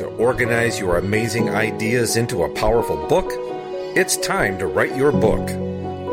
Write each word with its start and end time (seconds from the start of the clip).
to 0.00 0.06
organize 0.16 0.80
your 0.80 0.96
amazing 0.96 1.50
ideas 1.50 2.16
into 2.16 2.44
a 2.44 2.48
powerful 2.54 3.06
book? 3.06 3.30
It's 3.94 4.16
time 4.16 4.56
to 4.56 4.66
write 4.66 4.96
your 4.96 5.12
book. 5.12 5.46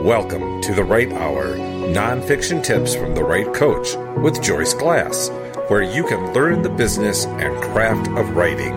Welcome 0.03 0.59
to 0.63 0.73
The 0.73 0.83
Write 0.83 1.13
Hour 1.13 1.55
Nonfiction 1.55 2.61
Tips 2.61 2.93
from 2.93 3.15
the 3.15 3.23
Write 3.23 3.53
Coach 3.53 3.95
with 4.17 4.43
Joyce 4.43 4.73
Glass, 4.73 5.29
where 5.69 5.83
you 5.83 6.05
can 6.05 6.33
learn 6.33 6.63
the 6.63 6.69
business 6.69 7.27
and 7.27 7.55
craft 7.63 8.09
of 8.09 8.35
writing. 8.35 8.73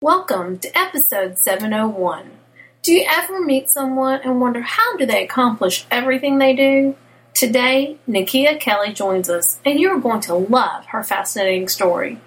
Welcome 0.00 0.60
to 0.60 0.78
episode 0.78 1.38
701. 1.38 2.30
Do 2.82 2.92
you 2.92 3.04
ever 3.10 3.40
meet 3.40 3.68
someone 3.68 4.20
and 4.22 4.40
wonder 4.40 4.60
how 4.60 4.96
do 4.96 5.06
they 5.06 5.24
accomplish 5.24 5.86
everything 5.90 6.38
they 6.38 6.54
do? 6.54 6.94
Today, 7.40 7.96
Nakia 8.06 8.60
Kelley 8.60 8.92
joins 8.92 9.30
us, 9.30 9.60
and 9.64 9.80
you're 9.80 9.98
going 9.98 10.20
to 10.20 10.34
love 10.34 10.84
her 10.88 11.02
fascinating 11.02 11.68
story. 11.68 12.20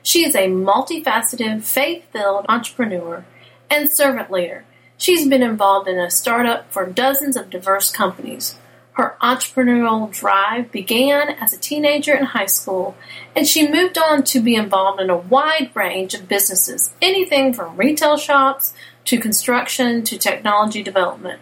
She 0.00 0.24
is 0.24 0.36
a 0.36 0.46
multifaceted, 0.46 1.64
faith-filled 1.64 2.46
entrepreneur 2.48 3.24
and 3.68 3.90
servant 3.90 4.30
leader. 4.30 4.64
She's 4.96 5.26
been 5.26 5.42
involved 5.42 5.88
in 5.88 5.98
a 5.98 6.08
startup 6.08 6.72
for 6.72 6.86
dozens 6.86 7.36
of 7.36 7.50
diverse 7.50 7.90
companies. 7.90 8.60
Her 8.92 9.16
entrepreneurial 9.20 10.12
drive 10.12 10.70
began 10.70 11.30
as 11.30 11.52
a 11.52 11.58
teenager 11.58 12.14
in 12.14 12.26
high 12.26 12.46
school, 12.46 12.94
and 13.34 13.48
she 13.48 13.68
moved 13.68 13.98
on 13.98 14.22
to 14.22 14.38
be 14.38 14.54
involved 14.54 15.00
in 15.00 15.10
a 15.10 15.16
wide 15.16 15.72
range 15.74 16.14
of 16.14 16.28
businesses, 16.28 16.94
anything 17.02 17.52
from 17.52 17.76
retail 17.76 18.16
shops 18.16 18.72
to 19.06 19.18
construction 19.18 20.04
to 20.04 20.16
technology 20.16 20.80
development. 20.80 21.40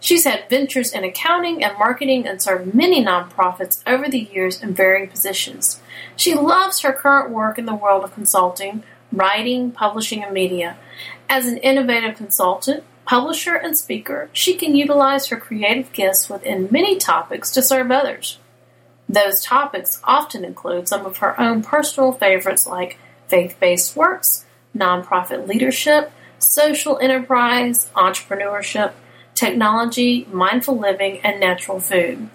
She's 0.00 0.24
had 0.24 0.48
ventures 0.48 0.92
in 0.92 1.04
accounting 1.04 1.64
and 1.64 1.78
marketing 1.78 2.26
and 2.26 2.40
served 2.40 2.74
many 2.74 3.04
nonprofits 3.04 3.82
over 3.86 4.08
the 4.08 4.28
years 4.32 4.62
in 4.62 4.74
varying 4.74 5.08
positions. 5.08 5.80
She 6.14 6.34
loves 6.34 6.80
her 6.80 6.92
current 6.92 7.30
work 7.30 7.58
in 7.58 7.66
the 7.66 7.74
world 7.74 8.04
of 8.04 8.14
consulting, 8.14 8.84
writing, 9.10 9.70
publishing, 9.70 10.22
and 10.22 10.32
media. 10.32 10.76
As 11.28 11.46
an 11.46 11.56
innovative 11.58 12.16
consultant, 12.16 12.84
publisher, 13.04 13.54
and 13.54 13.76
speaker, 13.76 14.28
she 14.32 14.54
can 14.54 14.76
utilize 14.76 15.26
her 15.28 15.36
creative 15.36 15.92
gifts 15.92 16.28
within 16.28 16.68
many 16.70 16.98
topics 16.98 17.50
to 17.52 17.62
serve 17.62 17.90
others. 17.90 18.38
Those 19.08 19.40
topics 19.40 20.00
often 20.04 20.44
include 20.44 20.88
some 20.88 21.06
of 21.06 21.18
her 21.18 21.40
own 21.40 21.62
personal 21.62 22.12
favorites 22.12 22.66
like 22.66 22.98
faith 23.28 23.56
based 23.60 23.96
works, 23.96 24.44
nonprofit 24.76 25.46
leadership, 25.46 26.12
social 26.38 26.98
enterprise, 26.98 27.88
entrepreneurship, 27.94 28.92
technology, 29.36 30.26
mindful 30.32 30.76
living, 30.78 31.20
and 31.22 31.38
natural 31.38 31.78
food. 31.78 32.28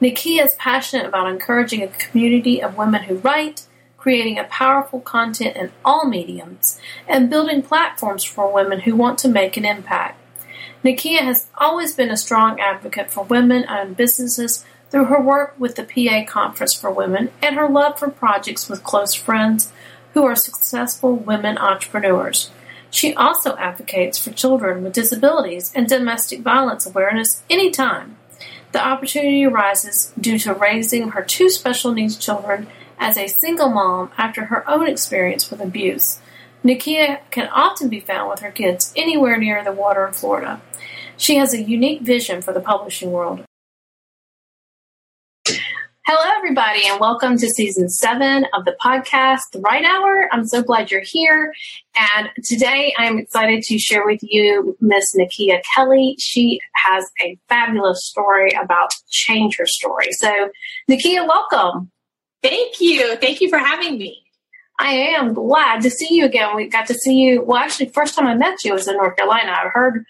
Nakia 0.00 0.44
is 0.44 0.54
passionate 0.54 1.06
about 1.06 1.30
encouraging 1.30 1.82
a 1.82 1.88
community 1.88 2.62
of 2.62 2.76
women 2.76 3.04
who 3.04 3.16
write, 3.16 3.66
creating 3.96 4.38
a 4.38 4.44
powerful 4.44 5.00
content 5.00 5.56
in 5.56 5.70
all 5.84 6.06
mediums, 6.06 6.80
and 7.08 7.30
building 7.30 7.62
platforms 7.62 8.24
for 8.24 8.52
women 8.52 8.80
who 8.80 8.96
want 8.96 9.18
to 9.18 9.28
make 9.28 9.56
an 9.56 9.64
impact. 9.64 10.20
Nakia 10.84 11.20
has 11.20 11.46
always 11.58 11.94
been 11.94 12.10
a 12.10 12.16
strong 12.16 12.60
advocate 12.60 13.10
for 13.10 13.24
women 13.24 13.64
owned 13.68 13.96
businesses 13.96 14.64
through 14.90 15.06
her 15.06 15.20
work 15.20 15.54
with 15.58 15.74
the 15.74 15.82
PA 15.82 16.24
Conference 16.30 16.72
for 16.72 16.90
Women 16.90 17.32
and 17.42 17.56
her 17.56 17.68
love 17.68 17.98
for 17.98 18.08
projects 18.08 18.68
with 18.68 18.84
close 18.84 19.14
friends 19.14 19.72
who 20.14 20.24
are 20.24 20.36
successful 20.36 21.14
women 21.14 21.58
entrepreneurs. 21.58 22.50
She 22.96 23.12
also 23.14 23.58
advocates 23.58 24.16
for 24.16 24.30
children 24.30 24.82
with 24.82 24.94
disabilities 24.94 25.70
and 25.74 25.86
domestic 25.86 26.40
violence 26.40 26.86
awareness 26.86 27.42
anytime. 27.50 28.16
The 28.72 28.82
opportunity 28.82 29.44
arises 29.44 30.14
due 30.18 30.38
to 30.38 30.54
raising 30.54 31.10
her 31.10 31.22
two 31.22 31.50
special 31.50 31.92
needs 31.92 32.16
children 32.16 32.68
as 32.98 33.18
a 33.18 33.26
single 33.26 33.68
mom 33.68 34.12
after 34.16 34.46
her 34.46 34.66
own 34.66 34.88
experience 34.88 35.50
with 35.50 35.60
abuse. 35.60 36.20
Nakia 36.64 37.20
can 37.30 37.48
often 37.48 37.90
be 37.90 38.00
found 38.00 38.30
with 38.30 38.40
her 38.40 38.50
kids 38.50 38.94
anywhere 38.96 39.36
near 39.36 39.62
the 39.62 39.72
water 39.72 40.06
in 40.06 40.14
Florida. 40.14 40.62
She 41.18 41.36
has 41.36 41.52
a 41.52 41.60
unique 41.60 42.00
vision 42.00 42.40
for 42.40 42.54
the 42.54 42.60
publishing 42.60 43.12
world. 43.12 43.44
Hello, 46.08 46.22
everybody, 46.36 46.86
and 46.86 47.00
welcome 47.00 47.36
to 47.36 47.48
season 47.48 47.88
seven 47.88 48.46
of 48.54 48.64
the 48.64 48.76
podcast, 48.80 49.40
The 49.52 49.58
Write 49.58 49.84
Hour. 49.84 50.28
I'm 50.30 50.46
so 50.46 50.62
glad 50.62 50.88
you're 50.88 51.02
here. 51.04 51.52
And 51.96 52.30
today 52.44 52.94
I'm 52.96 53.18
excited 53.18 53.64
to 53.64 53.76
share 53.76 54.06
with 54.06 54.20
you 54.22 54.76
Miss 54.80 55.16
Nakia 55.16 55.62
Kelley. 55.74 56.14
She 56.20 56.60
has 56.76 57.10
a 57.24 57.36
fabulous 57.48 58.06
story 58.06 58.52
about 58.52 58.92
change 59.10 59.56
her 59.58 59.66
story. 59.66 60.12
So, 60.12 60.50
Nakia, 60.88 61.26
welcome. 61.26 61.90
Thank 62.40 62.80
you. 62.80 63.16
Thank 63.16 63.40
you 63.40 63.48
for 63.48 63.58
having 63.58 63.98
me. 63.98 64.22
I 64.78 64.92
am 64.92 65.34
glad 65.34 65.80
to 65.82 65.90
see 65.90 66.14
you 66.14 66.24
again. 66.24 66.54
We 66.54 66.68
got 66.68 66.86
to 66.86 66.94
see 66.94 67.16
you. 67.16 67.42
Well, 67.42 67.58
actually, 67.58 67.88
first 67.88 68.14
time 68.14 68.28
I 68.28 68.34
met 68.34 68.62
you 68.62 68.74
was 68.74 68.86
in 68.86 68.94
North 68.94 69.16
Carolina. 69.16 69.50
I 69.50 69.70
heard 69.70 70.04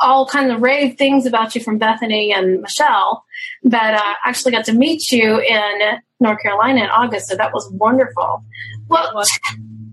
all 0.00 0.26
kinds 0.26 0.52
of 0.52 0.60
rave 0.60 0.96
things 0.96 1.26
about 1.26 1.54
you 1.54 1.60
from 1.60 1.78
Bethany 1.78 2.32
and 2.32 2.62
Michelle, 2.62 3.24
but 3.62 3.94
uh, 3.94 4.14
actually 4.24 4.52
got 4.52 4.64
to 4.66 4.72
meet 4.72 5.10
you 5.10 5.40
in 5.40 6.00
North 6.20 6.40
Carolina 6.42 6.84
in 6.84 6.90
August, 6.90 7.28
so 7.28 7.36
that 7.36 7.52
was 7.52 7.70
wonderful. 7.72 8.44
Well, 8.88 9.12
was. 9.14 9.30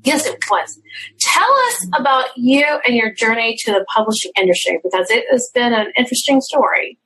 yes, 0.04 0.26
it 0.26 0.44
was. 0.50 0.80
Tell 1.20 1.52
us 1.68 1.88
about 2.00 2.26
you 2.36 2.66
and 2.86 2.96
your 2.96 3.14
journey 3.14 3.58
to 3.60 3.72
the 3.72 3.86
publishing 3.94 4.32
industry 4.40 4.80
because 4.84 5.10
it 5.10 5.26
has 5.32 5.50
been 5.54 5.74
an 5.74 5.92
interesting 5.98 6.42
story. 6.42 6.98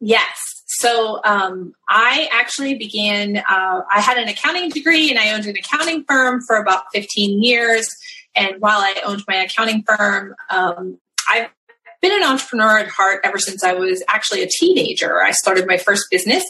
Yes. 0.00 0.62
So 0.66 1.20
um, 1.24 1.72
I 1.88 2.28
actually 2.32 2.74
began, 2.74 3.38
uh, 3.38 3.80
I 3.90 4.00
had 4.00 4.18
an 4.18 4.28
accounting 4.28 4.70
degree 4.70 5.10
and 5.10 5.18
I 5.18 5.32
owned 5.32 5.46
an 5.46 5.56
accounting 5.56 6.04
firm 6.04 6.40
for 6.42 6.56
about 6.56 6.84
15 6.94 7.42
years. 7.42 7.88
And 8.34 8.60
while 8.60 8.78
I 8.78 8.94
owned 9.04 9.22
my 9.28 9.36
accounting 9.36 9.82
firm, 9.82 10.34
um, 10.48 10.98
I've 11.28 11.50
been 12.00 12.12
an 12.12 12.22
entrepreneur 12.22 12.78
at 12.78 12.88
heart 12.88 13.20
ever 13.24 13.38
since 13.38 13.62
I 13.62 13.74
was 13.74 14.02
actually 14.08 14.42
a 14.42 14.48
teenager. 14.48 15.22
I 15.22 15.32
started 15.32 15.66
my 15.66 15.76
first 15.76 16.06
business. 16.10 16.44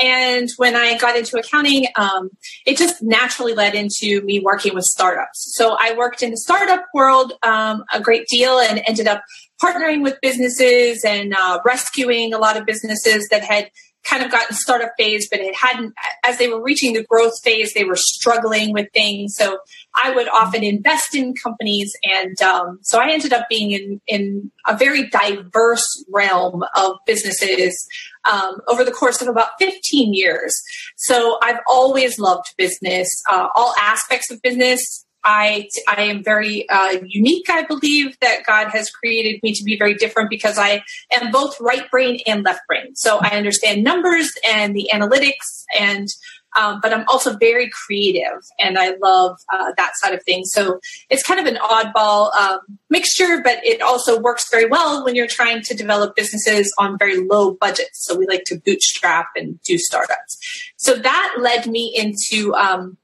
And 0.00 0.48
when 0.56 0.76
I 0.76 0.96
got 0.96 1.16
into 1.16 1.38
accounting, 1.38 1.86
um, 1.96 2.30
it 2.66 2.76
just 2.76 3.02
naturally 3.02 3.54
led 3.54 3.74
into 3.74 4.20
me 4.22 4.40
working 4.40 4.74
with 4.74 4.84
startups. 4.84 5.56
So 5.56 5.76
I 5.78 5.96
worked 5.96 6.22
in 6.22 6.30
the 6.30 6.36
startup 6.36 6.84
world 6.94 7.32
um, 7.42 7.84
a 7.92 8.00
great 8.00 8.28
deal 8.28 8.58
and 8.58 8.80
ended 8.86 9.08
up 9.08 9.22
partnering 9.60 10.02
with 10.02 10.20
businesses 10.22 11.04
and 11.04 11.34
uh, 11.34 11.58
rescuing 11.64 12.32
a 12.32 12.38
lot 12.38 12.56
of 12.56 12.64
businesses 12.64 13.28
that 13.30 13.42
had 13.42 13.70
kind 14.08 14.22
of 14.24 14.30
gotten 14.30 14.56
startup 14.56 14.92
phase, 14.96 15.28
but 15.30 15.40
it 15.40 15.54
hadn't, 15.54 15.94
as 16.24 16.38
they 16.38 16.48
were 16.48 16.62
reaching 16.62 16.92
the 16.92 17.04
growth 17.04 17.34
phase, 17.42 17.74
they 17.74 17.84
were 17.84 17.96
struggling 17.96 18.72
with 18.72 18.88
things. 18.92 19.34
So 19.36 19.58
I 19.94 20.10
would 20.12 20.28
often 20.28 20.62
invest 20.62 21.14
in 21.14 21.34
companies. 21.34 21.94
And 22.04 22.40
um, 22.40 22.78
so 22.82 22.98
I 22.98 23.10
ended 23.10 23.32
up 23.32 23.48
being 23.48 23.72
in, 23.72 24.00
in 24.06 24.50
a 24.66 24.76
very 24.76 25.08
diverse 25.08 26.04
realm 26.12 26.64
of 26.76 26.96
businesses 27.06 27.86
um, 28.30 28.56
over 28.68 28.84
the 28.84 28.92
course 28.92 29.20
of 29.20 29.28
about 29.28 29.50
15 29.58 30.14
years. 30.14 30.54
So 30.96 31.38
I've 31.42 31.60
always 31.66 32.18
loved 32.18 32.54
business, 32.56 33.08
uh, 33.30 33.48
all 33.54 33.74
aspects 33.80 34.30
of 34.30 34.40
business. 34.42 35.04
I, 35.24 35.68
I 35.88 36.02
am 36.02 36.22
very 36.22 36.68
uh, 36.68 36.96
unique. 37.04 37.50
I 37.50 37.64
believe 37.64 38.16
that 38.20 38.44
God 38.46 38.68
has 38.68 38.90
created 38.90 39.40
me 39.42 39.52
to 39.52 39.64
be 39.64 39.76
very 39.76 39.94
different 39.94 40.30
because 40.30 40.58
I 40.58 40.82
am 41.12 41.30
both 41.30 41.60
right 41.60 41.90
brain 41.90 42.20
and 42.26 42.44
left 42.44 42.60
brain. 42.66 42.94
So 42.94 43.18
I 43.20 43.36
understand 43.36 43.84
numbers 43.84 44.30
and 44.48 44.74
the 44.74 44.90
analytics, 44.92 45.64
and 45.78 46.08
um, 46.56 46.80
but 46.82 46.92
I'm 46.94 47.04
also 47.08 47.36
very 47.36 47.70
creative, 47.86 48.40
and 48.58 48.78
I 48.78 48.94
love 49.02 49.38
uh, 49.52 49.72
that 49.76 49.92
side 49.96 50.14
of 50.14 50.22
things. 50.24 50.50
So 50.52 50.80
it's 51.10 51.22
kind 51.22 51.38
of 51.38 51.46
an 51.46 51.56
oddball 51.56 52.34
um, 52.34 52.60
mixture, 52.88 53.40
but 53.44 53.64
it 53.64 53.82
also 53.82 54.18
works 54.18 54.48
very 54.50 54.66
well 54.66 55.04
when 55.04 55.14
you're 55.14 55.26
trying 55.28 55.62
to 55.62 55.74
develop 55.74 56.16
businesses 56.16 56.72
on 56.78 56.98
very 56.98 57.18
low 57.18 57.52
budgets. 57.52 58.04
So 58.04 58.16
we 58.16 58.26
like 58.26 58.44
to 58.46 58.58
bootstrap 58.58 59.26
and 59.36 59.60
do 59.62 59.78
startups. 59.78 60.38
So 60.76 60.94
that 60.94 61.36
led 61.38 61.66
me 61.66 61.92
into 61.94 62.54
um, 62.54 62.96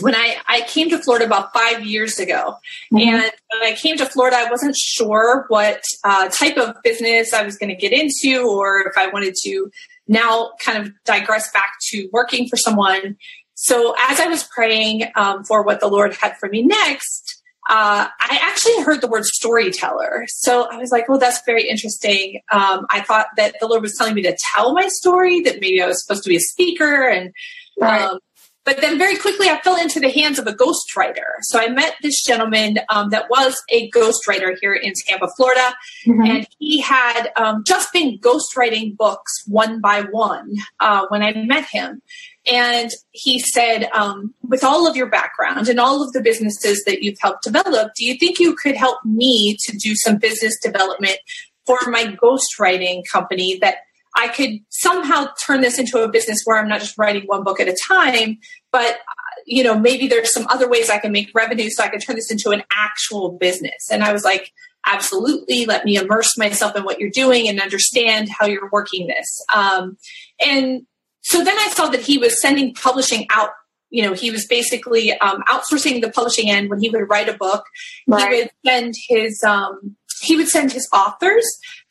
when 0.00 0.14
I, 0.14 0.36
I 0.46 0.62
came 0.62 0.90
to 0.90 0.98
Florida 0.98 1.26
about 1.26 1.52
five 1.52 1.84
years 1.84 2.18
ago. 2.18 2.56
Mm-hmm. 2.92 2.98
And 2.98 3.32
when 3.52 3.62
I 3.62 3.74
came 3.74 3.96
to 3.98 4.06
Florida, 4.06 4.36
I 4.38 4.50
wasn't 4.50 4.76
sure 4.76 5.46
what 5.48 5.82
uh, 6.04 6.28
type 6.28 6.56
of 6.56 6.76
business 6.82 7.32
I 7.32 7.42
was 7.42 7.56
going 7.56 7.70
to 7.70 7.76
get 7.76 7.92
into 7.92 8.46
or 8.46 8.88
if 8.88 8.96
I 8.96 9.08
wanted 9.08 9.34
to 9.44 9.70
now 10.08 10.50
kind 10.60 10.78
of 10.78 10.92
digress 11.04 11.50
back 11.52 11.74
to 11.90 12.08
working 12.12 12.48
for 12.48 12.56
someone. 12.56 13.16
So 13.54 13.94
as 13.98 14.20
I 14.20 14.26
was 14.26 14.44
praying 14.44 15.04
um, 15.16 15.44
for 15.44 15.62
what 15.62 15.80
the 15.80 15.88
Lord 15.88 16.14
had 16.14 16.36
for 16.36 16.48
me 16.48 16.62
next, 16.62 17.42
uh, 17.68 18.06
I 18.20 18.38
actually 18.42 18.80
heard 18.84 19.00
the 19.00 19.08
word 19.08 19.24
storyteller. 19.24 20.26
So 20.28 20.68
I 20.70 20.76
was 20.76 20.92
like, 20.92 21.08
well, 21.08 21.18
that's 21.18 21.40
very 21.44 21.68
interesting. 21.68 22.40
Um, 22.52 22.86
I 22.90 23.00
thought 23.00 23.26
that 23.36 23.56
the 23.58 23.66
Lord 23.66 23.82
was 23.82 23.96
telling 23.96 24.14
me 24.14 24.22
to 24.22 24.36
tell 24.54 24.72
my 24.72 24.86
story, 24.88 25.40
that 25.40 25.60
maybe 25.60 25.82
I 25.82 25.86
was 25.86 26.04
supposed 26.04 26.22
to 26.24 26.28
be 26.28 26.36
a 26.36 26.40
speaker. 26.40 27.08
And 27.08 27.32
right. 27.80 28.02
um, 28.02 28.20
but 28.66 28.80
then 28.80 28.98
very 28.98 29.16
quickly 29.16 29.48
I 29.48 29.60
fell 29.62 29.80
into 29.80 30.00
the 30.00 30.10
hands 30.10 30.38
of 30.38 30.46
a 30.46 30.52
ghostwriter. 30.52 31.38
So 31.42 31.58
I 31.58 31.68
met 31.68 31.94
this 32.02 32.22
gentleman 32.22 32.80
um, 32.90 33.10
that 33.10 33.30
was 33.30 33.62
a 33.70 33.88
ghostwriter 33.92 34.56
here 34.60 34.74
in 34.74 34.92
Tampa, 35.06 35.28
Florida, 35.36 35.74
mm-hmm. 36.06 36.22
and 36.22 36.48
he 36.58 36.80
had 36.80 37.28
um, 37.36 37.62
just 37.64 37.92
been 37.92 38.18
ghostwriting 38.18 38.96
books 38.96 39.32
one 39.46 39.80
by 39.80 40.02
one 40.02 40.56
uh, 40.80 41.06
when 41.08 41.22
I 41.22 41.32
met 41.32 41.64
him. 41.66 42.02
And 42.44 42.90
he 43.12 43.38
said, 43.38 43.88
um, 43.92 44.34
with 44.42 44.64
all 44.64 44.88
of 44.88 44.96
your 44.96 45.08
background 45.08 45.68
and 45.68 45.80
all 45.80 46.02
of 46.02 46.12
the 46.12 46.20
businesses 46.20 46.82
that 46.84 47.02
you've 47.02 47.18
helped 47.20 47.44
develop, 47.44 47.92
do 47.96 48.04
you 48.04 48.16
think 48.18 48.38
you 48.38 48.54
could 48.54 48.76
help 48.76 48.98
me 49.04 49.56
to 49.64 49.76
do 49.76 49.94
some 49.94 50.18
business 50.18 50.56
development 50.60 51.18
for 51.66 51.78
my 51.86 52.04
ghostwriting 52.04 53.02
company 53.10 53.58
that 53.60 53.78
I 54.16 54.28
could 54.28 54.60
somehow 54.70 55.28
turn 55.44 55.60
this 55.60 55.78
into 55.78 55.98
a 55.98 56.08
business 56.08 56.40
where 56.44 56.58
I'm 56.58 56.68
not 56.68 56.80
just 56.80 56.96
writing 56.98 57.24
one 57.26 57.44
book 57.44 57.60
at 57.60 57.68
a 57.68 57.76
time, 57.88 58.38
but 58.72 58.98
you 59.46 59.62
know, 59.62 59.78
maybe 59.78 60.08
there's 60.08 60.32
some 60.32 60.46
other 60.48 60.68
ways 60.68 60.90
I 60.90 60.98
can 60.98 61.12
make 61.12 61.30
revenue 61.34 61.70
so 61.70 61.84
I 61.84 61.88
can 61.88 62.00
turn 62.00 62.16
this 62.16 62.30
into 62.30 62.50
an 62.50 62.62
actual 62.72 63.32
business. 63.32 63.88
And 63.90 64.02
I 64.02 64.12
was 64.12 64.24
like, 64.24 64.52
absolutely, 64.86 65.66
let 65.66 65.84
me 65.84 65.96
immerse 65.96 66.36
myself 66.38 66.74
in 66.76 66.84
what 66.84 66.98
you're 66.98 67.10
doing 67.10 67.48
and 67.48 67.60
understand 67.60 68.28
how 68.30 68.46
you're 68.46 68.70
working 68.72 69.06
this. 69.06 69.44
Um, 69.54 69.96
and 70.44 70.86
so 71.20 71.44
then 71.44 71.56
I 71.58 71.68
saw 71.68 71.88
that 71.88 72.00
he 72.00 72.18
was 72.18 72.40
sending 72.40 72.72
publishing 72.74 73.26
out. 73.30 73.50
You 73.90 74.02
know, 74.02 74.14
he 74.14 74.30
was 74.30 74.46
basically 74.46 75.12
um, 75.18 75.42
outsourcing 75.48 76.00
the 76.00 76.10
publishing 76.10 76.50
end. 76.50 76.70
When 76.70 76.80
he 76.80 76.88
would 76.88 77.08
write 77.08 77.28
a 77.28 77.34
book, 77.34 77.64
right. 78.06 78.32
he 78.32 78.40
would 78.40 78.50
send 78.64 78.94
his 79.08 79.42
um, 79.44 79.96
he 80.22 80.36
would 80.36 80.48
send 80.48 80.72
his 80.72 80.88
authors 80.92 81.46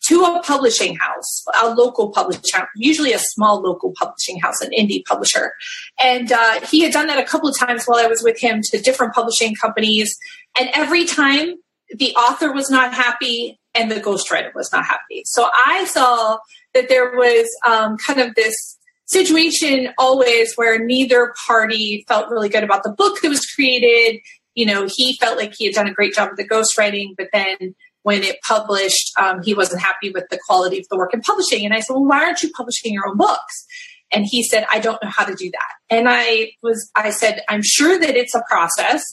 to 0.08 0.24
a 0.24 0.42
publishing 0.44 0.96
house, 0.96 1.44
a 1.62 1.74
local 1.74 2.12
publishing 2.12 2.44
house, 2.54 2.68
usually 2.76 3.14
a 3.14 3.20
small 3.20 3.62
local 3.62 3.94
publishing 3.98 4.40
house, 4.40 4.62
an 4.62 4.70
indie 4.78 5.04
publisher. 5.06 5.54
And 6.02 6.32
uh, 6.32 6.62
he 6.62 6.82
had 6.82 6.94
done 6.94 7.08
that 7.08 7.20
a 7.20 7.26
couple 7.26 7.50
of 7.50 7.58
times 7.58 7.86
while 7.86 8.04
I 8.04 8.08
was 8.08 8.22
with 8.24 8.40
him 8.40 8.62
to 8.66 8.78
different 8.80 9.14
publishing 9.14 9.56
companies. 9.56 10.16
And 10.60 10.70
every 10.74 11.06
time 11.06 11.56
the 11.96 12.14
author 12.16 12.52
was 12.52 12.70
not 12.70 12.94
happy 12.94 13.60
and 13.74 13.92
the 13.92 13.96
ghostwriter 13.96 14.54
was 14.56 14.72
not 14.72 14.86
happy. 14.86 15.24
So 15.26 15.50
I 15.66 15.86
saw 15.86 16.38
that 16.74 16.90
there 16.90 17.16
was 17.16 17.48
um, 17.66 17.98
kind 17.98 18.20
of 18.20 18.36
this 18.36 18.78
situation 19.06 19.90
always 19.98 20.56
where 20.56 20.84
neither 20.84 21.34
party 21.46 22.06
felt 22.08 22.30
really 22.30 22.50
good 22.50 22.64
about 22.64 22.84
the 22.84 22.92
book 22.92 23.22
that 23.22 23.30
was 23.30 23.46
created. 23.46 24.22
You 24.56 24.66
know, 24.66 24.88
he 24.90 25.18
felt 25.18 25.38
like 25.38 25.54
he 25.56 25.66
had 25.66 25.76
done 25.76 25.88
a 25.88 25.94
great 25.94 26.14
job 26.14 26.30
with 26.30 26.38
the 26.38 26.48
ghostwriting, 26.48 27.16
but 27.18 27.28
then 27.34 27.76
when 28.06 28.22
it 28.22 28.38
published, 28.48 29.12
um, 29.20 29.42
he 29.42 29.56
wasn't 29.56 29.82
happy 29.82 30.12
with 30.12 30.26
the 30.30 30.38
quality 30.46 30.78
of 30.78 30.86
the 30.92 30.96
work 30.96 31.12
in 31.12 31.22
publishing. 31.22 31.66
And 31.66 31.74
I 31.74 31.80
said, 31.80 31.94
well, 31.94 32.06
why 32.06 32.24
aren't 32.24 32.44
you 32.44 32.52
publishing 32.52 32.94
your 32.94 33.08
own 33.08 33.18
books? 33.18 33.66
And 34.12 34.28
he 34.30 34.44
said, 34.44 34.64
I 34.70 34.78
don't 34.78 35.04
know 35.04 35.10
how 35.10 35.26
to 35.26 35.34
do 35.34 35.50
that. 35.50 35.96
And 35.96 36.06
I 36.08 36.52
was, 36.62 36.92
I 36.96 37.10
said, 37.10 37.42
I'm 37.50 37.64
sure 37.64 38.00
that 38.00 38.16
it's 38.16 38.36
a 38.36 38.44
process, 38.48 39.04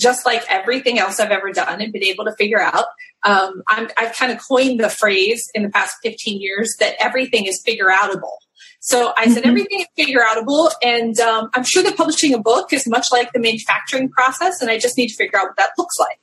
just 0.00 0.26
like 0.26 0.42
everything 0.48 0.98
else 0.98 1.20
I've 1.20 1.30
ever 1.30 1.52
done 1.52 1.80
and 1.80 1.92
been 1.92 2.02
able 2.02 2.24
to 2.24 2.34
figure 2.34 2.60
out. 2.60 2.86
Um, 3.24 3.62
i 3.68 3.86
have 3.98 4.16
kind 4.16 4.32
of 4.32 4.40
coined 4.44 4.80
the 4.80 4.88
phrase 4.88 5.48
in 5.54 5.62
the 5.62 5.70
past 5.70 5.98
15 6.02 6.40
years 6.40 6.74
that 6.80 6.96
everything 6.98 7.46
is 7.46 7.62
figure 7.64 7.86
outable. 7.88 8.34
So 8.80 9.12
I 9.16 9.26
said, 9.28 9.42
mm-hmm. 9.42 9.50
everything 9.50 9.80
is 9.80 9.86
figure 9.94 10.22
outable. 10.22 10.72
And 10.82 11.20
um, 11.20 11.50
I'm 11.54 11.64
sure 11.64 11.84
that 11.84 11.96
publishing 11.96 12.34
a 12.34 12.40
book 12.40 12.72
is 12.72 12.88
much 12.88 13.06
like 13.12 13.32
the 13.32 13.38
manufacturing 13.38 14.08
process. 14.08 14.60
And 14.60 14.72
I 14.72 14.78
just 14.78 14.96
need 14.98 15.08
to 15.08 15.14
figure 15.14 15.38
out 15.38 15.44
what 15.44 15.56
that 15.58 15.70
looks 15.78 15.96
like. 16.00 16.18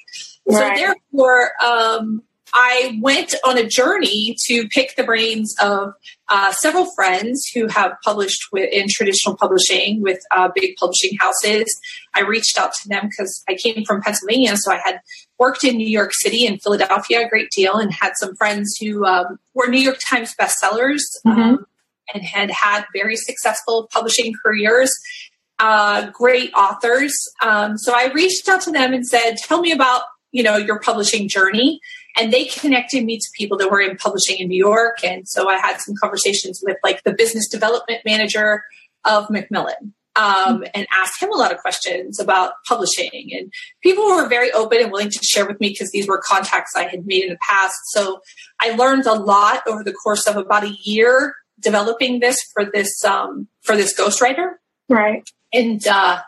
Right. 0.48 0.78
So 0.78 0.86
therefore, 1.14 1.52
um, 1.64 2.24
I 2.54 2.98
went 3.02 3.36
on 3.46 3.58
a 3.58 3.68
journey 3.68 4.36
to 4.46 4.68
pick 4.70 4.96
the 4.96 5.04
brains 5.04 5.56
of 5.62 5.94
uh, 6.30 6.52
several 6.54 6.86
friends 6.96 7.46
who 7.54 7.68
have 7.68 7.94
published 8.04 8.48
with, 8.52 8.72
in 8.72 8.88
traditional 8.90 9.36
publishing 9.36 10.02
with 10.02 10.20
uh, 10.36 10.50
big 10.56 10.76
publishing 10.78 11.18
houses. 11.20 11.66
I 12.14 12.22
reached 12.22 12.58
out 12.58 12.72
to 12.82 12.90
them 12.90 13.10
because 13.10 13.44
I 13.50 13.56
came 13.56 13.84
from 13.86 14.02
Pennsylvania, 14.02 14.56
so 14.58 14.72
I 14.72 14.80
had 14.84 15.02
worked 15.38 15.64
in 15.64 15.78
New 15.78 15.88
York 15.88 16.12
City 16.14 16.46
and 16.46 16.62
Philadelphia 16.62 17.26
a 17.26 17.30
great 17.30 17.52
deal, 17.52 17.76
and 17.76 17.94
had 17.94 18.14
some 18.16 18.36
friends 18.36 18.78
who 18.82 19.06
um, 19.06 19.40
were 19.54 19.68
New 19.68 19.80
York 19.80 20.00
Times 20.00 20.34
bestsellers 20.40 21.02
mm-hmm. 21.26 21.40
um, 21.40 21.66
and 22.14 22.24
had 22.24 22.50
had 22.50 22.86
very 22.94 23.18
successful 23.18 23.88
publishing 23.92 24.34
careers. 24.44 24.92
Uh, 25.60 26.12
great 26.12 26.54
authors. 26.54 27.14
Um, 27.42 27.80
so 27.80 27.92
I 27.92 28.12
reached 28.14 28.48
out 28.48 28.62
to 28.62 28.72
them 28.72 28.94
and 28.94 29.06
said, 29.06 29.38
"Tell 29.38 29.60
me 29.60 29.72
about 29.72 30.04
you 30.32 30.44
know 30.44 30.58
your 30.58 30.80
publishing 30.80 31.28
journey. 31.28 31.80
And 32.20 32.34
they 32.34 32.46
connected 32.46 33.06
me 33.06 33.20
to 33.20 33.26
people 33.38 33.58
that 33.60 33.70
were 33.70 33.82
in 33.82 33.96
publishing 33.98 34.38
in 34.38 34.48
new 34.48 34.58
york. 34.58 35.04
And 35.04 35.28
so 35.28 35.50
i 35.50 35.58
had 35.58 35.80
some 35.80 35.96
conversations 36.00 36.62
with 36.66 36.78
like 36.84 37.04
the 37.04 37.14
business 37.14 37.48
development 37.48 38.02
manager 38.06 38.64
of 39.06 39.30
macmillan 39.30 39.94
um, 40.16 40.64
and 40.74 40.88
asked 40.92 41.22
him 41.22 41.32
a 41.32 41.36
lot 41.36 41.52
of 41.52 41.60
questions 41.60 42.20
about 42.20 42.54
publishing. 42.68 43.30
And 43.38 43.54
people 43.84 44.04
were 44.06 44.28
very 44.28 44.52
open 44.52 44.80
and 44.82 44.92
willing 44.92 45.12
to 45.12 45.20
share 45.24 45.46
with 45.46 45.60
me 45.60 45.70
because 45.70 45.92
these 45.92 46.08
were 46.08 46.22
contacts 46.24 46.74
i 46.76 46.84
had 46.84 47.06
made 47.06 47.24
in 47.24 47.30
the 47.30 47.40
past. 47.48 47.76
So 47.88 48.22
i 48.60 48.72
learned 48.72 49.06
a 49.06 49.14
lot 49.14 49.62
over 49.68 49.84
the 49.84 49.94
course 49.94 50.28
of 50.28 50.36
about 50.36 50.64
a 50.64 50.76
year 50.84 51.36
developing 51.60 52.20
this 52.20 52.40
for 52.54 52.66
this 52.66 53.04
um, 53.04 53.48
for 53.62 53.76
this 53.76 53.98
ghostwriter. 53.98 54.54
Right. 54.90 55.30
And 55.54 55.86
uh, 55.88 56.22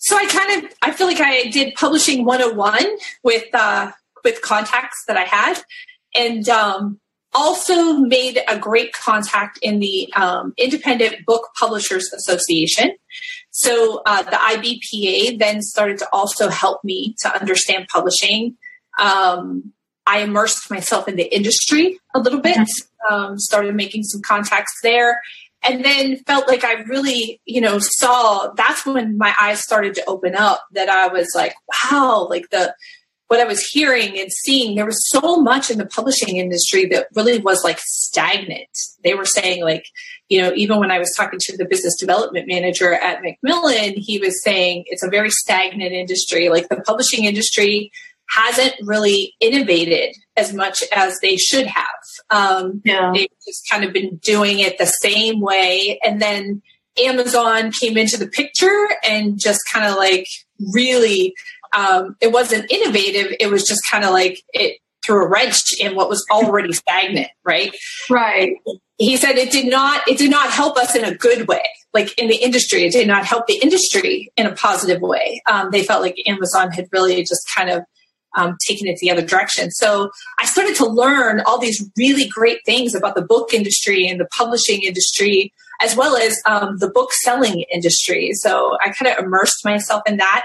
so 0.00 0.16
I 0.16 0.26
kind 0.26 0.64
of 0.64 0.72
I 0.82 0.92
feel 0.92 1.06
like 1.06 1.20
I 1.20 1.44
did 1.50 1.74
publishing 1.74 2.24
101 2.24 2.84
with 3.22 3.44
uh, 3.54 3.92
with 4.24 4.40
contacts 4.40 5.04
that 5.06 5.16
I 5.18 5.24
had, 5.24 5.62
and 6.14 6.48
um, 6.48 6.98
also 7.34 7.98
made 7.98 8.40
a 8.48 8.58
great 8.58 8.94
contact 8.94 9.58
in 9.60 9.78
the 9.78 10.10
um, 10.14 10.54
Independent 10.56 11.26
Book 11.26 11.50
Publishers 11.58 12.10
Association. 12.14 12.96
So 13.50 14.00
uh, 14.06 14.22
the 14.22 14.30
IBPA 14.36 15.38
then 15.38 15.60
started 15.60 15.98
to 15.98 16.08
also 16.14 16.48
help 16.48 16.82
me 16.82 17.14
to 17.20 17.38
understand 17.38 17.86
publishing. 17.92 18.56
Um, 18.98 19.72
I 20.06 20.20
immersed 20.20 20.70
myself 20.70 21.08
in 21.08 21.16
the 21.16 21.32
industry 21.34 22.00
a 22.14 22.20
little 22.20 22.40
bit, 22.40 22.68
um, 23.10 23.38
started 23.38 23.74
making 23.74 24.04
some 24.04 24.22
contacts 24.22 24.72
there, 24.82 25.20
and 25.62 25.84
then 25.84 26.16
felt 26.26 26.48
like 26.48 26.64
I 26.64 26.74
really, 26.82 27.40
you 27.44 27.60
know, 27.60 27.78
saw 27.80 28.52
that's 28.54 28.86
when 28.86 29.18
my 29.18 29.34
eyes 29.40 29.60
started 29.60 29.94
to 29.94 30.04
open 30.06 30.34
up 30.34 30.64
that 30.72 30.88
I 30.88 31.08
was 31.08 31.28
like, 31.34 31.54
wow, 31.90 32.26
like 32.28 32.48
the 32.50 32.74
what 33.30 33.38
I 33.38 33.44
was 33.44 33.64
hearing 33.64 34.18
and 34.18 34.28
seeing, 34.32 34.74
there 34.74 34.84
was 34.84 35.08
so 35.08 35.36
much 35.36 35.70
in 35.70 35.78
the 35.78 35.86
publishing 35.86 36.38
industry 36.38 36.86
that 36.86 37.06
really 37.14 37.38
was 37.38 37.62
like 37.62 37.78
stagnant. 37.78 38.66
They 39.04 39.14
were 39.14 39.24
saying, 39.24 39.62
like, 39.62 39.84
you 40.28 40.42
know, 40.42 40.52
even 40.56 40.80
when 40.80 40.90
I 40.90 40.98
was 40.98 41.14
talking 41.16 41.38
to 41.42 41.56
the 41.56 41.64
business 41.64 41.94
development 41.96 42.48
manager 42.48 42.92
at 42.92 43.22
Macmillan, 43.22 43.94
he 43.94 44.18
was 44.18 44.42
saying 44.42 44.82
it's 44.86 45.04
a 45.04 45.08
very 45.08 45.30
stagnant 45.30 45.92
industry. 45.92 46.48
Like 46.48 46.68
the 46.68 46.82
publishing 46.84 47.24
industry 47.24 47.92
hasn't 48.30 48.74
really 48.82 49.34
innovated 49.38 50.12
as 50.40 50.52
much 50.52 50.82
as 50.94 51.20
they 51.20 51.36
should 51.36 51.66
have. 51.66 51.84
Um, 52.30 52.82
yeah. 52.84 53.12
They've 53.14 53.28
just 53.46 53.68
kind 53.70 53.84
of 53.84 53.92
been 53.92 54.16
doing 54.16 54.58
it 54.60 54.78
the 54.78 54.86
same 54.86 55.40
way. 55.40 55.98
And 56.02 56.20
then 56.20 56.62
Amazon 56.98 57.72
came 57.72 57.96
into 57.96 58.16
the 58.16 58.26
picture 58.26 58.88
and 59.04 59.38
just 59.38 59.60
kind 59.72 59.86
of 59.86 59.96
like 59.96 60.26
really, 60.72 61.34
um, 61.76 62.16
it 62.20 62.32
wasn't 62.32 62.70
innovative. 62.70 63.36
It 63.38 63.50
was 63.50 63.64
just 63.64 63.82
kind 63.90 64.04
of 64.04 64.10
like 64.10 64.42
it 64.52 64.78
threw 65.04 65.24
a 65.24 65.28
wrench 65.28 65.60
in 65.80 65.94
what 65.94 66.08
was 66.08 66.24
already 66.30 66.72
stagnant, 66.72 67.28
right? 67.44 67.74
Right. 68.08 68.52
He 68.98 69.16
said 69.16 69.36
it 69.36 69.50
did 69.50 69.66
not, 69.66 70.06
it 70.08 70.18
did 70.18 70.30
not 70.30 70.50
help 70.50 70.76
us 70.76 70.94
in 70.94 71.04
a 71.04 71.14
good 71.14 71.48
way. 71.48 71.64
Like 71.92 72.16
in 72.18 72.28
the 72.28 72.36
industry, 72.36 72.84
it 72.84 72.92
did 72.92 73.08
not 73.08 73.24
help 73.24 73.46
the 73.46 73.58
industry 73.62 74.30
in 74.36 74.46
a 74.46 74.54
positive 74.54 75.00
way. 75.00 75.42
Um, 75.50 75.70
they 75.70 75.82
felt 75.82 76.02
like 76.02 76.16
Amazon 76.26 76.70
had 76.70 76.86
really 76.92 77.20
just 77.22 77.48
kind 77.56 77.70
of 77.70 77.82
um, 78.36 78.56
taking 78.66 78.86
it 78.86 78.98
the 78.98 79.10
other 79.10 79.24
direction. 79.24 79.70
So 79.70 80.10
I 80.38 80.46
started 80.46 80.76
to 80.76 80.86
learn 80.86 81.40
all 81.46 81.58
these 81.58 81.88
really 81.96 82.28
great 82.28 82.60
things 82.64 82.94
about 82.94 83.14
the 83.14 83.22
book 83.22 83.52
industry 83.52 84.06
and 84.06 84.20
the 84.20 84.28
publishing 84.36 84.82
industry, 84.82 85.52
as 85.80 85.96
well 85.96 86.16
as 86.16 86.40
um, 86.46 86.78
the 86.78 86.90
book 86.90 87.12
selling 87.12 87.64
industry. 87.72 88.30
So 88.34 88.76
I 88.84 88.90
kind 88.90 89.12
of 89.12 89.24
immersed 89.24 89.64
myself 89.64 90.02
in 90.06 90.18
that. 90.18 90.44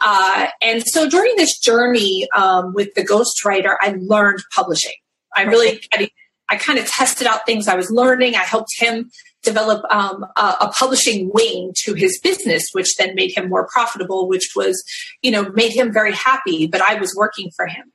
Uh, 0.00 0.46
and 0.62 0.82
so 0.86 1.08
during 1.08 1.36
this 1.36 1.58
journey 1.58 2.26
um, 2.34 2.72
with 2.72 2.94
the 2.94 3.02
ghostwriter, 3.02 3.76
I 3.80 3.94
learned 3.98 4.40
publishing. 4.54 4.94
I 5.36 5.42
really, 5.42 5.82
I, 5.92 6.08
I 6.48 6.56
kind 6.56 6.78
of 6.78 6.86
tested 6.86 7.26
out 7.26 7.46
things 7.46 7.68
I 7.68 7.76
was 7.76 7.90
learning. 7.90 8.34
I 8.34 8.42
helped 8.42 8.70
him 8.78 9.10
develop 9.42 9.84
um, 9.90 10.24
a, 10.36 10.56
a, 10.60 10.72
publishing 10.78 11.30
wing 11.32 11.72
to 11.84 11.94
his 11.94 12.20
business, 12.22 12.68
which 12.72 12.96
then 12.96 13.14
made 13.14 13.32
him 13.34 13.48
more 13.48 13.66
profitable, 13.72 14.28
which 14.28 14.52
was, 14.54 14.82
you 15.22 15.30
know, 15.30 15.50
made 15.50 15.72
him 15.72 15.92
very 15.92 16.12
happy. 16.12 16.66
But 16.66 16.82
I 16.82 16.96
was 16.96 17.14
working 17.16 17.50
for 17.56 17.66
him. 17.66 17.92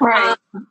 Right. 0.00 0.36
Um, 0.54 0.66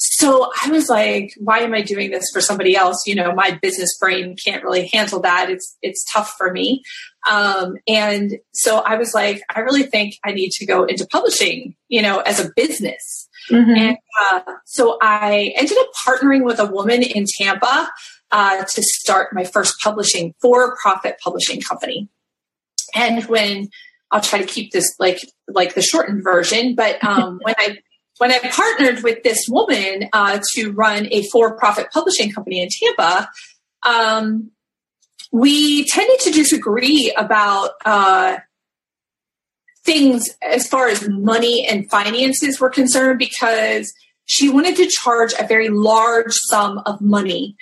so 0.00 0.50
I 0.62 0.70
was 0.70 0.88
like, 0.88 1.32
why 1.38 1.58
am 1.60 1.74
I 1.74 1.82
doing 1.82 2.10
this 2.10 2.30
for 2.32 2.40
somebody 2.40 2.76
else? 2.76 3.04
You 3.06 3.16
know, 3.16 3.32
my 3.34 3.58
business 3.60 3.96
brain 3.98 4.36
can't 4.36 4.62
really 4.62 4.86
handle 4.86 5.20
that. 5.20 5.50
It's 5.50 5.76
it's 5.82 6.04
tough 6.12 6.34
for 6.38 6.52
me. 6.52 6.82
Um, 7.28 7.74
and 7.88 8.38
so 8.52 8.78
I 8.78 8.96
was 8.96 9.12
like, 9.12 9.42
I 9.54 9.60
really 9.60 9.82
think 9.82 10.14
I 10.24 10.32
need 10.32 10.50
to 10.52 10.66
go 10.66 10.84
into 10.84 11.06
publishing, 11.06 11.74
you 11.88 12.00
know, 12.00 12.20
as 12.20 12.38
a 12.38 12.50
business. 12.54 13.28
Mm-hmm. 13.50 13.70
And 13.76 13.96
uh, 14.20 14.40
so 14.66 14.98
I 15.02 15.52
ended 15.56 15.76
up 15.78 15.88
partnering 16.06 16.44
with 16.44 16.60
a 16.60 16.66
woman 16.66 17.02
in 17.02 17.24
Tampa 17.38 17.90
uh, 18.30 18.64
to 18.64 18.82
start 18.82 19.32
my 19.32 19.44
first 19.44 19.74
publishing 19.82 20.34
for 20.40 20.76
profit 20.82 21.16
publishing 21.22 21.60
company. 21.60 22.08
And 22.94 23.24
when 23.24 23.68
I'll 24.10 24.20
try 24.20 24.40
to 24.40 24.46
keep 24.46 24.72
this 24.72 24.94
like 24.98 25.20
like 25.48 25.74
the 25.74 25.82
shortened 25.82 26.24
version, 26.24 26.74
but 26.74 27.02
um, 27.04 27.40
when 27.42 27.54
I 27.58 27.78
when 28.18 28.32
I 28.32 28.38
partnered 28.50 29.02
with 29.02 29.22
this 29.22 29.46
woman 29.48 30.08
uh, 30.12 30.40
to 30.54 30.72
run 30.72 31.06
a 31.12 31.22
for-profit 31.28 31.88
publishing 31.92 32.32
company 32.32 32.60
in 32.60 32.68
Tampa, 32.68 33.30
um, 33.86 34.50
we 35.30 35.84
tended 35.84 36.18
to 36.20 36.32
disagree 36.32 37.14
about 37.16 37.70
uh, 37.84 38.38
things 39.84 40.28
as 40.42 40.66
far 40.66 40.88
as 40.88 41.08
money 41.08 41.66
and 41.66 41.88
finances 41.90 42.58
were 42.58 42.70
concerned 42.70 43.18
because 43.18 43.92
she 44.24 44.50
wanted 44.50 44.76
to 44.76 44.86
charge 44.86 45.32
a 45.38 45.46
very 45.46 45.68
large 45.68 46.32
sum 46.50 46.82
of 46.86 47.00
money 47.00 47.56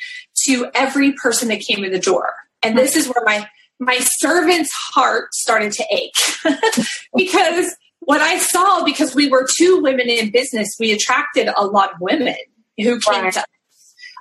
to 0.46 0.70
every 0.74 1.12
person 1.12 1.48
that 1.48 1.60
came 1.60 1.84
in 1.84 1.92
the 1.92 1.98
door. 1.98 2.34
And 2.62 2.76
this 2.76 2.96
is 2.96 3.06
where 3.06 3.24
my 3.24 3.48
my 3.78 3.98
servant's 4.00 4.72
heart 4.72 5.34
started 5.34 5.72
to 5.72 5.84
ache 5.90 6.14
because 7.16 7.76
what 8.00 8.20
I 8.20 8.38
saw, 8.38 8.84
because 8.84 9.14
we 9.14 9.28
were 9.28 9.46
two 9.58 9.82
women 9.82 10.08
in 10.08 10.30
business, 10.30 10.76
we 10.78 10.92
attracted 10.92 11.48
a 11.54 11.66
lot 11.66 11.92
of 11.92 12.00
women 12.00 12.36
who 12.78 13.00
came 13.00 13.24
right. 13.24 13.32
to 13.32 13.40
us. 13.40 13.46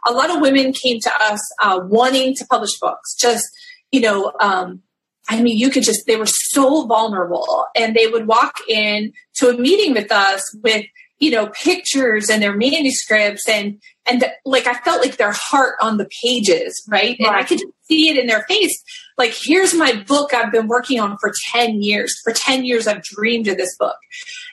A 0.08 0.12
lot 0.12 0.29
of 0.29 0.41
women 0.41 0.74
came 0.74 1.00
to 1.00 1.12
us 1.22 1.39
uh, 1.62 1.79
wanting 1.84 2.36
to 2.36 2.46
publish 2.46 2.77
books, 2.79 3.15
just, 3.15 3.46
you 3.91 4.01
know, 4.01 4.34
um, 4.39 4.82
I 5.29 5.41
mean, 5.41 5.58
you 5.58 5.70
could 5.70 5.84
just, 5.84 6.05
they 6.05 6.15
were 6.15 6.27
so 6.27 6.86
vulnerable 6.86 7.65
and 7.75 7.96
they 7.96 8.08
would 8.08 8.27
walk 8.27 8.55
in 8.67 9.13
to 9.36 9.50
a 9.50 9.58
meeting 9.58 9.94
with 9.94 10.12
us 10.12 10.44
with, 10.63 10.86
you 11.19 11.31
know, 11.31 11.48
pictures 11.48 12.29
and 12.29 12.41
their 12.41 12.55
manuscripts 12.55 13.48
and, 13.48 13.81
and 14.05 14.22
the, 14.22 14.29
like, 14.45 14.67
I 14.67 14.74
felt 14.74 15.01
like 15.01 15.17
their 15.17 15.34
heart 15.34 15.75
on 15.81 15.98
the 15.98 16.10
pages, 16.22 16.84
right? 16.89 17.17
right. 17.19 17.19
And 17.19 17.29
I 17.29 17.43
could 17.43 17.62
see 17.84 18.10
it 18.10 18.17
in 18.17 18.27
their 18.27 18.43
face. 18.43 18.84
Like, 19.17 19.34
here's 19.34 19.74
my 19.74 19.93
book 19.93 20.34
I've 20.34 20.51
been 20.51 20.67
working 20.67 21.00
on 21.00 21.17
for 21.19 21.31
10 21.53 21.81
years. 21.81 22.13
For 22.24 22.34
10 22.34 22.65
years, 22.65 22.86
I've 22.86 23.03
dreamed 23.03 23.48
of 23.48 23.57
this 23.57 23.75
book. 23.77 23.95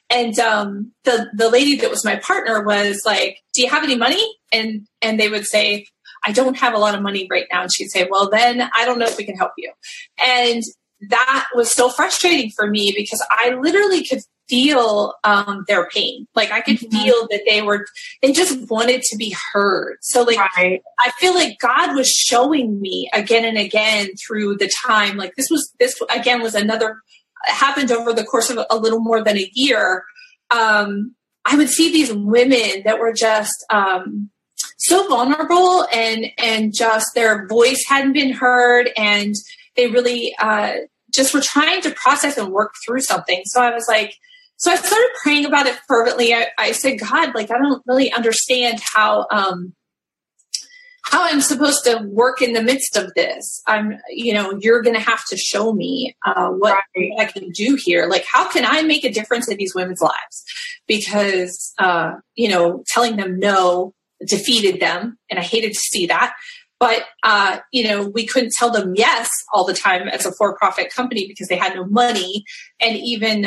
And, 0.08 0.38
um, 0.38 0.92
the, 1.04 1.28
the 1.34 1.50
lady 1.50 1.76
that 1.76 1.90
was 1.90 2.04
my 2.04 2.16
partner 2.16 2.62
was 2.62 3.02
like, 3.04 3.38
do 3.54 3.62
you 3.62 3.68
have 3.68 3.82
any 3.82 3.96
money? 3.96 4.24
And, 4.52 4.86
and 5.00 5.18
they 5.18 5.28
would 5.28 5.46
say, 5.46 5.86
I 6.24 6.32
don't 6.32 6.56
have 6.58 6.74
a 6.74 6.78
lot 6.78 6.94
of 6.94 7.02
money 7.02 7.26
right 7.30 7.46
now. 7.50 7.62
And 7.62 7.72
she'd 7.72 7.90
say, 7.90 8.06
well, 8.08 8.30
then 8.30 8.62
I 8.74 8.84
don't 8.84 8.98
know 8.98 9.06
if 9.06 9.16
we 9.16 9.24
can 9.24 9.36
help 9.36 9.52
you. 9.58 9.72
And 10.24 10.62
that 11.08 11.48
was 11.54 11.72
so 11.72 11.88
frustrating 11.88 12.50
for 12.50 12.68
me 12.68 12.92
because 12.96 13.24
I 13.30 13.54
literally 13.54 14.04
could 14.04 14.20
feel 14.52 15.14
um, 15.24 15.64
their 15.66 15.88
pain. 15.88 16.28
Like 16.34 16.52
I 16.52 16.60
could 16.60 16.76
mm-hmm. 16.76 16.94
feel 16.94 17.26
that 17.30 17.40
they 17.48 17.62
were, 17.62 17.86
they 18.20 18.32
just 18.32 18.68
wanted 18.70 19.00
to 19.00 19.16
be 19.16 19.34
heard. 19.52 19.96
So 20.02 20.24
like, 20.24 20.36
right. 20.36 20.82
I 21.00 21.10
feel 21.12 21.32
like 21.32 21.58
God 21.58 21.96
was 21.96 22.10
showing 22.10 22.78
me 22.78 23.08
again 23.14 23.46
and 23.46 23.56
again 23.56 24.10
through 24.16 24.58
the 24.58 24.70
time. 24.84 25.16
Like 25.16 25.36
this 25.36 25.48
was, 25.50 25.72
this 25.80 25.98
again 26.14 26.42
was 26.42 26.54
another, 26.54 27.00
happened 27.44 27.90
over 27.90 28.12
the 28.12 28.24
course 28.24 28.50
of 28.50 28.58
a 28.68 28.76
little 28.76 29.00
more 29.00 29.24
than 29.24 29.38
a 29.38 29.50
year. 29.54 30.04
Um, 30.50 31.14
I 31.46 31.56
would 31.56 31.70
see 31.70 31.90
these 31.90 32.12
women 32.12 32.82
that 32.84 32.98
were 32.98 33.14
just, 33.14 33.64
um, 33.70 34.28
so 34.76 35.08
vulnerable 35.08 35.86
and 35.92 36.26
and 36.38 36.74
just 36.74 37.14
their 37.14 37.46
voice 37.46 37.84
hadn't 37.88 38.14
been 38.14 38.32
heard 38.32 38.90
and 38.96 39.34
they 39.76 39.86
really 39.86 40.34
uh, 40.40 40.72
just 41.14 41.32
were 41.32 41.40
trying 41.40 41.80
to 41.82 41.90
process 41.92 42.36
and 42.36 42.52
work 42.52 42.74
through 42.84 43.00
something 43.00 43.42
so 43.44 43.62
i 43.62 43.72
was 43.72 43.86
like 43.86 44.16
so 44.62 44.70
i 44.70 44.76
started 44.76 45.10
praying 45.22 45.44
about 45.44 45.66
it 45.66 45.76
fervently. 45.88 46.32
I, 46.32 46.46
I 46.56 46.72
said 46.72 46.98
god 46.98 47.34
like 47.34 47.50
i 47.50 47.58
don't 47.58 47.82
really 47.86 48.12
understand 48.12 48.80
how 48.80 49.26
um 49.30 49.74
how 51.04 51.24
i'm 51.24 51.40
supposed 51.40 51.84
to 51.84 51.98
work 52.06 52.40
in 52.40 52.52
the 52.52 52.62
midst 52.62 52.96
of 52.96 53.12
this. 53.14 53.60
I'm 53.66 53.98
you 54.08 54.32
know 54.32 54.56
you're 54.60 54.82
gonna 54.82 55.00
have 55.00 55.24
to 55.26 55.36
show 55.36 55.72
me 55.72 56.14
uh, 56.24 56.50
what, 56.50 56.78
right. 56.96 57.12
i 57.18 57.24
can 57.26 57.50
do 57.50 57.76
here. 57.82 58.06
Like 58.06 58.24
how 58.24 58.48
can 58.48 58.64
i 58.64 58.82
make 58.82 59.04
a 59.04 59.12
difference 59.12 59.48
in 59.48 59.56
these 59.56 59.74
women's 59.74 60.00
lives? 60.00 60.44
Because 60.86 61.74
uh, 61.78 62.12
you 62.34 62.48
know 62.48 62.84
telling 62.86 63.16
them 63.16 63.38
no 63.38 63.94
defeated 64.26 64.80
them, 64.80 65.18
and 65.28 65.38
I 65.40 65.42
hated 65.42 65.72
to 65.72 65.78
see 65.78 66.06
that. 66.06 66.34
But 66.78 67.04
uh, 67.22 67.58
you 67.72 67.84
know, 67.84 68.06
we 68.06 68.26
couldn't 68.26 68.52
tell 68.52 68.70
them 68.70 68.94
yes 68.96 69.30
all 69.52 69.64
the 69.64 69.74
time 69.74 70.08
as 70.08 70.26
a 70.26 70.32
for-profit 70.32 70.92
company 70.92 71.26
because 71.28 71.48
they 71.48 71.56
had 71.56 71.74
no 71.74 71.84
money, 71.84 72.44
and 72.80 72.96
even 72.96 73.44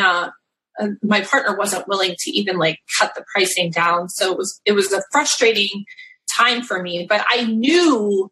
uh, 0.79 0.89
my 1.01 1.21
partner 1.21 1.55
wasn't 1.55 1.87
willing 1.87 2.15
to 2.17 2.31
even 2.31 2.57
like 2.57 2.79
cut 2.99 3.13
the 3.15 3.25
pricing 3.33 3.71
down. 3.71 4.09
So 4.09 4.31
it 4.31 4.37
was 4.37 4.61
it 4.65 4.71
was 4.73 4.91
a 4.91 5.03
frustrating 5.11 5.85
time 6.37 6.61
for 6.61 6.81
me. 6.81 7.05
But 7.07 7.25
I 7.27 7.45
knew 7.45 8.31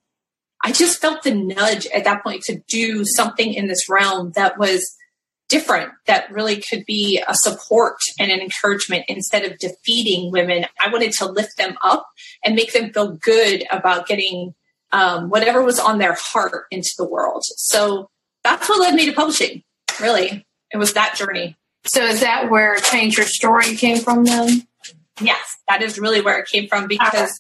I 0.64 0.72
just 0.72 1.02
felt 1.02 1.24
the 1.24 1.34
nudge 1.34 1.88
at 1.88 2.06
that 2.06 2.24
point 2.24 2.44
to 2.44 2.62
do 2.68 3.04
something 3.06 3.54
in 3.54 3.68
this 3.68 3.90
realm 3.90 4.32
that 4.36 4.58
was 4.58 4.96
different 5.50 5.92
that 6.08 6.32
really 6.32 6.62
could 6.62 6.86
be 6.86 7.22
a 7.28 7.36
support 7.36 7.98
and 8.18 8.32
an 8.32 8.40
encouragement 8.40 9.06
instead 9.08 9.44
of 9.44 9.60
defeating 9.60 10.32
women. 10.32 10.66
I 10.80 10.90
wanted 10.90 11.12
to 11.14 11.26
lift 11.26 11.58
them 11.58 11.78
up 11.84 12.08
and 12.44 12.56
make 12.56 12.74
them 12.74 12.92
feel 12.92 13.18
good 13.18 13.64
about 13.72 14.08
getting 14.08 14.56
um, 14.92 15.30
whatever 15.30 15.62
was 15.62 15.80
on 15.80 15.98
their 15.98 16.16
heart 16.18 16.66
into 16.72 16.92
the 16.98 17.08
world. 17.08 17.44
So 17.58 18.10
that's 18.44 18.70
what 18.70 18.80
led 18.80 18.96
me 18.96 19.06
to 19.06 19.14
publishing. 19.14 19.64
Really, 20.00 20.46
it 20.72 20.78
was 20.78 20.94
that 20.94 21.16
journey. 21.16 21.58
So 21.86 22.04
is 22.04 22.22
that 22.22 22.50
where 22.50 22.76
Change 22.78 23.18
Your 23.18 23.26
Story 23.26 23.76
came 23.76 23.98
from 23.98 24.24
then? 24.24 24.68
Yes, 25.22 25.58
that 25.68 25.82
is 25.82 26.00
really 26.00 26.22
where 26.22 26.40
it 26.40 26.48
came 26.48 26.68
from 26.68 26.88
because 26.88 27.40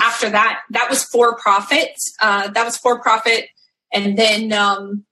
after 0.00 0.30
that, 0.30 0.60
that 0.70 0.90
was 0.90 1.04
for 1.04 1.36
profit. 1.36 1.90
Uh, 2.20 2.48
that 2.50 2.64
was 2.64 2.76
for 2.76 3.00
profit. 3.00 3.46
And 3.92 4.18
then 4.18 4.52
um, 4.52 5.04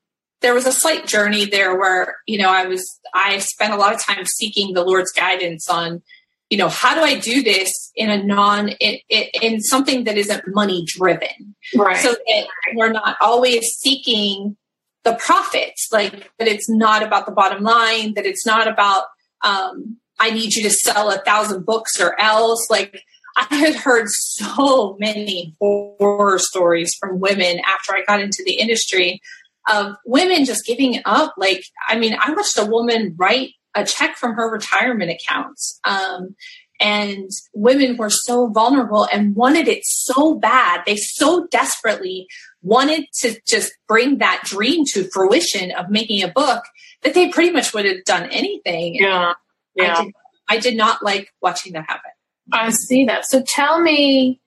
there 0.42 0.54
was 0.54 0.66
a 0.66 0.72
slight 0.72 1.06
journey 1.06 1.46
there 1.46 1.78
where 1.78 2.16
you 2.26 2.36
know 2.36 2.50
i 2.50 2.66
was 2.66 3.00
i 3.14 3.38
spent 3.38 3.72
a 3.72 3.76
lot 3.76 3.94
of 3.94 4.02
time 4.02 4.26
seeking 4.26 4.74
the 4.74 4.84
lord's 4.84 5.12
guidance 5.12 5.70
on 5.70 6.02
you 6.50 6.58
know 6.58 6.68
how 6.68 6.94
do 6.94 7.00
i 7.00 7.18
do 7.18 7.42
this 7.42 7.90
in 7.94 8.10
a 8.10 8.22
non 8.22 8.68
in, 8.68 8.98
in 9.08 9.60
something 9.60 10.04
that 10.04 10.18
isn't 10.18 10.42
money 10.48 10.84
driven 10.86 11.54
right 11.76 11.96
so 11.96 12.10
that 12.12 12.46
we're 12.74 12.92
not 12.92 13.16
always 13.20 13.64
seeking 13.78 14.56
the 15.04 15.14
profits 15.14 15.88
like 15.92 16.30
that 16.38 16.48
it's 16.48 16.68
not 16.68 17.02
about 17.02 17.26
the 17.26 17.32
bottom 17.32 17.62
line 17.62 18.14
that 18.14 18.26
it's 18.26 18.46
not 18.46 18.68
about 18.68 19.04
um, 19.42 19.96
i 20.20 20.30
need 20.30 20.54
you 20.54 20.62
to 20.62 20.70
sell 20.70 21.10
a 21.10 21.18
thousand 21.18 21.64
books 21.64 22.00
or 22.00 22.18
else 22.20 22.66
like 22.70 23.02
i 23.36 23.54
had 23.54 23.74
heard 23.74 24.06
so 24.08 24.96
many 25.00 25.54
horror 25.60 26.38
stories 26.38 26.94
from 27.00 27.20
women 27.20 27.60
after 27.66 27.94
i 27.94 28.02
got 28.06 28.20
into 28.20 28.42
the 28.44 28.54
industry 28.54 29.20
of 29.68 29.96
women 30.04 30.44
just 30.44 30.66
giving 30.66 31.00
up. 31.04 31.34
Like, 31.36 31.64
I 31.88 31.98
mean, 31.98 32.16
I 32.18 32.32
watched 32.32 32.58
a 32.58 32.66
woman 32.66 33.14
write 33.16 33.50
a 33.74 33.84
check 33.84 34.16
from 34.16 34.34
her 34.34 34.50
retirement 34.50 35.10
accounts. 35.10 35.80
Um, 35.84 36.34
and 36.82 37.30
women 37.54 37.96
were 37.96 38.10
so 38.10 38.48
vulnerable 38.48 39.06
and 39.12 39.36
wanted 39.36 39.68
it 39.68 39.84
so 39.84 40.34
bad. 40.34 40.82
They 40.84 40.96
so 40.96 41.46
desperately 41.50 42.26
wanted 42.60 43.04
to 43.20 43.40
just 43.46 43.72
bring 43.86 44.18
that 44.18 44.42
dream 44.44 44.84
to 44.92 45.08
fruition 45.12 45.70
of 45.70 45.90
making 45.90 46.24
a 46.24 46.28
book 46.28 46.64
that 47.02 47.14
they 47.14 47.28
pretty 47.28 47.52
much 47.52 47.72
would 47.72 47.84
have 47.84 48.04
done 48.04 48.28
anything. 48.30 48.96
Yeah. 48.96 49.34
Yeah. 49.76 49.96
I 49.96 50.04
did, 50.04 50.14
I 50.48 50.58
did 50.58 50.76
not 50.76 51.02
like 51.02 51.32
watching 51.40 51.72
that 51.74 51.84
happen. 51.88 52.10
I 52.52 52.70
see 52.70 53.04
that. 53.06 53.26
So 53.26 53.44
tell 53.46 53.80
me 53.80 54.40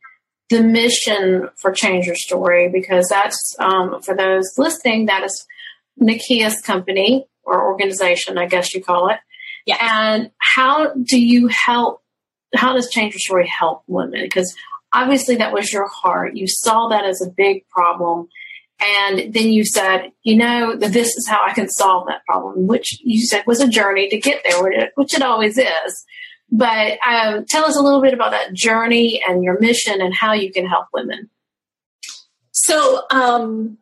the 0.49 0.61
mission 0.61 1.49
for 1.55 1.71
Change 1.71 2.05
Your 2.05 2.15
Story 2.15 2.69
because 2.69 3.07
that's 3.09 3.55
um, 3.59 4.01
for 4.01 4.13
those 4.15 4.53
listening. 4.57 5.05
That 5.05 5.23
is 5.23 5.45
Nakia's 6.01 6.61
company 6.61 7.25
or 7.43 7.65
organization, 7.65 8.37
I 8.37 8.47
guess 8.47 8.73
you 8.73 8.83
call 8.83 9.09
it. 9.09 9.19
Yeah. 9.65 9.77
And 9.79 10.31
how 10.37 10.93
do 10.93 11.19
you 11.19 11.47
help? 11.47 12.01
How 12.55 12.73
does 12.73 12.89
Change 12.89 13.13
Your 13.13 13.19
Story 13.19 13.47
help 13.47 13.83
women? 13.87 14.23
Because 14.23 14.55
obviously 14.93 15.35
that 15.35 15.53
was 15.53 15.71
your 15.71 15.87
heart. 15.87 16.35
You 16.35 16.47
saw 16.47 16.87
that 16.89 17.05
as 17.05 17.21
a 17.21 17.29
big 17.29 17.67
problem. 17.69 18.27
And 18.79 19.33
then 19.33 19.51
you 19.51 19.63
said, 19.65 20.11
you 20.23 20.35
know, 20.35 20.75
this 20.75 21.15
is 21.15 21.27
how 21.27 21.41
I 21.45 21.53
can 21.53 21.69
solve 21.69 22.07
that 22.07 22.25
problem, 22.25 22.67
which 22.67 22.99
you 23.03 23.25
said 23.25 23.43
was 23.47 23.61
a 23.61 23.69
journey 23.69 24.09
to 24.09 24.19
get 24.19 24.43
there, 24.43 24.91
which 24.95 25.13
it 25.13 25.21
always 25.21 25.57
is. 25.57 26.05
But 26.51 26.97
um, 27.07 27.45
tell 27.45 27.65
us 27.65 27.77
a 27.77 27.81
little 27.81 28.01
bit 28.01 28.13
about 28.13 28.31
that 28.31 28.53
journey 28.53 29.21
and 29.27 29.43
your 29.43 29.59
mission 29.59 30.01
and 30.01 30.13
how 30.13 30.33
you 30.33 30.51
can 30.51 30.65
help 30.65 30.87
women. 30.93 31.29
So, 32.51 33.03
um, 33.11 33.77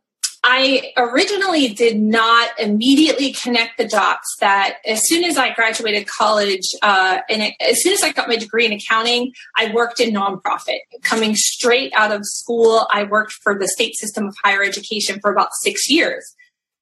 I 0.46 0.92
originally 0.98 1.70
did 1.70 2.00
not 2.02 2.50
immediately 2.60 3.32
connect 3.32 3.78
the 3.78 3.88
dots 3.88 4.36
that 4.42 4.78
as 4.86 5.08
soon 5.08 5.24
as 5.24 5.38
I 5.38 5.54
graduated 5.54 6.06
college 6.08 6.68
uh, 6.82 7.20
and 7.30 7.44
it, 7.44 7.54
as 7.62 7.82
soon 7.82 7.94
as 7.94 8.04
I 8.04 8.12
got 8.12 8.28
my 8.28 8.36
degree 8.36 8.66
in 8.66 8.74
accounting, 8.74 9.32
I 9.58 9.72
worked 9.74 10.02
in 10.02 10.14
nonprofit. 10.14 10.80
Coming 11.02 11.36
straight 11.36 11.94
out 11.96 12.12
of 12.12 12.26
school, 12.26 12.88
I 12.92 13.06
worked 13.06 13.32
for 13.42 13.58
the 13.58 13.70
state 13.70 13.96
system 13.96 14.28
of 14.28 14.36
higher 14.44 14.64
education 14.64 15.20
for 15.22 15.32
about 15.32 15.54
six 15.62 15.90
years. 15.90 16.36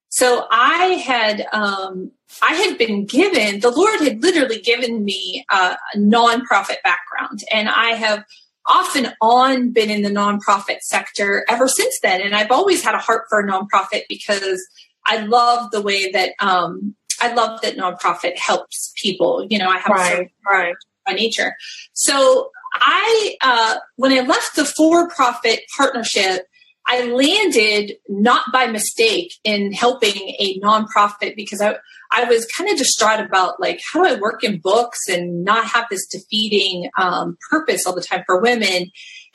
So 0.08 0.46
I 0.50 0.84
had 1.06 1.46
um, 1.52 2.10
I 2.42 2.54
had 2.54 2.76
been 2.76 3.06
given 3.06 3.60
the 3.60 3.70
Lord 3.70 4.00
had 4.00 4.22
literally 4.22 4.60
given 4.60 5.04
me 5.04 5.46
a, 5.50 5.76
a 5.94 5.96
nonprofit 5.96 6.82
background, 6.84 7.44
and 7.50 7.68
I 7.68 7.92
have 7.92 8.24
off 8.66 8.94
and 8.96 9.14
on 9.20 9.72
been 9.72 9.90
in 9.90 10.02
the 10.02 10.10
nonprofit 10.10 10.80
sector 10.80 11.44
ever 11.48 11.68
since 11.68 11.98
then. 12.02 12.20
And 12.20 12.34
I've 12.34 12.50
always 12.50 12.84
had 12.84 12.94
a 12.94 12.98
heart 12.98 13.24
for 13.28 13.40
a 13.40 13.46
nonprofit 13.46 14.02
because 14.08 14.64
I 15.06 15.18
love 15.18 15.70
the 15.70 15.82
way 15.82 16.10
that 16.12 16.30
um, 16.38 16.94
I 17.20 17.32
love 17.34 17.60
that 17.62 17.76
nonprofit 17.76 18.38
helps 18.38 18.92
people. 18.96 19.46
You 19.48 19.58
know, 19.58 19.68
I 19.68 19.78
have 19.78 19.90
right, 19.90 20.30
right. 20.48 20.74
by 21.06 21.12
nature. 21.12 21.56
So 21.92 22.50
I, 22.74 23.36
uh, 23.42 23.76
when 23.96 24.12
I 24.12 24.20
left 24.20 24.56
the 24.56 24.64
for-profit 24.64 25.60
partnership, 25.76 26.46
I 26.86 27.06
landed 27.06 27.96
not 28.08 28.52
by 28.52 28.66
mistake 28.66 29.32
in 29.44 29.72
helping 29.72 30.16
a 30.16 30.58
nonprofit 30.62 31.36
because 31.36 31.60
I, 31.60 31.76
I 32.10 32.24
was 32.24 32.46
kind 32.46 32.70
of 32.70 32.76
distraught 32.76 33.20
about 33.20 33.60
like 33.60 33.80
how 33.92 34.02
do 34.02 34.14
I 34.14 34.18
work 34.18 34.42
in 34.42 34.60
books 34.60 35.08
and 35.08 35.44
not 35.44 35.64
have 35.66 35.86
this 35.90 36.06
defeating 36.06 36.90
um, 36.98 37.36
purpose 37.50 37.86
all 37.86 37.94
the 37.94 38.02
time 38.02 38.24
for 38.26 38.40
women. 38.40 38.90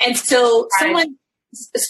And 0.06 0.18
so 0.18 0.62
right. 0.62 0.70
someone 0.80 1.16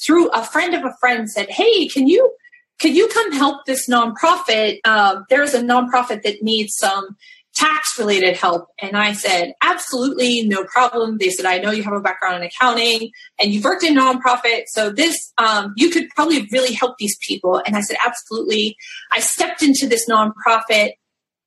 through 0.06 0.30
a 0.30 0.44
friend 0.44 0.74
of 0.74 0.86
a 0.86 0.94
friend 1.00 1.30
said, 1.30 1.50
"Hey, 1.50 1.88
can 1.88 2.08
you 2.08 2.32
can 2.80 2.96
you 2.96 3.08
come 3.08 3.32
help 3.32 3.66
this 3.66 3.90
nonprofit? 3.90 4.80
Uh, 4.86 5.22
there's 5.30 5.54
a 5.54 5.62
nonprofit 5.62 6.22
that 6.24 6.44
needs 6.44 6.76
some 6.78 7.18
tax 7.58 7.98
related 7.98 8.38
help. 8.38 8.68
And 8.80 8.96
I 8.96 9.14
said, 9.14 9.54
absolutely, 9.64 10.44
no 10.44 10.64
problem. 10.64 11.18
They 11.18 11.30
said, 11.30 11.46
I 11.46 11.58
know 11.58 11.72
you 11.72 11.84
have 11.84 11.94
a 11.94 12.00
background 12.00 12.44
in 12.44 12.44
accounting 12.44 13.10
and 13.40 13.52
you've 13.52 13.64
worked 13.64 13.84
in 13.84 13.96
nonprofit. 13.96 14.64
So 14.68 14.92
this, 14.92 15.34
um, 15.38 15.74
you 15.76 15.90
could 15.90 16.08
probably 16.16 16.48
really 16.52 16.74
help 16.74 16.98
these 16.98 17.18
people. 17.28 17.62
And 17.66 17.76
I 17.76 17.82
said, 17.82 17.98
absolutely. 18.06 18.78
I 19.12 19.20
stepped 19.20 19.64
into 19.64 19.88
this 19.88 20.08
nonprofit 20.08 20.92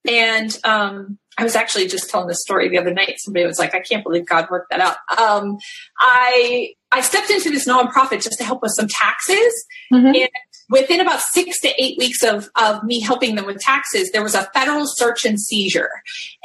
and, 0.09 0.59
um, 0.65 1.19
I 1.39 1.45
was 1.45 1.55
actually 1.57 1.87
just 1.87 2.11
telling 2.11 2.27
this 2.27 2.43
story 2.43 2.69
the 2.69 2.79
other 2.79 2.93
night. 2.93 3.15
Somebody 3.19 3.47
was 3.47 3.59
like, 3.59 3.75
I 3.75 3.81
can't 3.81 4.03
believe 4.03 4.27
God 4.27 4.49
worked 4.51 4.71
that 4.71 4.81
out. 4.81 4.97
Um, 5.17 5.57
I, 5.99 6.75
I 6.93 7.01
stepped 7.01 7.31
into 7.31 7.51
this 7.51 7.67
nonprofit 7.67 8.23
just 8.23 8.37
to 8.39 8.45
help 8.45 8.61
with 8.61 8.73
some 8.75 8.89
taxes. 8.89 9.65
Mm-hmm. 9.93 10.07
And 10.07 10.29
within 10.71 11.01
about 11.01 11.21
six 11.21 11.61
to 11.61 11.83
eight 11.83 11.99
weeks 11.99 12.23
of, 12.23 12.49
of 12.55 12.83
me 12.85 13.01
helping 13.01 13.35
them 13.35 13.45
with 13.45 13.59
taxes, 13.59 14.11
there 14.13 14.23
was 14.23 14.35
a 14.35 14.49
federal 14.55 14.87
search 14.87 15.25
and 15.25 15.39
seizure. 15.39 15.91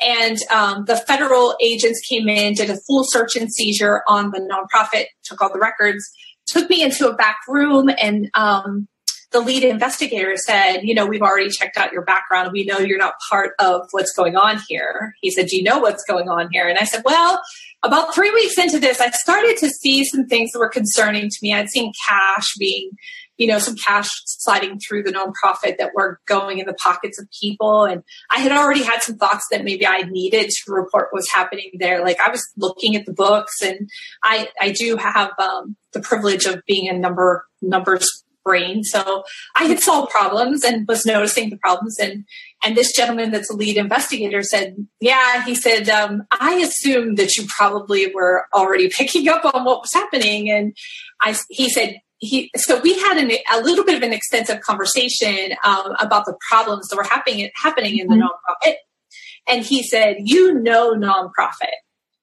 And 0.02 0.38
um, 0.52 0.86
the 0.86 0.98
federal 0.98 1.56
agents 1.62 2.02
came 2.02 2.28
in, 2.28 2.56
did 2.56 2.72
a 2.72 2.78
full 2.88 3.04
search 3.06 3.36
and 3.36 3.54
seizure 3.54 4.02
on 4.08 4.32
the 4.32 4.40
nonprofit, 4.40 5.06
took 5.24 5.42
all 5.42 5.54
the 5.54 5.60
records, 5.60 6.04
took 6.48 6.70
me 6.70 6.82
into 6.82 7.08
a 7.08 7.16
back 7.16 7.38
room, 7.48 7.90
and 8.02 8.30
um, 8.34 8.88
the 9.32 9.42
lead 9.42 9.64
investigator 9.64 10.36
said, 10.38 10.80
You 10.82 10.96
know, 10.96 11.06
we've 11.06 11.22
already 11.22 11.50
checked 11.50 11.78
out 11.78 11.92
your 11.92 12.04
background. 12.04 12.52
We 12.52 12.66
know 12.66 12.80
you're 12.80 12.98
not 12.98 13.16
part 13.30 13.52
of 13.60 13.88
what's 13.92 14.14
going 14.14 14.36
on 14.36 14.60
here. 14.68 15.14
He 15.22 15.30
said, 15.30 15.48
Do 15.48 15.58
you 15.58 15.64
know 15.64 15.80
what's 15.80 16.04
going 16.04 16.30
on 16.30 16.50
here? 16.52 16.68
And 16.68 16.80
I 16.80 16.86
said, 16.86 17.04
Well, 17.06 17.42
about 17.84 18.16
three 18.16 18.32
weeks 18.32 18.58
into 18.58 18.80
this, 18.80 19.00
I 19.00 19.12
started 19.12 19.58
to 19.58 19.70
see 19.70 20.04
some 20.06 20.26
things 20.26 20.52
that 20.52 20.60
were 20.60 20.70
concerning 20.70 21.30
to 21.30 21.38
me. 21.44 21.54
I'd 21.54 21.70
seen 21.70 21.92
cash 22.08 22.56
being 22.58 22.92
you 23.38 23.48
know, 23.48 23.60
some 23.60 23.76
cash 23.76 24.10
sliding 24.26 24.80
through 24.80 25.04
the 25.04 25.12
nonprofit 25.12 25.78
that 25.78 25.92
were 25.94 26.20
going 26.26 26.60
in 26.60 26.66
the 26.66 26.74
pockets 26.74 27.20
of 27.20 27.28
people. 27.40 27.84
And 27.84 28.04
I 28.32 28.40
had 28.40 28.52
already 28.52 28.84
had 28.84 29.02
some 29.02 29.18
thoughts 29.18 29.46
that 29.52 29.64
maybe 29.64 29.86
I 29.86 30.04
needed 30.04 30.50
to 30.50 30.72
report 30.72 31.10
what 31.12 31.20
was 31.20 31.30
happening 31.32 31.72
there. 31.80 32.04
Like 32.04 32.20
I 32.20 32.30
was 32.30 32.46
looking 32.58 32.96
at 32.96 33.06
the 33.06 33.14
books 33.14 33.62
and 33.62 33.90
I, 34.24 34.50
I 34.60 34.72
do 34.72 34.98
have 34.98 35.32
um, 35.40 35.76
the 35.94 36.02
privilege 36.02 36.46
of 36.46 36.62
being 36.66 36.88
a 36.88 36.94
number 36.94 37.46
numbers 37.62 38.24
brain. 38.46 38.84
So 38.84 39.24
I 39.56 39.64
had 39.66 39.80
solved 39.80 40.12
problems 40.12 40.64
and 40.64 40.88
was 40.88 41.06
noticing 41.06 41.50
the 41.50 41.58
problems. 41.58 42.00
And 42.00 42.26
and 42.64 42.78
this 42.78 42.96
gentleman 42.96 43.32
that's 43.32 43.50
a 43.50 43.56
lead 43.56 43.76
investigator 43.76 44.44
said, 44.44 44.76
"Yeah," 45.02 45.44
he 45.44 45.56
said, 45.56 45.90
um, 45.90 46.24
"I 46.32 46.56
assumed 46.56 47.18
that 47.18 47.36
you 47.36 47.46
probably 47.58 48.14
were 48.14 48.46
already 48.54 48.90
picking 48.90 49.28
up 49.28 49.44
on 49.54 49.66
what 49.66 49.82
was 49.82 49.94
happening." 49.94 50.50
And 50.50 50.78
I, 51.22 51.36
he 51.50 51.70
said, 51.70 52.00
he 52.20 52.52
so 52.56 52.80
we 52.80 52.98
had 53.00 53.18
an, 53.18 53.32
a 53.54 53.62
little 53.62 53.84
bit 53.84 53.96
of 53.96 54.04
an 54.04 54.14
extensive 54.14 54.62
conversation 54.62 55.56
um, 55.64 55.96
about 56.00 56.26
the 56.26 56.36
problems 56.50 56.88
that 56.88 56.96
were 56.96 57.04
happening 57.04 57.50
happening 57.56 57.98
in 57.98 58.08
the 58.08 58.16
mm-hmm. 58.16 58.24
nonprofit. 58.24 58.76
And 59.48 59.64
he 59.64 59.84
said 59.84 60.18
you 60.20 60.54
know 60.54 60.94
nonprofit. 60.94 61.76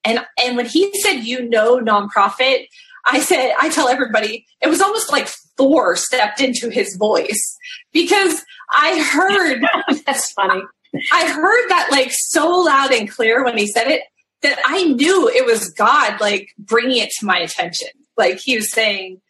And 0.04 0.24
and 0.42 0.56
when 0.56 0.66
he 0.66 0.92
said 1.00 1.20
you 1.20 1.48
know 1.48 1.78
nonprofit 1.78 2.66
i 3.04 3.18
said 3.18 3.52
i 3.60 3.68
tell 3.68 3.88
everybody 3.88 4.46
it 4.60 4.68
was 4.68 4.80
almost 4.80 5.10
like 5.10 5.28
thor 5.56 5.96
stepped 5.96 6.40
into 6.40 6.70
his 6.70 6.96
voice 6.96 7.56
because 7.92 8.42
i 8.70 9.00
heard 9.00 9.64
that's 10.06 10.32
funny. 10.32 10.62
I 11.10 11.26
heard 11.26 11.68
that 11.70 11.88
like 11.90 12.10
so 12.12 12.48
loud 12.48 12.92
and 12.92 13.10
clear 13.10 13.42
when 13.44 13.56
he 13.56 13.66
said 13.66 13.88
it 13.88 14.02
that 14.42 14.58
i 14.66 14.84
knew 14.84 15.28
it 15.28 15.44
was 15.46 15.70
god 15.70 16.20
like 16.20 16.48
bringing 16.58 16.98
it 16.98 17.10
to 17.18 17.26
my 17.26 17.38
attention. 17.38 17.88
Like 18.16 18.38
he 18.38 18.56
was 18.56 18.70
saying 18.70 19.21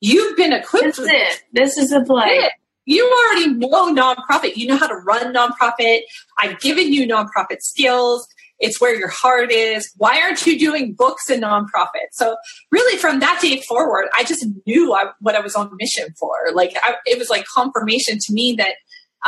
You've 0.00 0.36
been 0.36 0.52
equipped. 0.52 0.96
This 0.96 0.98
is 0.98 1.08
it. 1.08 1.42
This 1.52 1.78
is 1.78 1.92
a 1.92 2.02
play. 2.02 2.48
You 2.84 3.04
already 3.04 3.54
know 3.54 3.94
nonprofit. 3.94 4.56
You 4.56 4.68
know 4.68 4.76
how 4.76 4.86
to 4.86 4.94
run 4.94 5.34
nonprofit. 5.34 6.00
I've 6.38 6.58
given 6.60 6.92
you 6.92 7.06
nonprofit 7.06 7.60
skills. 7.60 8.26
It's 8.60 8.80
where 8.80 8.94
your 8.94 9.08
heart 9.08 9.52
is. 9.52 9.92
Why 9.98 10.20
aren't 10.20 10.44
you 10.46 10.58
doing 10.58 10.94
books 10.94 11.30
and 11.30 11.42
nonprofit? 11.42 12.08
So 12.12 12.36
really 12.72 12.98
from 12.98 13.20
that 13.20 13.40
day 13.40 13.60
forward, 13.60 14.06
I 14.14 14.24
just 14.24 14.44
knew 14.66 14.94
I, 14.94 15.10
what 15.20 15.34
I 15.34 15.40
was 15.40 15.54
on 15.54 15.70
mission 15.78 16.08
for. 16.18 16.34
Like 16.54 16.72
I, 16.82 16.94
it 17.06 17.18
was 17.18 17.30
like 17.30 17.44
confirmation 17.44 18.18
to 18.18 18.32
me 18.32 18.54
that 18.58 18.74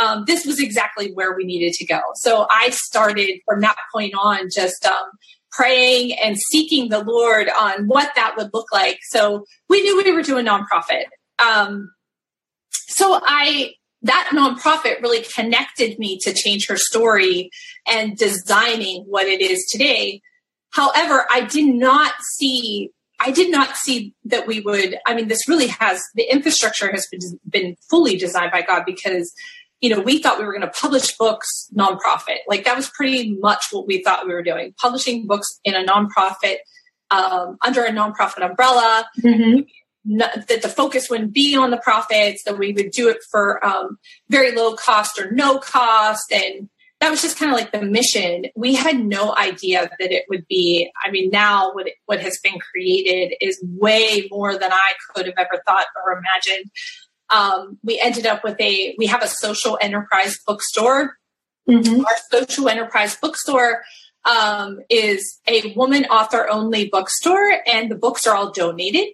um, 0.01 0.25
this 0.27 0.47
was 0.47 0.61
exactly 0.61 1.13
where 1.13 1.35
we 1.37 1.45
needed 1.45 1.73
to 1.75 1.87
go. 1.87 2.01
So 2.15 2.47
I 2.51 2.71
started 2.71 3.41
from 3.47 3.61
that 3.61 3.77
point 3.93 4.15
on 4.15 4.49
just 4.53 4.85
um, 4.87 5.11
praying 5.53 6.13
and 6.19 6.37
seeking 6.39 6.89
the 6.89 7.03
Lord 7.03 7.49
on 7.49 7.87
what 7.87 8.13
that 8.15 8.35
would 8.37 8.51
look 8.53 8.73
like. 8.73 8.99
So 9.11 9.45
we 9.69 9.83
knew 9.83 9.97
we 9.97 10.13
were 10.13 10.23
doing 10.23 10.47
nonprofit. 10.47 11.05
Um, 11.39 11.91
so 12.71 13.21
I 13.23 13.75
that 14.03 14.31
nonprofit 14.33 15.03
really 15.03 15.23
connected 15.35 15.99
me 15.99 16.19
to 16.23 16.33
change 16.33 16.67
her 16.69 16.77
story 16.77 17.51
and 17.87 18.17
designing 18.17 19.05
what 19.07 19.27
it 19.27 19.43
is 19.43 19.67
today. 19.71 20.23
However, 20.71 21.27
I 21.31 21.43
did 21.43 21.75
not 21.75 22.15
see 22.37 22.91
I 23.23 23.31
did 23.33 23.51
not 23.51 23.77
see 23.77 24.15
that 24.25 24.47
we 24.47 24.61
would 24.61 24.97
I 25.07 25.15
mean 25.15 25.29
this 25.29 25.49
really 25.49 25.67
has 25.67 26.01
the 26.15 26.31
infrastructure 26.31 26.91
has 26.91 27.07
been 27.11 27.39
been 27.49 27.77
fully 27.91 28.17
designed 28.17 28.53
by 28.53 28.63
God 28.63 28.85
because 28.87 29.33
you 29.81 29.89
know, 29.89 30.01
we 30.01 30.19
thought 30.19 30.39
we 30.39 30.45
were 30.45 30.53
going 30.53 30.61
to 30.63 30.69
publish 30.69 31.17
books 31.17 31.69
nonprofit. 31.75 32.39
Like 32.49 32.65
that 32.65 32.77
was 32.77 32.91
pretty 32.91 33.37
much 33.41 33.67
what 33.71 33.87
we 33.87 34.03
thought 34.03 34.27
we 34.27 34.35
were 34.35 34.43
doing, 34.43 34.75
publishing 34.81 35.27
books 35.27 35.59
in 35.65 35.75
a 35.75 35.85
nonprofit, 35.85 36.57
um, 37.11 37.57
under 37.65 37.85
a 37.85 37.91
nonprofit 37.91 38.49
umbrella. 38.49 39.07
Mm-hmm. 39.23 40.19
that 40.19 40.63
the 40.63 40.69
focus 40.69 41.11
wouldn't 41.11 41.35
be 41.35 41.55
on 41.57 41.71
the 41.71 41.77
profits, 41.77 42.43
that 42.45 42.59
we 42.59 42.73
would 42.73 42.91
do 42.91 43.09
it 43.09 43.19
for 43.31 43.65
um, 43.65 43.99
very 44.31 44.53
low 44.53 44.75
cost 44.75 45.19
or 45.19 45.31
no 45.31 45.59
cost. 45.59 46.33
And 46.33 46.71
that 47.01 47.11
was 47.11 47.23
just 47.23 47.39
kind 47.39 47.51
of 47.51 47.57
like 47.57 47.73
the 47.73 47.83
mission. 47.83 48.47
We 48.57 48.75
had 48.75 48.99
no 48.99 49.37
idea 49.37 49.91
that 49.99 50.13
it 50.13 50.25
would 50.29 50.47
be. 50.49 50.91
I 51.05 51.11
mean, 51.11 51.31
now 51.31 51.73
what, 51.73 51.87
it, 51.87 51.95
what 52.07 52.21
has 52.21 52.39
been 52.43 52.59
created 52.59 53.35
is 53.41 53.63
way 53.63 54.29
more 54.31 54.59
than 54.59 54.73
I 54.73 54.93
could 55.15 55.27
have 55.27 55.35
ever 55.39 55.63
thought 55.67 55.87
or 56.05 56.13
imagined 56.13 56.71
um, 57.31 57.79
we 57.83 57.99
ended 57.99 58.27
up 58.27 58.45
with 58.45 58.61
a 58.61 58.95
we 58.99 59.07
have 59.07 59.23
a 59.23 59.29
social 59.29 59.79
enterprise 59.81 60.39
bookstore 60.47 61.17
mm-hmm. 61.69 62.05
our 62.05 62.17
social 62.31 62.69
enterprise 62.69 63.17
bookstore 63.17 63.83
um, 64.25 64.81
is 64.91 65.41
a 65.47 65.73
woman 65.75 66.05
author 66.07 66.49
only 66.51 66.89
bookstore 66.89 67.59
and 67.67 67.91
the 67.91 67.97
books 67.97 68.27
are 68.27 68.37
all 68.37 68.51
donated 68.53 69.09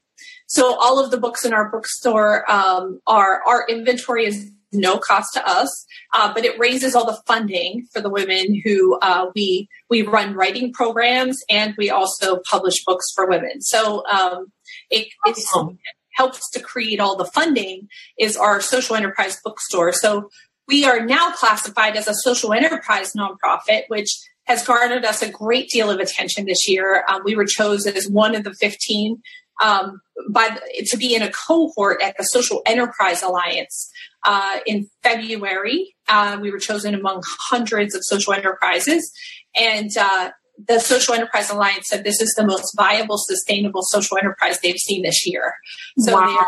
so 0.47 0.77
all 0.79 1.03
of 1.03 1.11
the 1.11 1.19
books 1.19 1.45
in 1.45 1.53
our 1.53 1.71
bookstore 1.71 2.51
um, 2.51 3.01
are 3.07 3.43
our 3.47 3.67
inventory 3.69 4.27
is 4.27 4.51
no 4.73 4.99
cost 4.99 5.33
to 5.35 5.49
us, 5.49 5.87
uh, 6.13 6.33
but 6.33 6.45
it 6.45 6.59
raises 6.59 6.95
all 6.95 7.07
the 7.07 7.21
funding 7.27 7.87
for 7.93 8.01
the 8.01 8.11
women 8.11 8.61
who 8.65 8.99
uh, 9.01 9.27
we 9.35 9.69
we 9.89 10.03
run 10.03 10.35
writing 10.35 10.73
programs 10.73 11.39
and 11.49 11.75
we 11.79 11.91
also 11.91 12.41
publish 12.51 12.85
books 12.85 13.07
for 13.15 13.29
women. 13.29 13.61
So 13.61 14.05
um, 14.07 14.53
it, 14.91 15.09
awesome 15.27 15.79
helps 16.17 16.51
to 16.51 16.61
create 16.61 17.01
all 17.01 17.17
the 17.17 17.25
funding 17.25 17.89
is 18.19 18.37
our 18.37 18.61
social 18.61 18.97
enterprise 18.97 19.39
bookstore. 19.45 19.93
So 19.93 20.31
we 20.67 20.85
are 20.85 21.05
now 21.05 21.31
classified 21.33 21.97
as 21.97 22.09
a 22.09 22.15
social 22.15 22.53
enterprise 22.53 23.13
nonprofit, 23.13 23.83
which 23.89 24.11
has 24.45 24.67
garnered 24.67 25.05
us 25.05 25.23
a 25.23 25.31
great 25.31 25.69
deal 25.69 25.91
of 25.91 26.01
attention 26.01 26.47
this 26.47 26.69
year. 26.69 27.05
Um, 27.09 27.23
we 27.25 27.37
were 27.37 27.47
chosen 27.47 27.97
as 27.97 28.09
one 28.09 28.35
of 28.35 28.45
the 28.45 28.55
15 28.55 29.21
um, 29.63 30.01
by 30.31 30.59
to 30.87 30.97
be 30.97 31.15
in 31.15 31.23
a 31.23 31.31
cohort 31.31 32.03
at 32.03 32.17
the 32.17 32.25
Social 32.25 32.63
Enterprise 32.67 33.23
Alliance 33.23 33.91
uh, 34.25 34.59
in 34.67 34.89
February. 35.03 35.95
Uh, 36.09 36.39
we 36.41 36.51
were 36.51 36.59
chosen 36.59 36.95
among 36.95 37.23
hundreds 37.27 37.95
of 37.95 38.03
social 38.05 38.33
enterprises, 38.33 39.11
and 39.55 39.91
uh, 39.99 40.31
the 40.59 40.79
Social 40.81 41.15
Enterprise 41.15 41.51
Alliance 41.51 41.89
said 41.89 42.05
this 42.05 42.21
is 42.21 42.35
the 42.37 42.47
most 42.47 42.75
viable, 42.77 43.19
sustainable 43.19 43.83
social 43.83 44.17
enterprise 44.17 44.59
they've 44.61 44.79
seen 44.79 45.03
this 45.03 45.27
year. 45.27 45.55
So 45.99 46.15
wow. 46.15 46.47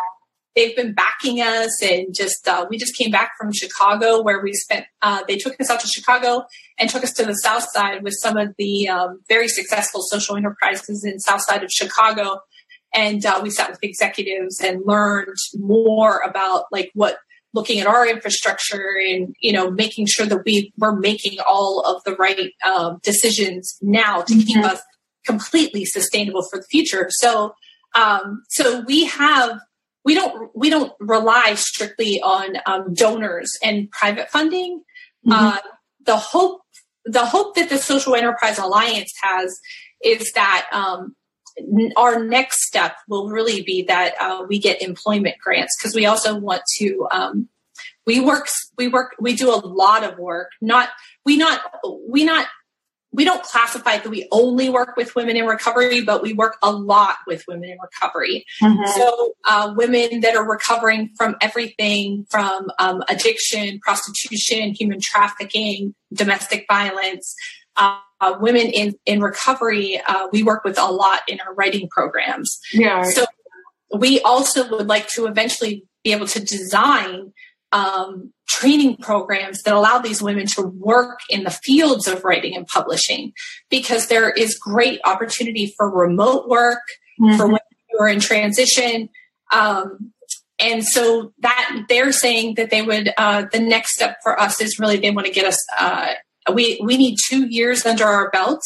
they've 0.57 0.75
been 0.75 0.95
backing 0.95 1.41
us, 1.41 1.83
and 1.83 2.15
just 2.15 2.47
uh, 2.49 2.67
we 2.69 2.79
just 2.79 2.97
came 2.97 3.11
back 3.11 3.33
from 3.39 3.53
Chicago, 3.53 4.23
where 4.23 4.43
we 4.43 4.53
spent. 4.55 4.87
Uh, 5.03 5.23
they 5.29 5.37
took 5.37 5.61
us 5.61 5.71
out 5.71 5.81
to 5.81 5.89
Chicago 5.89 6.45
and 6.79 6.89
took 6.89 7.05
us 7.05 7.13
to 7.15 7.25
the 7.25 7.35
South 7.35 7.67
Side 7.73 8.03
with 8.03 8.15
some 8.15 8.37
of 8.37 8.55
the 8.59 8.89
um, 8.89 9.21
very 9.29 9.49
successful 9.49 10.03
social 10.03 10.37
enterprises 10.37 11.05
in 11.05 11.19
South 11.21 11.43
Side 11.43 11.63
of 11.63 11.71
Chicago, 11.71 12.41
and 12.95 13.25
uh, 13.27 13.41
we 13.43 13.51
sat 13.51 13.71
with 13.71 13.79
executives 13.83 14.61
and 14.61 14.83
learned 14.85 15.37
more 15.55 16.19
about 16.19 16.65
like 16.73 16.91
what 16.95 17.19
looking 17.55 17.81
at 17.81 17.87
our 17.87 18.07
infrastructure 18.07 18.97
and 18.99 19.35
you 19.41 19.53
know 19.53 19.71
making 19.71 20.07
sure 20.07 20.27
that 20.27 20.45
we 20.45 20.73
we're 20.77 20.97
making 20.97 21.39
all 21.47 21.81
of 21.81 22.03
the 22.05 22.15
right 22.17 22.53
um, 22.65 22.99
decisions 23.03 23.77
now 23.83 24.23
to 24.23 24.35
mm-hmm. 24.35 24.47
keep 24.47 24.65
us 24.65 24.81
completely 25.27 25.85
sustainable 25.85 26.43
for 26.51 26.59
the 26.59 26.67
future. 26.71 27.09
So 27.11 27.55
um, 27.95 28.43
so 28.49 28.81
we 28.81 29.07
have 29.07 29.61
we 30.05 30.15
don't 30.15 30.51
we 30.55 30.71
don't 30.71 30.93
rely 31.01 31.55
strictly 31.55 32.21
on 32.21 32.57
um, 32.67 32.95
donors 32.95 33.51
and 33.63 33.91
private 33.91 34.31
funding. 34.31 34.83
Mm-hmm. 35.27 35.33
Uh, 35.33 35.59
the 36.05 36.17
hope 36.17 36.61
the 37.05 37.27
hope 37.27 37.57
that 37.57 37.69
the 37.69 37.79
Social 37.79 38.15
Enterprise 38.15 38.59
Alliance 38.59 39.13
has 39.23 39.59
is 40.03 40.33
that 40.33 40.67
um, 40.73 41.15
our 41.97 42.25
next 42.25 42.67
step 42.67 42.97
will 43.09 43.29
really 43.29 43.63
be 43.63 43.83
that 43.83 44.15
uh, 44.21 44.45
we 44.49 44.59
get 44.59 44.83
employment 44.83 45.37
grants 45.43 45.77
because 45.79 45.95
we 45.95 46.07
also 46.07 46.39
want 46.39 46.63
to 46.77 47.07
um, 47.11 47.49
we 48.07 48.21
work 48.21 48.47
we 48.77 48.89
work 48.89 49.15
we 49.21 49.35
do 49.35 49.53
a 49.53 49.57
lot 49.57 50.05
of 50.05 50.19
work 50.19 50.51
not 50.61 50.89
we 51.25 51.37
not 51.37 51.61
we 52.09 52.25
not 52.25 52.47
we 53.11 53.25
don't 53.25 53.43
classify 53.43 53.97
that 53.97 54.09
we 54.09 54.29
only 54.31 54.69
work 54.69 54.97
with 54.97 55.15
women 55.15 55.37
in 55.37 55.47
recovery, 55.47 56.03
but 56.03 56.23
we 56.23 56.35
work 56.35 56.59
a 56.63 56.71
lot 56.71 57.17
with 57.27 57.43
women 57.49 57.71
in 57.71 57.79
recovery. 57.83 58.45
Mm-hmm. 58.63 58.85
So, 58.97 59.33
uh, 59.49 59.73
women 59.75 60.21
that 60.21 60.37
are 60.37 60.49
recovering 60.49 61.11
from 61.17 61.37
everything 61.41 62.27
from 62.29 62.71
um, 62.79 63.03
addiction, 63.09 63.81
prostitution, 63.81 64.75
human 64.75 65.01
trafficking, 65.01 65.95
domestic 66.13 66.67
violence, 66.69 67.35
uh, 67.79 67.99
uh, 68.21 68.35
women 68.41 68.67
in, 68.67 68.95
in 69.07 69.21
recovery, 69.21 70.01
uh, 70.07 70.27
we 70.33 70.43
work 70.43 70.65
with 70.65 70.79
a 70.79 70.91
lot 70.91 71.21
in 71.29 71.39
our 71.41 71.55
writing 71.55 71.89
programs. 71.91 72.59
Yeah. 72.73 73.05
So, 73.05 73.25
we 73.97 74.21
also 74.21 74.69
would 74.69 74.87
like 74.87 75.09
to 75.09 75.27
eventually 75.27 75.85
be 76.05 76.13
able 76.13 76.27
to 76.27 76.45
design 76.45 77.33
um, 77.73 78.33
training 78.47 78.97
programs 78.97 79.63
that 79.63 79.75
allow 79.75 79.99
these 79.99 80.23
women 80.23 80.47
to 80.47 80.63
work 80.63 81.21
in 81.29 81.45
the 81.45 81.51
fields 81.51 82.07
of 82.07 82.25
writing 82.25 82.57
and 82.57 82.67
publishing 82.67 83.33
because 83.71 84.09
there 84.09 84.31
is 84.31 84.59
great 84.59 85.01
opportunity 85.05 85.73
for 85.77 85.91
remote 85.91 86.49
work 86.49 86.81
mm-hmm. 87.21 87.37
for 87.37 87.47
women 87.47 87.61
who 87.91 88.03
are 88.03 88.09
in 88.09 88.21
transition 88.21 89.09
um, 89.53 90.13
and 90.59 90.85
so 90.85 91.33
that 91.41 91.85
they're 91.89 92.13
saying 92.13 92.55
that 92.55 92.71
they 92.71 92.83
would 92.83 93.13
uh, 93.17 93.45
the 93.53 93.61
next 93.61 93.95
step 93.95 94.17
for 94.23 94.41
us 94.41 94.61
is 94.61 94.79
really 94.79 94.97
they 94.97 95.11
want 95.11 95.27
to 95.27 95.33
get 95.33 95.45
us 95.45 95.59
uh, 95.79 96.15
we 96.55 96.81
we 96.85 96.97
need 96.97 97.17
two 97.29 97.47
years 97.49 97.85
under 97.87 98.05
our 98.05 98.31
belt 98.31 98.61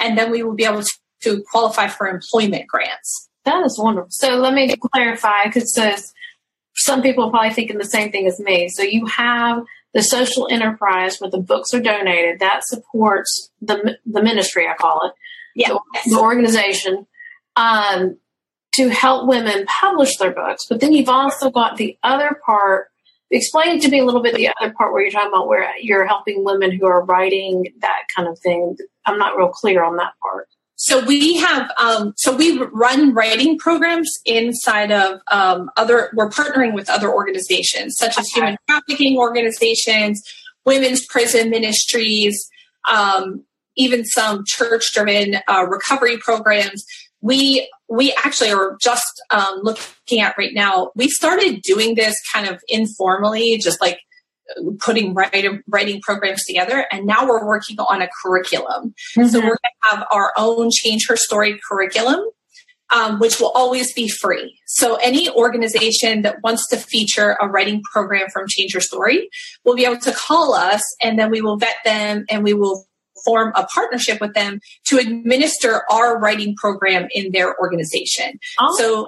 and 0.00 0.16
then 0.16 0.30
we 0.30 0.42
will 0.42 0.54
be 0.54 0.64
able 0.64 0.82
to, 0.82 0.92
to 1.22 1.42
qualify 1.50 1.88
for 1.88 2.08
employment 2.08 2.66
grants 2.66 3.28
that 3.44 3.64
is 3.64 3.78
wonderful 3.78 4.10
so 4.10 4.36
let 4.36 4.54
me 4.54 4.74
clarify 4.92 5.44
because 5.44 5.72
some 6.74 7.02
people 7.02 7.24
are 7.24 7.30
probably 7.30 7.52
thinking 7.52 7.78
the 7.78 7.84
same 7.84 8.10
thing 8.10 8.26
as 8.26 8.40
me. 8.40 8.68
So 8.68 8.82
you 8.82 9.06
have 9.06 9.62
the 9.94 10.02
social 10.02 10.48
enterprise 10.50 11.18
where 11.18 11.30
the 11.30 11.38
books 11.38 11.74
are 11.74 11.80
donated 11.80 12.40
that 12.40 12.64
supports 12.64 13.50
the 13.60 13.98
the 14.06 14.22
ministry, 14.22 14.66
I 14.66 14.74
call 14.74 15.06
it, 15.06 15.12
yeah, 15.54 15.68
the, 15.68 15.80
the 16.10 16.18
organization, 16.18 17.06
um, 17.56 18.18
to 18.74 18.88
help 18.88 19.28
women 19.28 19.66
publish 19.66 20.16
their 20.16 20.32
books. 20.32 20.64
But 20.68 20.80
then 20.80 20.92
you've 20.92 21.10
also 21.10 21.50
got 21.50 21.76
the 21.76 21.98
other 22.02 22.40
part. 22.44 22.88
Explain 23.32 23.80
to 23.80 23.88
me 23.88 23.98
a 24.00 24.04
little 24.04 24.22
bit 24.22 24.34
the 24.34 24.50
other 24.60 24.72
part 24.74 24.92
where 24.92 25.02
you're 25.02 25.10
talking 25.10 25.28
about 25.28 25.48
where 25.48 25.72
you're 25.80 26.06
helping 26.06 26.44
women 26.44 26.70
who 26.70 26.86
are 26.86 27.02
writing 27.04 27.72
that 27.80 28.02
kind 28.14 28.28
of 28.28 28.38
thing. 28.38 28.76
I'm 29.06 29.18
not 29.18 29.36
real 29.36 29.48
clear 29.48 29.82
on 29.82 29.96
that 29.96 30.12
part. 30.22 30.48
So 30.76 31.04
we 31.04 31.36
have, 31.38 31.70
um, 31.80 32.12
so 32.16 32.34
we 32.34 32.58
run 32.58 33.14
writing 33.14 33.56
programs 33.56 34.10
inside 34.26 34.90
of 34.90 35.20
um, 35.30 35.70
other. 35.76 36.10
We're 36.14 36.28
partnering 36.28 36.74
with 36.74 36.90
other 36.90 37.10
organizations 37.12 37.96
such 37.96 38.18
as 38.18 38.28
human 38.28 38.56
trafficking 38.68 39.16
organizations, 39.16 40.22
women's 40.66 41.06
prison 41.06 41.50
ministries, 41.50 42.48
um, 42.90 43.44
even 43.76 44.04
some 44.04 44.44
church-driven 44.46 45.36
uh, 45.48 45.66
recovery 45.68 46.18
programs. 46.18 46.84
We 47.22 47.70
we 47.88 48.12
actually 48.12 48.50
are 48.50 48.76
just 48.80 49.22
um, 49.30 49.60
looking 49.62 50.20
at 50.20 50.36
right 50.36 50.52
now. 50.52 50.90
We 50.94 51.08
started 51.08 51.62
doing 51.62 51.94
this 51.94 52.16
kind 52.32 52.48
of 52.48 52.60
informally, 52.68 53.58
just 53.58 53.80
like 53.80 54.00
putting 54.80 55.14
writing, 55.14 55.62
writing 55.68 56.00
programs 56.00 56.44
together 56.44 56.86
and 56.90 57.06
now 57.06 57.26
we're 57.26 57.46
working 57.46 57.78
on 57.78 58.02
a 58.02 58.08
curriculum 58.22 58.94
mm-hmm. 59.16 59.28
so 59.28 59.38
we're 59.38 59.46
going 59.46 59.56
to 59.56 59.96
have 59.96 60.06
our 60.10 60.32
own 60.36 60.70
change 60.70 61.06
her 61.08 61.16
story 61.16 61.58
curriculum 61.68 62.20
um, 62.90 63.18
which 63.18 63.40
will 63.40 63.50
always 63.52 63.92
be 63.94 64.08
free 64.08 64.58
so 64.66 64.96
any 64.96 65.30
organization 65.30 66.22
that 66.22 66.36
wants 66.42 66.68
to 66.68 66.76
feature 66.76 67.36
a 67.40 67.48
writing 67.48 67.82
program 67.92 68.28
from 68.32 68.46
change 68.48 68.74
your 68.74 68.80
story 68.80 69.28
will 69.64 69.74
be 69.76 69.84
able 69.84 69.98
to 69.98 70.12
call 70.12 70.54
us 70.54 70.82
and 71.02 71.18
then 71.18 71.30
we 71.30 71.40
will 71.40 71.56
vet 71.56 71.76
them 71.84 72.24
and 72.28 72.42
we 72.42 72.52
will 72.52 72.86
form 73.24 73.52
a 73.56 73.64
partnership 73.66 74.20
with 74.20 74.34
them 74.34 74.60
to 74.86 74.98
administer 74.98 75.82
our 75.90 76.18
writing 76.18 76.54
program 76.56 77.08
in 77.12 77.32
their 77.32 77.58
organization 77.58 78.38
oh. 78.60 78.76
so 78.78 79.06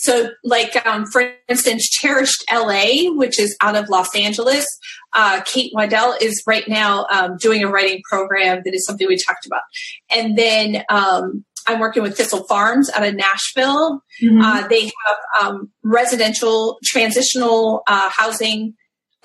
so, 0.00 0.30
like 0.44 0.86
um, 0.86 1.06
for 1.06 1.32
instance, 1.48 1.88
Cherished 1.88 2.44
LA, 2.52 3.10
which 3.10 3.38
is 3.38 3.56
out 3.60 3.74
of 3.74 3.88
Los 3.88 4.14
Angeles, 4.14 4.64
uh, 5.12 5.40
Kate 5.44 5.72
Waddell 5.74 6.14
is 6.20 6.40
right 6.46 6.66
now 6.68 7.04
um, 7.10 7.36
doing 7.36 7.64
a 7.64 7.68
writing 7.68 8.00
program 8.08 8.62
that 8.64 8.74
is 8.74 8.86
something 8.86 9.08
we 9.08 9.16
talked 9.16 9.44
about. 9.44 9.62
And 10.08 10.38
then 10.38 10.84
um, 10.88 11.44
I'm 11.66 11.80
working 11.80 12.04
with 12.04 12.16
Thistle 12.16 12.44
Farms 12.44 12.88
out 12.90 13.04
of 13.04 13.14
Nashville. 13.16 14.00
Mm-hmm. 14.22 14.40
Uh, 14.40 14.68
they 14.68 14.84
have 14.84 15.16
um, 15.42 15.70
residential 15.82 16.78
transitional 16.84 17.82
uh, 17.88 18.08
housing 18.08 18.74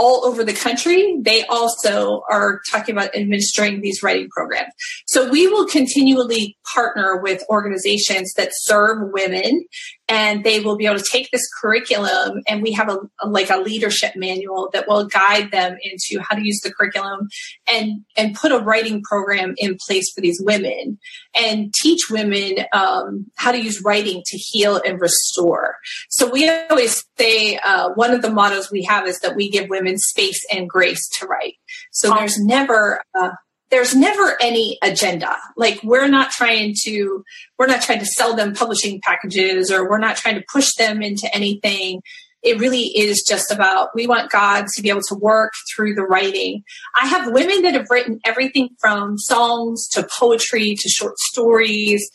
all 0.03 0.25
over 0.25 0.43
the 0.43 0.53
country, 0.53 1.17
they 1.21 1.45
also 1.45 2.23
are 2.29 2.59
talking 2.69 2.93
about 2.93 3.15
administering 3.15 3.79
these 3.79 4.03
writing 4.03 4.27
programs. 4.29 4.73
So 5.07 5.29
we 5.29 5.47
will 5.47 5.65
continually 5.65 6.57
partner 6.73 7.21
with 7.21 7.41
organizations 7.49 8.33
that 8.33 8.49
serve 8.51 9.13
women 9.13 9.63
and 10.09 10.43
they 10.43 10.59
will 10.59 10.75
be 10.75 10.85
able 10.85 10.97
to 10.97 11.05
take 11.09 11.29
this 11.31 11.47
curriculum 11.61 12.41
and 12.47 12.61
we 12.61 12.71
have 12.73 12.89
a, 12.89 12.97
a, 13.21 13.27
like 13.27 13.49
a 13.49 13.57
leadership 13.57 14.15
manual 14.15 14.69
that 14.73 14.87
will 14.87 15.05
guide 15.05 15.51
them 15.51 15.77
into 15.83 16.21
how 16.21 16.35
to 16.35 16.45
use 16.45 16.59
the 16.61 16.73
curriculum 16.73 17.29
and 17.71 18.03
and 18.17 18.35
put 18.35 18.51
a 18.51 18.59
writing 18.59 19.01
program 19.01 19.53
in 19.57 19.77
place 19.87 20.11
for 20.13 20.21
these 20.21 20.41
women 20.43 20.97
and 21.33 21.73
teach 21.81 22.09
women 22.09 22.65
um, 22.73 23.25
how 23.37 23.51
to 23.51 23.61
use 23.61 23.81
writing 23.83 24.21
to 24.25 24.37
heal 24.37 24.81
and 24.85 24.99
restore 24.99 25.77
so 26.09 26.29
we 26.29 26.49
always 26.69 27.05
say 27.17 27.57
uh, 27.63 27.89
one 27.95 28.11
of 28.11 28.21
the 28.21 28.29
mottos 28.29 28.69
we 28.71 28.83
have 28.83 29.07
is 29.07 29.19
that 29.19 29.35
we 29.35 29.49
give 29.49 29.69
women 29.69 29.92
space 29.97 30.45
and 30.51 30.69
grace 30.69 31.07
to 31.19 31.25
write 31.27 31.55
so 31.91 32.13
there's 32.13 32.39
never 32.39 33.01
uh, 33.17 33.31
there's 33.73 33.95
never 33.95 34.37
any 34.39 34.77
agenda. 34.83 35.35
Like 35.57 35.79
we're 35.83 36.07
not 36.07 36.29
trying 36.29 36.75
to 36.83 37.23
we're 37.57 37.65
not 37.65 37.81
trying 37.81 37.99
to 37.99 38.05
sell 38.05 38.35
them 38.35 38.53
publishing 38.53 39.01
packages 39.01 39.71
or 39.71 39.89
we're 39.89 39.97
not 39.97 40.15
trying 40.15 40.35
to 40.35 40.43
push 40.51 40.75
them 40.77 41.01
into 41.01 41.27
anything. 41.33 42.01
It 42.43 42.59
really 42.59 42.95
is 42.95 43.25
just 43.27 43.51
about 43.51 43.89
we 43.95 44.05
want 44.05 44.29
God 44.29 44.65
to 44.75 44.81
be 44.83 44.89
able 44.89 45.01
to 45.07 45.15
work 45.15 45.53
through 45.73 45.95
the 45.95 46.03
writing. 46.03 46.63
I 46.95 47.07
have 47.07 47.33
women 47.33 47.63
that 47.63 47.73
have 47.73 47.87
written 47.89 48.19
everything 48.23 48.69
from 48.79 49.17
songs 49.17 49.87
to 49.93 50.07
poetry 50.19 50.75
to 50.75 50.89
short 50.89 51.17
stories 51.17 52.07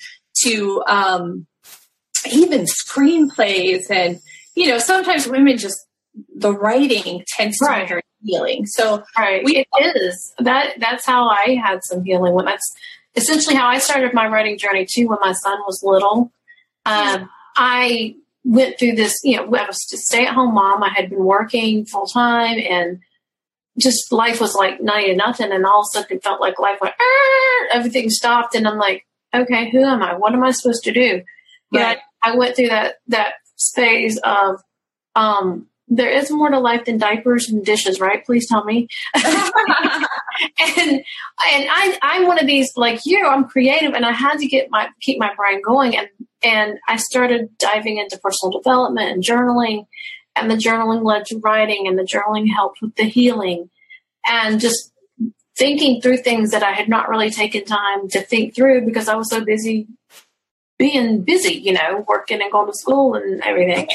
to 0.45 0.85
um, 0.87 1.47
even 2.31 2.67
screenplays 2.67 3.91
and 3.91 4.21
you 4.55 4.69
know 4.69 4.79
sometimes 4.79 5.27
women 5.27 5.59
just 5.59 5.88
the 6.35 6.53
writing 6.53 7.25
tends 7.27 7.59
to 7.59 7.67
be 7.67 7.87
very 7.87 8.03
healing. 8.23 8.67
So 8.67 9.05
right. 9.17 9.45
we, 9.45 9.65
it 9.73 9.97
is 9.97 10.35
that 10.39 10.75
that's 10.79 11.07
how 11.07 11.29
I 11.29 11.61
had 11.63 11.85
some 11.85 12.05
healing 12.05 12.35
when 12.35 12.45
that's 12.45 12.75
essentially 13.15 13.57
how 13.57 13.67
I 13.67 13.79
started 13.79 14.15
my 14.15 14.29
writing 14.29 14.59
journey 14.59 14.87
too. 14.91 15.09
When 15.09 15.19
my 15.21 15.33
son 15.33 15.59
was 15.67 15.83
little, 15.83 16.33
um, 16.87 17.29
I 17.57 18.17
went 18.45 18.79
through 18.79 18.93
this. 18.93 19.17
You 19.23 19.37
know, 19.37 19.45
I 19.55 19.67
was 19.67 19.79
a 19.93 19.97
stay 19.97 20.27
at 20.27 20.35
home 20.35 20.55
mom. 20.55 20.83
I 20.83 20.91
had 20.91 21.11
been 21.11 21.25
working 21.25 21.85
full 21.85 22.07
time 22.07 22.59
and 22.59 23.01
just 23.79 24.13
life 24.13 24.41
was 24.41 24.55
like 24.55 24.81
ninety 24.81 25.11
to 25.11 25.17
nothing. 25.17 25.53
And 25.53 25.65
all 25.65 25.81
of 25.81 25.87
a 25.93 25.99
sudden, 25.99 26.17
it 26.17 26.25
felt 26.25 26.41
like 26.41 26.59
life 26.59 26.79
went. 26.81 26.95
Everything 27.73 28.11
stopped, 28.11 28.55
and 28.55 28.67
I'm 28.67 28.79
like, 28.79 29.07
okay, 29.35 29.71
who 29.71 29.85
am 29.85 30.03
I? 30.03 30.15
What 30.15 30.33
am 30.33 30.43
I 30.43 30.51
supposed 30.51 30.85
to 30.85 30.93
do? 30.93 31.23
Yeah, 31.71 31.97
I, 32.23 32.33
I 32.33 32.37
went 32.37 32.57
through 32.57 32.69
that 32.69 32.97
that 33.09 33.35
phase 33.75 34.19
of 34.25 34.61
um, 35.15 35.67
there 35.91 36.11
is 36.11 36.31
more 36.31 36.51
to 36.51 36.59
life 36.59 36.85
than 36.85 36.99
diapers 36.99 37.49
and 37.49 37.65
dishes, 37.65 38.01
right? 38.01 38.25
Please 38.25 38.49
tell 38.49 38.65
me. 38.65 38.89
and 39.15 39.25
and 40.59 41.05
I 41.39 41.99
I'm 42.03 42.27
one 42.27 42.39
of 42.39 42.47
these 42.47 42.73
like 42.77 43.07
you. 43.07 43.27
I'm 43.27 43.49
creative, 43.49 43.95
and 43.95 44.05
I 44.05 44.13
had 44.13 44.39
to 44.39 44.47
get 44.47 44.71
my 44.71 44.89
keep 45.01 45.19
my 45.19 45.35
brain 45.35 45.63
going, 45.63 45.97
and 45.97 46.09
and 46.43 46.79
I 46.89 46.97
started 46.97 47.57
diving 47.59 47.99
into 47.99 48.19
personal 48.19 48.59
development 48.59 49.11
and 49.11 49.23
journaling, 49.23 49.87
and 50.37 50.51
the 50.51 50.57
journaling 50.57 51.05
led 51.05 51.27
to 51.27 51.39
writing, 51.39 51.87
and 51.87 51.99
the 51.99 52.03
journaling 52.03 52.49
helped 52.53 52.81
with 52.83 52.95
the 52.97 53.05
healing, 53.05 53.71
and 54.27 54.61
just 54.61 54.93
thinking 55.57 56.01
through 56.01 56.19
things 56.19 56.53
that 56.53 56.63
I 56.63 56.73
had 56.73 56.89
not 56.89 57.09
really 57.09 57.31
taken 57.31 57.65
time 57.65 58.09
to 58.11 58.21
think 58.21 58.55
through 58.55 58.85
because 58.85 59.09
I 59.09 59.17
was 59.17 59.29
so 59.29 59.45
busy 59.45 59.89
being 60.79 61.23
busy, 61.23 61.55
you 61.55 61.73
know, 61.73 62.05
working 62.07 62.41
and 62.41 62.53
going 62.53 62.69
to 62.69 62.79
school 62.79 63.15
and 63.15 63.43
everything. 63.43 63.89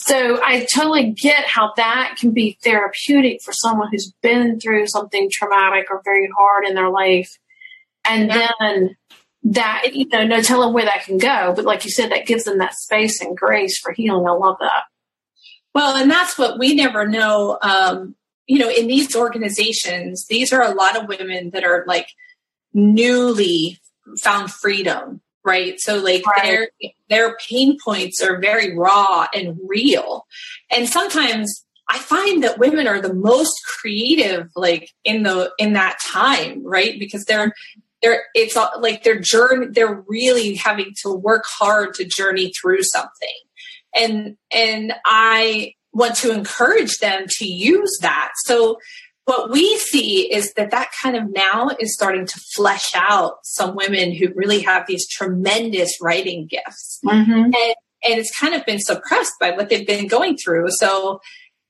So 0.00 0.40
I 0.44 0.64
totally 0.72 1.10
get 1.10 1.44
how 1.44 1.72
that 1.76 2.16
can 2.20 2.30
be 2.30 2.56
therapeutic 2.62 3.42
for 3.42 3.52
someone 3.52 3.88
who's 3.90 4.12
been 4.22 4.60
through 4.60 4.86
something 4.86 5.28
traumatic 5.30 5.86
or 5.90 6.02
very 6.04 6.28
hard 6.38 6.66
in 6.66 6.76
their 6.76 6.88
life. 6.88 7.36
And 8.08 8.28
yeah. 8.28 8.48
then 8.60 8.96
that, 9.42 9.94
you 9.94 10.06
know, 10.06 10.24
no 10.24 10.40
telling 10.40 10.72
where 10.72 10.84
that 10.84 11.04
can 11.04 11.18
go. 11.18 11.52
But 11.54 11.64
like 11.64 11.84
you 11.84 11.90
said, 11.90 12.12
that 12.12 12.26
gives 12.26 12.44
them 12.44 12.58
that 12.58 12.74
space 12.74 13.20
and 13.20 13.36
grace 13.36 13.76
for 13.80 13.92
healing. 13.92 14.24
I 14.24 14.30
love 14.30 14.58
that. 14.60 14.84
Well, 15.74 15.96
and 15.96 16.08
that's 16.08 16.38
what 16.38 16.60
we 16.60 16.76
never 16.76 17.06
know. 17.08 17.58
Um, 17.60 18.14
you 18.46 18.60
know, 18.60 18.70
in 18.70 18.86
these 18.86 19.16
organizations, 19.16 20.26
these 20.28 20.52
are 20.52 20.62
a 20.62 20.74
lot 20.74 20.96
of 20.96 21.08
women 21.08 21.50
that 21.50 21.64
are 21.64 21.84
like 21.88 22.08
newly 22.72 23.80
found 24.20 24.52
freedom 24.52 25.22
right? 25.48 25.80
So 25.80 25.96
like 25.96 26.24
right. 26.26 26.42
their 26.42 26.92
their 27.08 27.36
pain 27.48 27.78
points 27.82 28.22
are 28.22 28.38
very 28.38 28.76
raw 28.76 29.26
and 29.34 29.58
real. 29.66 30.26
And 30.70 30.88
sometimes 30.88 31.64
i 31.90 31.98
find 31.98 32.42
that 32.42 32.58
women 32.58 32.86
are 32.86 33.00
the 33.00 33.14
most 33.14 33.58
creative 33.64 34.50
like 34.54 34.90
in 35.04 35.22
the 35.22 35.50
in 35.58 35.72
that 35.72 35.98
time 36.12 36.62
right? 36.64 36.98
Because 36.98 37.24
they're 37.24 37.54
they're 38.02 38.24
it's 38.34 38.56
like 38.80 39.02
their 39.04 39.18
journey 39.18 39.68
they're 39.70 40.04
really 40.06 40.54
having 40.54 40.92
to 41.02 41.10
work 41.12 41.44
hard 41.46 41.94
to 41.94 42.04
journey 42.04 42.52
through 42.60 42.82
something. 42.82 43.38
And 43.94 44.36
and 44.52 44.92
i 45.06 45.72
want 45.92 46.14
to 46.14 46.30
encourage 46.30 46.98
them 46.98 47.24
to 47.26 47.46
use 47.46 47.98
that. 48.02 48.32
So 48.44 48.78
what 49.28 49.50
we 49.50 49.76
see 49.76 50.22
is 50.32 50.54
that 50.54 50.70
that 50.70 50.88
kind 51.02 51.14
of 51.14 51.30
now 51.30 51.68
is 51.78 51.92
starting 51.92 52.24
to 52.24 52.40
flesh 52.54 52.92
out 52.94 53.34
some 53.44 53.76
women 53.76 54.10
who 54.10 54.32
really 54.34 54.60
have 54.60 54.86
these 54.86 55.06
tremendous 55.06 55.98
writing 56.00 56.46
gifts. 56.46 56.98
Mm-hmm. 57.04 57.30
and, 57.30 57.54
and 57.54 57.74
it's 58.18 58.34
kind 58.34 58.54
of 58.54 58.64
been 58.64 58.78
suppressed 58.78 59.34
by 59.38 59.50
what 59.50 59.68
they've 59.68 59.86
been 59.86 60.06
going 60.06 60.38
through. 60.38 60.70
So 60.70 61.20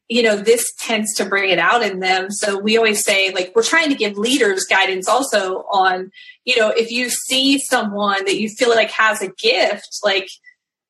you 0.08 0.22
know 0.22 0.36
this 0.36 0.64
tends 0.78 1.12
to 1.14 1.24
bring 1.24 1.50
it 1.50 1.58
out 1.58 1.82
in 1.82 1.98
them. 1.98 2.30
So 2.30 2.58
we 2.58 2.76
always 2.76 3.04
say 3.04 3.32
like 3.32 3.50
we're 3.56 3.64
trying 3.64 3.88
to 3.88 3.96
give 3.96 4.16
leaders 4.16 4.64
guidance 4.64 5.08
also 5.08 5.64
on 5.72 6.12
you 6.44 6.56
know 6.56 6.68
if 6.68 6.92
you 6.92 7.10
see 7.10 7.58
someone 7.58 8.24
that 8.24 8.40
you 8.40 8.48
feel 8.50 8.70
like 8.70 8.92
has 8.92 9.20
a 9.20 9.32
gift 9.32 9.98
like 10.04 10.28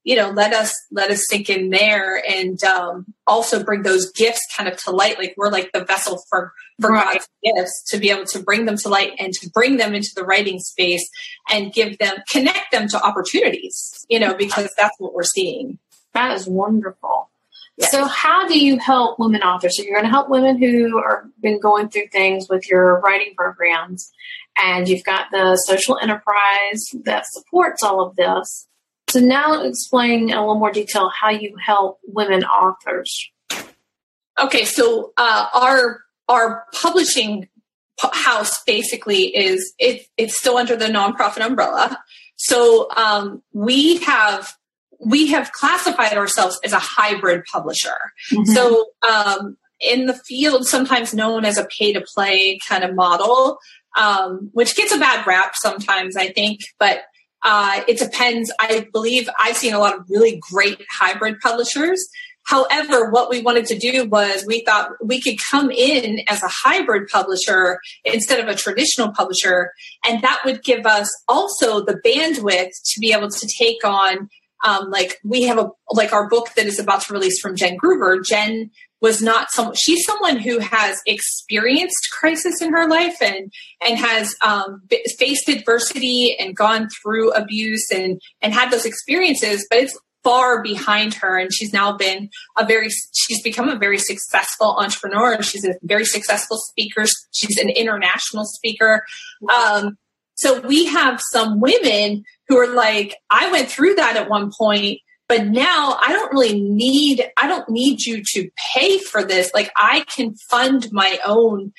you 0.08 0.16
know 0.16 0.30
let 0.30 0.54
us 0.54 0.74
let 0.90 1.10
us 1.10 1.26
sink 1.28 1.50
in 1.50 1.68
there 1.68 2.22
and 2.26 2.64
um, 2.64 3.04
also 3.26 3.62
bring 3.62 3.82
those 3.82 4.10
gifts 4.12 4.40
kind 4.56 4.66
of 4.66 4.82
to 4.84 4.90
light. 4.90 5.18
Like 5.18 5.34
we're 5.36 5.50
like 5.50 5.70
the 5.72 5.84
vessel 5.84 6.24
for 6.30 6.54
for 6.80 6.92
right. 6.92 7.20
god's 7.20 7.28
gifts 7.44 7.84
to 7.90 7.98
be 7.98 8.10
able 8.10 8.24
to 8.24 8.42
bring 8.42 8.64
them 8.64 8.78
to 8.78 8.88
light 8.88 9.12
and 9.18 9.34
to 9.34 9.50
bring 9.50 9.76
them 9.76 9.94
into 9.94 10.08
the 10.16 10.24
writing 10.24 10.60
space 10.60 11.06
and 11.50 11.74
give 11.74 11.98
them 11.98 12.16
connect 12.30 12.72
them 12.72 12.88
to 12.88 13.02
opportunities 13.02 14.06
you 14.08 14.18
know 14.18 14.34
because 14.34 14.72
that's 14.78 14.98
what 14.98 15.12
we're 15.12 15.24
seeing. 15.24 15.78
That 16.14 16.34
is 16.34 16.48
wonderful. 16.48 17.28
Yes. 17.76 17.92
so 17.92 18.06
how 18.06 18.48
do 18.48 18.58
you 18.58 18.78
help 18.78 19.20
women 19.20 19.42
authors? 19.42 19.76
So 19.76 19.84
you're 19.84 19.92
going 19.92 20.04
to 20.04 20.10
help 20.10 20.28
women 20.28 20.58
who 20.58 20.98
are 20.98 21.28
been 21.40 21.60
going 21.60 21.90
through 21.90 22.08
things 22.08 22.48
with 22.48 22.68
your 22.68 22.98
writing 23.00 23.34
programs 23.36 24.10
and 24.56 24.88
you've 24.88 25.04
got 25.04 25.26
the 25.30 25.54
social 25.56 25.96
enterprise 25.98 26.90
that 27.04 27.26
supports 27.26 27.84
all 27.84 28.04
of 28.04 28.16
this 28.16 28.67
so 29.08 29.20
now 29.20 29.62
explain 29.62 30.30
in 30.30 30.36
a 30.36 30.40
little 30.40 30.58
more 30.58 30.72
detail 30.72 31.10
how 31.10 31.30
you 31.30 31.56
help 31.64 31.98
women 32.06 32.44
authors. 32.44 33.30
Okay, 34.38 34.64
so 34.64 35.12
uh, 35.16 35.48
our 35.52 36.00
our 36.28 36.64
publishing 36.74 37.48
house 38.12 38.62
basically 38.64 39.34
is 39.36 39.74
it, 39.78 40.06
it's 40.16 40.38
still 40.38 40.56
under 40.56 40.76
the 40.76 40.86
nonprofit 40.86 41.44
umbrella. 41.44 41.98
So 42.36 42.88
um, 42.96 43.42
we 43.52 43.98
have 43.98 44.52
we 45.00 45.28
have 45.28 45.52
classified 45.52 46.16
ourselves 46.16 46.58
as 46.64 46.72
a 46.72 46.78
hybrid 46.78 47.44
publisher. 47.50 47.98
Mm-hmm. 48.32 48.52
So 48.52 48.86
um, 49.08 49.56
in 49.80 50.06
the 50.06 50.14
field, 50.14 50.66
sometimes 50.66 51.14
known 51.14 51.44
as 51.44 51.56
a 51.56 51.66
pay 51.66 51.92
to 51.92 52.00
play 52.00 52.58
kind 52.68 52.84
of 52.84 52.94
model, 52.94 53.58
um, 53.96 54.50
which 54.52 54.76
gets 54.76 54.92
a 54.92 54.98
bad 54.98 55.26
rap 55.26 55.52
sometimes, 55.54 56.16
I 56.16 56.28
think, 56.28 56.60
but 56.78 57.02
uh, 57.44 57.82
it 57.86 57.98
depends. 57.98 58.52
I 58.60 58.88
believe 58.92 59.28
I've 59.38 59.56
seen 59.56 59.74
a 59.74 59.78
lot 59.78 59.94
of 59.94 60.04
really 60.08 60.40
great 60.50 60.84
hybrid 60.90 61.38
publishers. 61.40 62.08
However, 62.46 63.10
what 63.10 63.28
we 63.28 63.42
wanted 63.42 63.66
to 63.66 63.78
do 63.78 64.06
was 64.06 64.44
we 64.46 64.64
thought 64.64 64.92
we 65.04 65.20
could 65.20 65.36
come 65.50 65.70
in 65.70 66.20
as 66.28 66.42
a 66.42 66.48
hybrid 66.48 67.08
publisher 67.08 67.78
instead 68.04 68.40
of 68.40 68.48
a 68.48 68.54
traditional 68.54 69.12
publisher. 69.12 69.70
And 70.06 70.22
that 70.22 70.40
would 70.46 70.64
give 70.64 70.86
us 70.86 71.10
also 71.28 71.84
the 71.84 72.00
bandwidth 72.04 72.70
to 72.92 73.00
be 73.00 73.12
able 73.12 73.28
to 73.28 73.48
take 73.58 73.84
on 73.84 74.30
um, 74.64 74.90
like 74.90 75.18
we 75.22 75.42
have 75.44 75.58
a 75.58 75.70
like 75.92 76.12
our 76.12 76.28
book 76.28 76.48
that 76.56 76.66
is 76.66 76.80
about 76.80 77.02
to 77.02 77.12
release 77.12 77.38
from 77.38 77.54
Jen 77.54 77.76
Gruber. 77.76 78.20
Jen 78.20 78.70
was 79.00 79.22
not 79.22 79.50
some 79.50 79.74
she's 79.74 80.04
someone 80.04 80.38
who 80.38 80.58
has 80.58 81.00
experienced 81.06 82.08
crisis 82.12 82.60
in 82.60 82.72
her 82.72 82.88
life 82.88 83.16
and 83.22 83.52
and 83.80 83.98
has 83.98 84.34
um, 84.44 84.82
faced 85.18 85.48
adversity 85.48 86.36
and 86.38 86.56
gone 86.56 86.88
through 87.02 87.32
abuse 87.32 87.90
and 87.92 88.20
and 88.42 88.52
had 88.52 88.70
those 88.70 88.84
experiences 88.84 89.66
but 89.70 89.78
it's 89.78 89.98
far 90.24 90.62
behind 90.62 91.14
her. 91.14 91.38
And 91.38 91.54
she's 91.54 91.72
now 91.72 91.96
been 91.96 92.28
a 92.58 92.66
very 92.66 92.88
she's 93.14 93.40
become 93.42 93.68
a 93.68 93.78
very 93.78 93.98
successful 93.98 94.76
entrepreneur. 94.76 95.40
She's 95.42 95.64
a 95.64 95.74
very 95.82 96.04
successful 96.04 96.58
speaker. 96.58 97.06
She's 97.32 97.56
an 97.56 97.70
international 97.70 98.44
speaker. 98.44 99.04
Um, 99.54 99.96
so 100.38 100.60
we 100.60 100.86
have 100.86 101.20
some 101.32 101.60
women 101.60 102.24
who 102.48 102.56
are 102.56 102.72
like 102.72 103.16
i 103.30 103.50
went 103.50 103.68
through 103.68 103.94
that 103.96 104.16
at 104.16 104.30
one 104.30 104.50
point 104.56 105.00
but 105.28 105.46
now 105.46 105.98
I 106.00 106.12
don't 106.12 106.32
really 106.32 106.58
need, 106.60 107.30
I 107.36 107.46
don't 107.46 107.68
need 107.68 108.00
you 108.00 108.22
to 108.34 108.50
pay 108.74 108.98
for 108.98 109.22
this. 109.22 109.50
Like 109.54 109.70
I 109.76 110.04
can 110.14 110.34
fund 110.50 110.88
my 110.90 111.18
own 111.24 111.72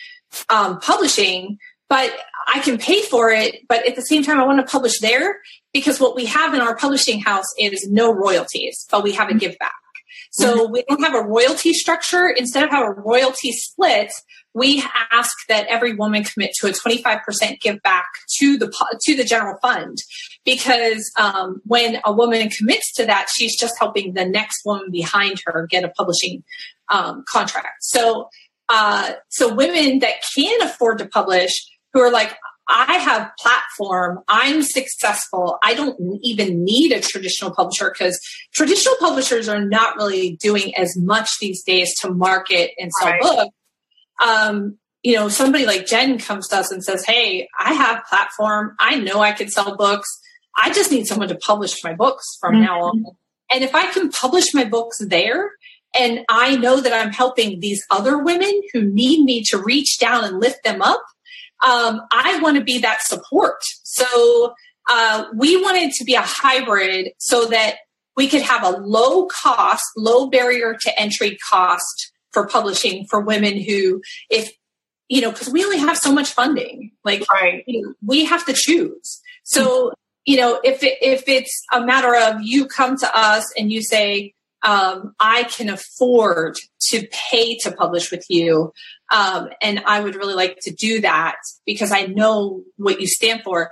um, 0.50 0.80
publishing, 0.80 1.58
but 1.90 2.16
I 2.48 2.60
can 2.60 2.78
pay 2.78 3.02
for 3.02 3.32
it. 3.32 3.68
But 3.68 3.88
at 3.88 3.96
the 3.96 4.04
same 4.04 4.24
time, 4.24 4.40
I 4.40 4.46
want 4.46 4.66
to 4.66 4.72
publish 4.72 5.00
there 5.00 5.40
because 5.74 6.00
what 6.00 6.16
we 6.16 6.26
have 6.26 6.54
in 6.54 6.62
our 6.62 6.76
publishing 6.76 7.20
house 7.20 7.48
is 7.58 7.88
no 7.90 8.14
royalties, 8.14 8.86
but 8.92 9.04
we 9.04 9.14
have 9.14 9.30
a 9.30 9.34
give 9.34 9.58
back. 9.58 9.74
So 10.32 10.66
mm-hmm. 10.66 10.72
we 10.74 10.84
don't 10.88 11.04
have 11.04 11.16
a 11.16 11.28
royalty 11.28 11.74
structure. 11.74 12.28
Instead 12.28 12.64
of 12.64 12.70
have 12.70 12.86
a 12.86 12.92
royalty 12.92 13.52
split, 13.52 14.12
we 14.54 14.84
ask 15.12 15.32
that 15.48 15.68
every 15.68 15.96
woman 15.96 16.24
commit 16.24 16.52
to 16.60 16.68
a 16.68 16.72
25% 16.72 17.60
give 17.62 17.82
back 17.82 18.08
to 18.38 18.58
the 18.58 18.72
to 19.02 19.16
the 19.16 19.24
general 19.24 19.58
fund 19.62 19.98
because 20.56 21.12
um, 21.20 21.62
when 21.66 22.00
a 22.06 22.12
woman 22.12 22.50
commits 22.50 22.94
to 22.94 23.06
that 23.06 23.28
she's 23.34 23.58
just 23.58 23.78
helping 23.80 24.14
the 24.14 24.26
next 24.26 24.66
woman 24.66 24.92
behind 24.92 25.42
her 25.46 25.68
get 25.70 25.84
a 25.84 25.90
publishing 25.90 26.44
um, 26.90 27.24
contract 27.28 27.84
so 27.84 28.30
uh, 28.70 29.14
so 29.30 29.54
women 29.54 30.00
that 30.00 30.16
can 30.36 30.62
afford 30.62 31.00
to 31.00 31.08
publish 31.08 31.52
who 31.94 32.02
are 32.02 32.12
like 32.12 32.36
I 32.72 33.00
have 33.00 33.32
platform. 33.40 34.20
I'm 34.28 34.62
successful. 34.62 35.58
I 35.64 35.74
don't 35.74 36.00
even 36.22 36.64
need 36.64 36.92
a 36.92 37.02
traditional 37.02 37.50
publisher 37.50 37.90
because 37.90 38.20
traditional 38.54 38.94
publishers 39.00 39.50
are 39.50 39.66
not 39.66 39.96
really 39.96 40.36
doing 40.36 40.76
as 40.76 40.96
much 40.96 41.40
these 41.42 41.64
days 41.64 41.98
to 42.02 42.12
market 42.12 42.70
and 42.78 42.92
sell 42.92 43.10
right. 43.10 43.22
books 43.24 43.56
um, 44.20 44.78
you 45.04 45.16
know, 45.16 45.30
somebody 45.30 45.66
like 45.66 45.86
Jen 45.86 46.20
comes 46.20 46.48
to 46.50 46.58
us 46.58 46.72
and 46.72 46.84
says, 46.84 47.06
Hey, 47.06 47.48
I 47.58 47.74
have 47.74 48.06
platform. 48.06 48.76
I 48.80 49.00
know 49.00 49.22
I 49.22 49.32
can 49.32 49.50
sell 49.50 49.76
books. 49.78 50.19
I 50.56 50.72
just 50.74 50.92
need 50.92 51.08
someone 51.08 51.30
to 51.30 51.36
publish 51.36 51.84
my 51.84 51.94
books 51.94 52.38
from 52.40 52.56
mm-hmm. 52.56 52.64
now 52.64 52.82
on. 52.82 53.06
And 53.52 53.64
if 53.64 53.74
I 53.74 53.92
can 53.92 54.10
publish 54.10 54.54
my 54.54 54.64
books 54.64 54.98
there, 55.00 55.52
and 55.98 56.20
I 56.30 56.56
know 56.56 56.82
that 56.82 56.94
I'm 56.94 57.12
helping 57.12 57.60
these 57.60 57.84
other 57.90 58.18
women 58.18 58.62
who 58.74 58.84
need 58.84 59.24
me 59.24 59.44
to 59.46 59.58
reach 59.58 59.98
down 59.98 60.24
and 60.24 60.40
lift 60.40 60.64
them 60.64 60.82
up, 60.82 61.04
um, 61.66 62.02
I 62.12 62.40
want 62.42 62.58
to 62.58 62.64
be 62.64 62.78
that 62.80 63.02
support. 63.02 63.58
So 63.84 64.54
uh, 64.88 65.26
we 65.36 65.62
wanted 65.62 65.92
to 65.94 66.04
be 66.04 66.14
a 66.16 66.22
hybrid 66.22 67.10
so 67.18 67.46
that 67.46 67.78
we 68.16 68.28
could 68.28 68.42
have 68.42 68.64
a 68.64 68.78
low 68.78 69.28
cost, 69.28 69.84
low 69.98 70.30
barrier 70.30 70.76
to 70.80 71.00
entry 71.00 71.38
cost 71.50 72.12
for 72.32 72.48
publishing 72.48 73.06
for 73.10 73.20
women 73.20 73.60
who, 73.60 74.02
if 74.30 74.52
you 75.08 75.22
know, 75.22 75.32
because 75.32 75.50
we 75.50 75.66
only 75.66 75.80
have 75.80 75.98
so 75.98 76.14
much 76.14 76.32
funding, 76.32 76.92
like 77.04 77.24
right. 77.34 77.64
You 77.66 77.82
know, 77.82 77.94
we 78.06 78.26
have 78.26 78.46
to 78.46 78.54
choose. 78.54 79.20
So 79.44 79.92
you 80.30 80.38
know, 80.38 80.60
if 80.64 80.84
it, 80.84 81.00
if 81.02 81.24
it's 81.28 81.66
a 81.74 81.84
matter 81.84 82.16
of 82.16 82.44
you 82.44 82.68
come 82.68 82.96
to 82.96 83.18
us 83.20 83.52
and 83.58 83.72
you 83.72 83.82
say, 83.82 84.36
um, 84.62 85.16
I 85.20 85.46
can 85.46 85.70
afford 85.70 86.56
to 86.90 87.08
pay 87.12 87.58
to 87.64 87.72
publish 87.72 88.12
with 88.12 88.24
you. 88.30 88.72
Um, 89.12 89.50
and 89.60 89.82
I 89.88 90.02
would 90.02 90.14
really 90.14 90.36
like 90.36 90.60
to 90.62 90.72
do 90.72 91.02
that 91.02 91.38
because 91.66 91.92
I 91.92 92.06
know 92.06 92.62
what 92.78 93.02
you 93.02 93.08
stand 93.08 93.42
for. 93.44 93.72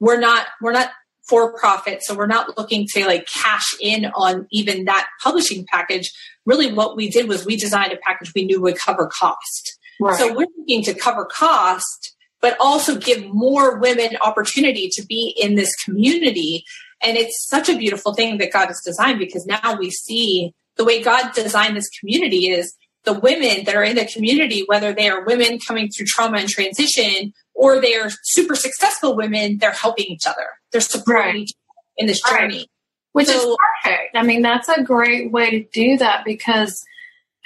We're 0.00 0.18
not, 0.18 0.48
we're 0.60 0.72
not 0.72 0.90
for 1.28 1.56
profit. 1.56 2.02
So 2.02 2.16
we're 2.16 2.26
not 2.26 2.58
looking 2.58 2.88
to 2.94 3.06
like 3.06 3.28
cash 3.28 3.76
in 3.80 4.06
on 4.06 4.48
even 4.50 4.86
that 4.86 5.08
publishing 5.22 5.66
package. 5.68 6.10
Really 6.44 6.72
what 6.72 6.96
we 6.96 7.10
did 7.10 7.28
was 7.28 7.46
we 7.46 7.56
designed 7.56 7.92
a 7.92 7.98
package 7.98 8.32
we 8.34 8.44
knew 8.44 8.60
would 8.60 8.76
cover 8.76 9.06
cost. 9.06 9.78
Right. 10.00 10.18
So 10.18 10.34
we're 10.34 10.48
looking 10.58 10.82
to 10.82 10.94
cover 10.94 11.26
cost, 11.26 12.16
but 12.42 12.56
also 12.60 12.96
give 12.98 13.24
more 13.32 13.78
women 13.78 14.18
opportunity 14.20 14.90
to 14.90 15.06
be 15.06 15.34
in 15.40 15.54
this 15.54 15.74
community. 15.76 16.64
And 17.00 17.16
it's 17.16 17.46
such 17.48 17.70
a 17.70 17.76
beautiful 17.78 18.12
thing 18.12 18.36
that 18.38 18.52
God 18.52 18.66
has 18.66 18.82
designed 18.84 19.20
because 19.20 19.46
now 19.46 19.78
we 19.78 19.90
see 19.90 20.52
the 20.76 20.84
way 20.84 21.02
God 21.02 21.32
designed 21.34 21.76
this 21.76 21.88
community 22.00 22.50
is 22.50 22.74
the 23.04 23.18
women 23.18 23.64
that 23.64 23.74
are 23.74 23.82
in 23.82 23.96
the 23.96 24.06
community, 24.06 24.64
whether 24.66 24.92
they 24.92 25.08
are 25.08 25.24
women 25.24 25.58
coming 25.58 25.88
through 25.88 26.06
trauma 26.06 26.38
and 26.38 26.48
transition 26.48 27.32
or 27.54 27.80
they 27.80 27.94
are 27.94 28.10
super 28.24 28.54
successful 28.54 29.16
women, 29.16 29.58
they're 29.58 29.70
helping 29.70 30.06
each 30.06 30.26
other. 30.26 30.46
They're 30.70 30.80
supporting 30.80 31.24
right. 31.24 31.36
each 31.36 31.52
other 31.52 31.84
in 31.96 32.06
this 32.06 32.22
journey. 32.22 32.58
Right. 32.58 32.66
Which 33.12 33.26
so, 33.26 33.52
is 33.52 33.56
perfect. 33.84 34.16
I 34.16 34.22
mean, 34.22 34.42
that's 34.42 34.68
a 34.68 34.82
great 34.82 35.30
way 35.30 35.50
to 35.50 35.64
do 35.64 35.98
that 35.98 36.24
because 36.24 36.82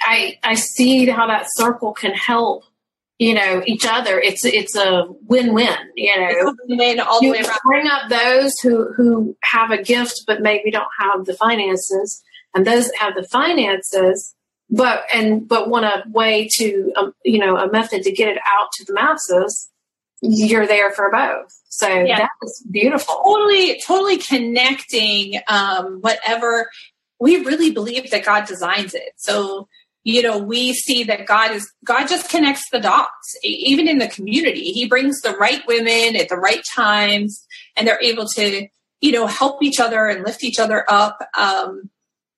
I 0.01 0.37
I 0.43 0.55
see 0.55 1.05
how 1.07 1.27
that 1.27 1.47
circle 1.49 1.91
can 1.91 2.13
help 2.13 2.63
you 3.19 3.33
know 3.33 3.63
each 3.65 3.85
other 3.85 4.19
it's 4.19 4.45
it's 4.45 4.75
a 4.75 5.05
win-win 5.27 5.75
you 5.95 6.15
know 6.15 6.53
win 6.67 6.99
all 6.99 7.19
the 7.19 7.31
way 7.31 7.39
around. 7.39 7.59
bring 7.65 7.87
up 7.87 8.09
those 8.09 8.53
who 8.61 8.93
who 8.93 9.35
have 9.43 9.71
a 9.71 9.81
gift 9.81 10.23
but 10.27 10.41
maybe 10.41 10.69
don't 10.71 10.87
have 10.99 11.25
the 11.25 11.33
finances 11.33 12.23
and 12.53 12.65
those 12.65 12.87
that 12.87 12.97
have 12.97 13.15
the 13.15 13.23
finances 13.23 14.35
but 14.69 15.03
and 15.13 15.47
but 15.47 15.69
want 15.69 15.85
a 15.85 16.03
way 16.09 16.47
to 16.47 16.91
um, 16.95 17.13
you 17.23 17.39
know 17.39 17.57
a 17.57 17.71
method 17.71 18.03
to 18.03 18.11
get 18.11 18.29
it 18.29 18.37
out 18.45 18.71
to 18.73 18.85
the 18.85 18.93
masses 18.93 19.69
you're 20.21 20.67
there 20.67 20.91
for 20.91 21.09
both 21.11 21.59
so 21.69 21.87
yeah. 21.87 22.19
that 22.19 22.31
was 22.41 22.63
beautiful 22.69 23.15
totally 23.25 23.81
totally 23.85 24.17
connecting 24.17 25.39
um 25.47 25.99
whatever 26.01 26.69
we 27.19 27.37
really 27.37 27.71
believe 27.71 28.09
that 28.11 28.25
god 28.25 28.45
designs 28.45 28.93
it 28.93 29.13
so 29.15 29.67
you 30.07 30.21
know 30.21 30.37
we 30.37 30.73
see 30.73 31.03
that 31.03 31.25
god 31.25 31.51
is 31.51 31.69
god 31.83 32.07
just 32.07 32.29
connects 32.29 32.63
the 32.71 32.79
dots 32.79 33.35
even 33.43 33.89
in 33.89 33.97
the 33.97 34.07
community. 34.07 34.71
He 34.71 34.87
brings 34.87 35.19
the 35.19 35.35
right 35.35 35.61
women 35.67 36.15
at 36.15 36.29
the 36.29 36.37
right 36.37 36.63
times 36.73 37.45
and 37.75 37.85
they're 37.85 38.01
able 38.01 38.25
to 38.35 38.67
you 39.01 39.11
know 39.11 39.27
help 39.27 39.61
each 39.61 39.81
other 39.81 40.07
and 40.07 40.25
lift 40.25 40.45
each 40.45 40.59
other 40.59 40.85
up. 40.87 41.19
Um, 41.37 41.89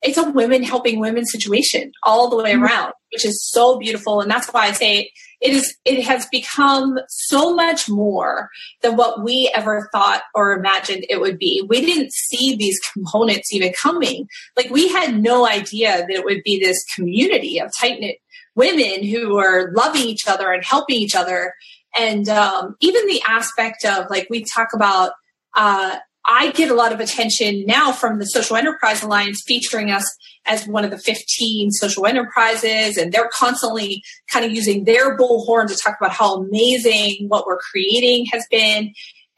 it's 0.02 0.18
a 0.18 0.30
women 0.32 0.64
helping 0.64 1.00
women 1.00 1.26
situation 1.26 1.92
all 2.02 2.30
the 2.30 2.38
way 2.38 2.54
mm-hmm. 2.54 2.64
around 2.64 2.94
which 3.12 3.26
is 3.26 3.48
so 3.48 3.78
beautiful. 3.78 4.22
And 4.22 4.30
that's 4.30 4.48
why 4.48 4.66
i 4.66 4.72
say 4.72 5.12
it 5.42 5.54
is 5.54 5.76
it 5.86 6.04
has 6.04 6.26
become 6.28 7.00
so 7.08 7.56
much 7.56 7.90
more 7.90 8.50
than 8.82 8.98
what 8.98 9.24
we 9.24 9.52
ever 9.56 9.90
thought 9.92 10.24
or 10.36 10.54
imagined 10.54 11.06
it 11.10 11.22
would 11.22 11.38
be. 11.38 11.66
We 11.68 11.82
didn't 11.82 12.12
see 12.12 12.56
these 12.56 12.80
components 12.94 13.54
even 13.54 13.74
coming. 13.82 14.28
Like 14.58 14.70
we 14.70 14.90
had 14.90 15.20
no 15.20 15.48
idea 15.48 15.98
that 15.98 16.10
it 16.10 16.26
would 16.26 16.44
be 16.44 16.60
this 16.60 16.84
community 16.96 17.60
of 17.60 17.72
tight 17.78 18.00
knit 18.00 18.18
women 18.56 19.04
who 19.04 19.38
are 19.38 19.72
loving 19.74 20.02
each 20.02 20.28
other 20.28 20.52
and 20.52 20.64
helping 20.64 20.98
each 20.98 21.16
other. 21.16 21.54
And 21.98 22.28
um, 22.28 22.76
even 22.82 23.08
the 23.08 23.22
aspect 23.28 23.86
of 23.86 24.10
like 24.10 24.28
we 24.30 24.44
talk 24.44 24.70
about 24.74 25.14
uh, 25.56 25.98
I 26.32 26.52
get 26.52 26.70
a 26.70 26.76
lot 26.76 26.94
of 26.94 27.00
attention 27.00 27.66
now 27.66 27.92
from 27.92 28.20
the 28.20 28.26
Social 28.26 28.56
Enterprise 28.56 29.02
Alliance 29.02 29.42
featuring 29.48 29.90
us 29.90 30.06
as 30.46 30.68
one 30.68 30.86
of 30.86 30.92
the 30.92 30.98
15 30.98 31.72
social 31.72 32.06
enterprises. 32.06 32.98
And 32.98 33.12
they're 33.12 33.32
constantly 33.34 34.04
kind 34.32 34.46
of 34.46 34.52
using 34.52 34.84
their 34.84 35.18
bullhorn 35.18 35.68
to 35.68 35.76
talk 35.76 35.98
about 36.00 36.14
how 36.14 36.36
amazing 36.36 37.26
what 37.30 37.48
we're 37.48 37.58
creating 37.58 38.28
has 38.32 38.46
been. 38.52 38.94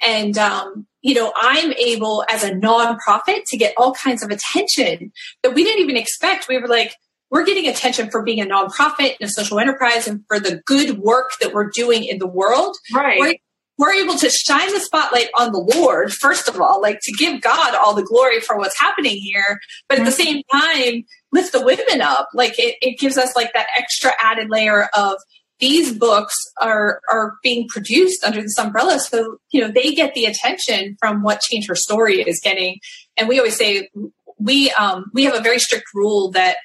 And, 0.06 0.38
um, 0.38 0.86
you 1.02 1.14
know, 1.14 1.32
I'm 1.36 1.72
able 1.74 2.26
as 2.30 2.44
a 2.44 2.52
nonprofit 2.52 3.44
to 3.48 3.58
get 3.58 3.74
all 3.78 3.94
kinds 3.94 4.22
of 4.22 4.30
attention 4.30 5.14
that 5.44 5.56
we 5.56 5.64
didn't 5.64 5.82
even 5.82 5.96
expect. 5.96 6.50
We 6.50 6.58
were 6.58 6.68
like, 6.68 6.94
we're 7.30 7.46
getting 7.46 7.68
attention 7.68 8.12
for 8.12 8.22
being 8.22 8.42
a 8.42 8.46
nonprofit 8.46 9.16
and 9.20 9.30
a 9.30 9.30
social 9.30 9.60
enterprise 9.60 10.10
and 10.10 10.26
for 10.28 10.42
the 10.42 10.62
good 10.66 11.00
work 11.00 11.32
that 11.40 11.54
we're 11.54 11.70
doing 11.70 12.04
in 12.04 12.20
the 12.20 12.28
world. 12.28 12.76
Right. 12.94 13.18
We're, 13.18 13.36
we're 13.82 13.94
able 13.94 14.16
to 14.16 14.30
shine 14.30 14.72
the 14.72 14.80
spotlight 14.80 15.30
on 15.40 15.52
the 15.52 15.76
Lord, 15.76 16.14
first 16.14 16.48
of 16.48 16.62
all, 16.62 16.80
like 16.80 17.00
to 17.02 17.12
give 17.14 17.42
God 17.42 17.74
all 17.74 17.96
the 17.96 18.04
glory 18.04 18.40
for 18.40 18.56
what's 18.56 18.80
happening 18.80 19.18
here, 19.18 19.60
but 19.90 19.98
at 19.98 20.06
the 20.06 20.12
same 20.12 20.44
time, 20.52 21.04
lift 21.32 21.52
the 21.52 21.66
women 21.66 22.00
up. 22.00 22.30
Like 22.36 22.60
it, 22.60 22.76
it 22.84 23.00
gives 23.00 23.18
us 23.18 23.36
like 23.36 23.54
that 23.54 23.66
extra 23.76 24.12
added 24.20 24.52
layer 24.52 24.88
of 24.96 25.16
these 25.60 25.98
books 25.98 26.36
are 26.62 27.02
are 27.10 27.34
being 27.42 27.68
produced 27.68 28.24
under 28.24 28.42
this 28.42 28.58
umbrella 28.60 29.00
so 29.00 29.38
you 29.52 29.62
know 29.62 29.72
they 29.72 29.94
get 29.94 30.14
the 30.16 30.26
attention 30.26 30.98
from 31.00 31.24
what 31.24 31.42
change 31.42 31.68
her 31.68 31.76
story 31.76 32.22
is 32.22 32.40
getting. 32.40 32.80
And 33.18 33.28
we 33.28 33.40
always 33.40 33.58
say 33.58 33.90
we 34.38 34.70
um, 34.74 35.06
we 35.12 35.24
have 35.24 35.36
a 35.36 35.42
very 35.42 35.58
strict 35.58 35.86
rule 35.96 36.30
that 36.32 36.58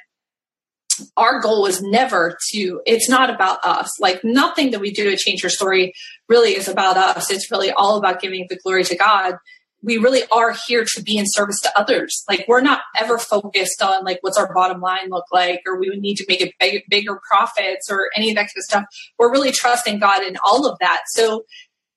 our 1.17 1.41
goal 1.41 1.67
is 1.67 1.83
never 1.83 2.37
to 2.51 2.81
it's 2.85 3.09
not 3.09 3.31
about 3.31 3.65
us. 3.65 3.99
Like 4.01 4.23
nothing 4.23 4.71
that 4.73 4.81
we 4.81 4.93
do 4.93 5.11
to 5.11 5.17
change 5.17 5.43
your 5.43 5.51
story 5.51 5.95
really 6.29 6.57
is 6.57 6.69
about 6.69 6.97
us. 6.97 7.31
It's 7.31 7.51
really 7.51 7.71
all 7.71 7.97
about 7.97 8.21
giving 8.21 8.47
the 8.49 8.57
glory 8.57 8.85
to 8.85 8.97
god. 8.97 9.37
We 9.83 9.99
really 9.99 10.23
are 10.33 10.57
here 10.67 10.85
to 10.85 11.03
be 11.03 11.17
in 11.17 11.27
service 11.29 11.61
to 11.61 11.79
others. 11.79 12.25
Like 12.29 12.47
we're 12.49 12.61
not 12.61 12.81
ever 12.97 13.19
focused 13.19 13.83
on 13.83 14.05
like 14.05 14.19
what's 14.23 14.39
our 14.39 14.53
bottom 14.53 14.81
line 14.81 15.11
look 15.11 15.27
like 15.33 15.63
or 15.67 15.79
we 15.79 15.89
would 15.89 16.01
need 16.01 16.17
to 16.17 16.25
make 16.29 16.41
it 16.41 16.55
big, 16.59 16.83
bigger 16.89 17.21
profits 17.31 17.91
or 17.91 18.11
any 18.17 18.31
of 18.31 18.37
that 18.37 18.43
kind 18.43 18.57
of 18.57 18.65
stuff. 18.65 18.85
We're 19.19 19.31
really 19.31 19.53
trusting 19.53 20.01
god 20.01 20.25
in 20.25 20.37
all 20.45 20.67
of 20.67 20.79
that. 20.81 21.03
So 21.09 21.45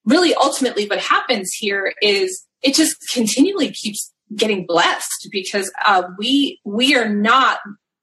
really 0.06 0.36
ultimately 0.36 0.88
what 0.88 1.00
happens 1.00 1.52
here 1.54 1.94
is 2.02 2.46
it 2.62 2.76
just 2.76 2.96
continually 3.12 3.72
keeps 3.72 4.14
getting 4.36 4.66
blessed 4.66 5.30
because 5.32 5.72
uh, 5.86 6.04
we 6.18 6.60
we 6.64 6.96
are 6.96 7.10
not 7.10 7.60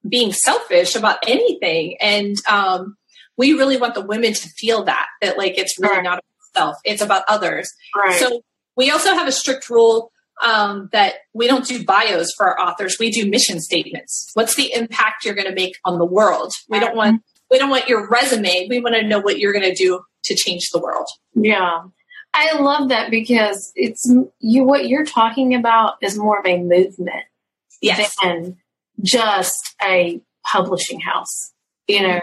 being 0.09 0.33
selfish 0.33 0.95
about 0.95 1.19
anything. 1.27 1.97
And 2.01 2.37
um, 2.49 2.97
we 3.37 3.53
really 3.53 3.77
want 3.77 3.95
the 3.95 4.05
women 4.05 4.33
to 4.33 4.49
feel 4.49 4.85
that, 4.85 5.07
that 5.21 5.39
like 5.39 5.59
it's 5.59 5.79
really 5.79 5.97
right. 5.97 6.05
not 6.05 6.19
about 6.19 6.25
self, 6.57 6.77
it's 6.85 7.03
about 7.03 7.25
others. 7.29 7.73
Right. 7.95 8.19
So 8.19 8.43
we 8.77 8.91
also 8.91 9.15
have 9.15 9.29
a 9.29 9.33
strict 9.33 9.69
rule 9.71 10.11
um, 10.45 10.89
that 10.93 11.15
we 11.33 11.47
don't 11.47 11.67
do 11.67 11.85
bios 11.85 12.33
for 12.37 12.47
our 12.47 12.61
authors. 12.61 12.97
We 13.01 13.11
do 13.11 13.29
mission 13.29 13.61
statements. 13.61 14.31
What's 14.35 14.55
the 14.55 14.73
impact 14.73 15.25
you're 15.25 15.35
going 15.35 15.49
to 15.49 15.55
make 15.55 15.77
on 15.85 15.99
the 15.99 16.05
world? 16.05 16.53
We 16.69 16.79
don't 16.79 16.97
want 16.97 17.23
we 17.51 17.59
don't 17.59 17.71
want 17.71 17.89
your 17.89 18.09
resume. 18.09 18.67
We 18.69 18.81
want 18.81 18.97
to 18.97 19.07
know 19.07 19.21
what 19.21 19.39
you're 19.39 19.53
going 19.53 19.71
to 19.71 19.75
do 19.75 20.01
to 20.25 20.35
change 20.35 20.71
the 20.73 20.81
world. 20.81 21.07
Yeah. 21.35 21.83
I 22.35 22.59
love 22.59 22.91
that 22.91 23.11
because 23.11 23.73
it's 23.77 24.13
you 24.41 24.65
what 24.65 24.89
you're 24.89 25.07
talking 25.07 25.55
about 25.55 25.95
is 26.03 26.19
more 26.19 26.39
of 26.39 26.47
a 26.47 26.59
movement 26.59 27.25
yes. 27.81 28.15
than 28.23 28.57
just 29.03 29.75
a 29.83 30.21
publishing 30.45 31.01
house. 31.01 31.53
You 31.89 32.03
know, 32.03 32.21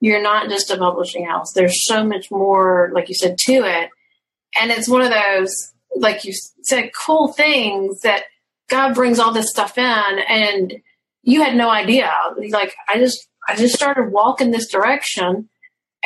you're 0.00 0.22
not 0.22 0.48
just 0.48 0.70
a 0.70 0.76
publishing 0.76 1.26
house. 1.26 1.52
There's 1.52 1.84
so 1.86 2.04
much 2.04 2.30
more, 2.30 2.90
like 2.94 3.08
you 3.08 3.14
said, 3.14 3.36
to 3.46 3.52
it. 3.52 3.90
And 4.60 4.70
it's 4.70 4.88
one 4.88 5.02
of 5.02 5.10
those, 5.10 5.72
like 5.96 6.24
you 6.24 6.32
said, 6.62 6.90
cool 6.94 7.28
things 7.32 8.00
that 8.02 8.24
God 8.68 8.94
brings 8.94 9.18
all 9.18 9.32
this 9.32 9.50
stuff 9.50 9.76
in 9.76 9.84
and 9.84 10.74
you 11.22 11.42
had 11.42 11.56
no 11.56 11.68
idea. 11.68 12.12
Like 12.50 12.74
I 12.88 12.98
just, 12.98 13.26
I 13.46 13.56
just 13.56 13.74
started 13.74 14.12
walking 14.12 14.50
this 14.50 14.70
direction 14.70 15.48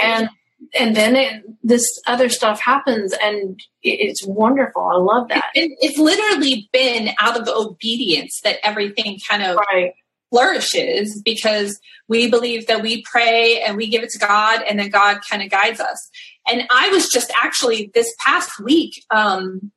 and, 0.01 0.31
and 0.79 0.97
then 0.97 1.17
it, 1.17 1.43
this 1.63 1.85
other 2.07 2.29
stuff 2.29 2.61
happens 2.61 3.13
and 3.23 3.61
it's 3.83 4.25
wonderful. 4.25 4.83
I 4.83 4.97
love 4.97 5.29
that. 5.29 5.51
It, 5.55 5.73
it's 5.81 5.99
literally 5.99 6.69
been 6.73 7.11
out 7.21 7.41
of 7.41 7.49
obedience 7.49 8.41
that 8.45 8.65
everything 8.65 9.19
kind 9.29 9.43
of 9.43 9.57
right 9.57 9.93
flourishes 10.33 11.21
because 11.25 11.79
we 12.09 12.29
believe 12.29 12.67
that 12.67 12.83
we 12.83 13.03
pray 13.03 13.61
and 13.61 13.77
we 13.77 13.89
give 13.89 14.03
it 14.03 14.11
to 14.11 14.19
God 14.19 14.63
and 14.69 14.79
then 14.79 14.89
God 14.89 15.21
kind 15.29 15.43
of 15.43 15.51
guides 15.51 15.79
us. 15.79 16.11
And 16.49 16.65
I 16.75 16.89
was 16.89 17.09
just 17.09 17.31
actually 17.41 17.91
this 17.95 18.13
past 18.25 18.59
week, 18.59 19.05
um, 19.11 19.71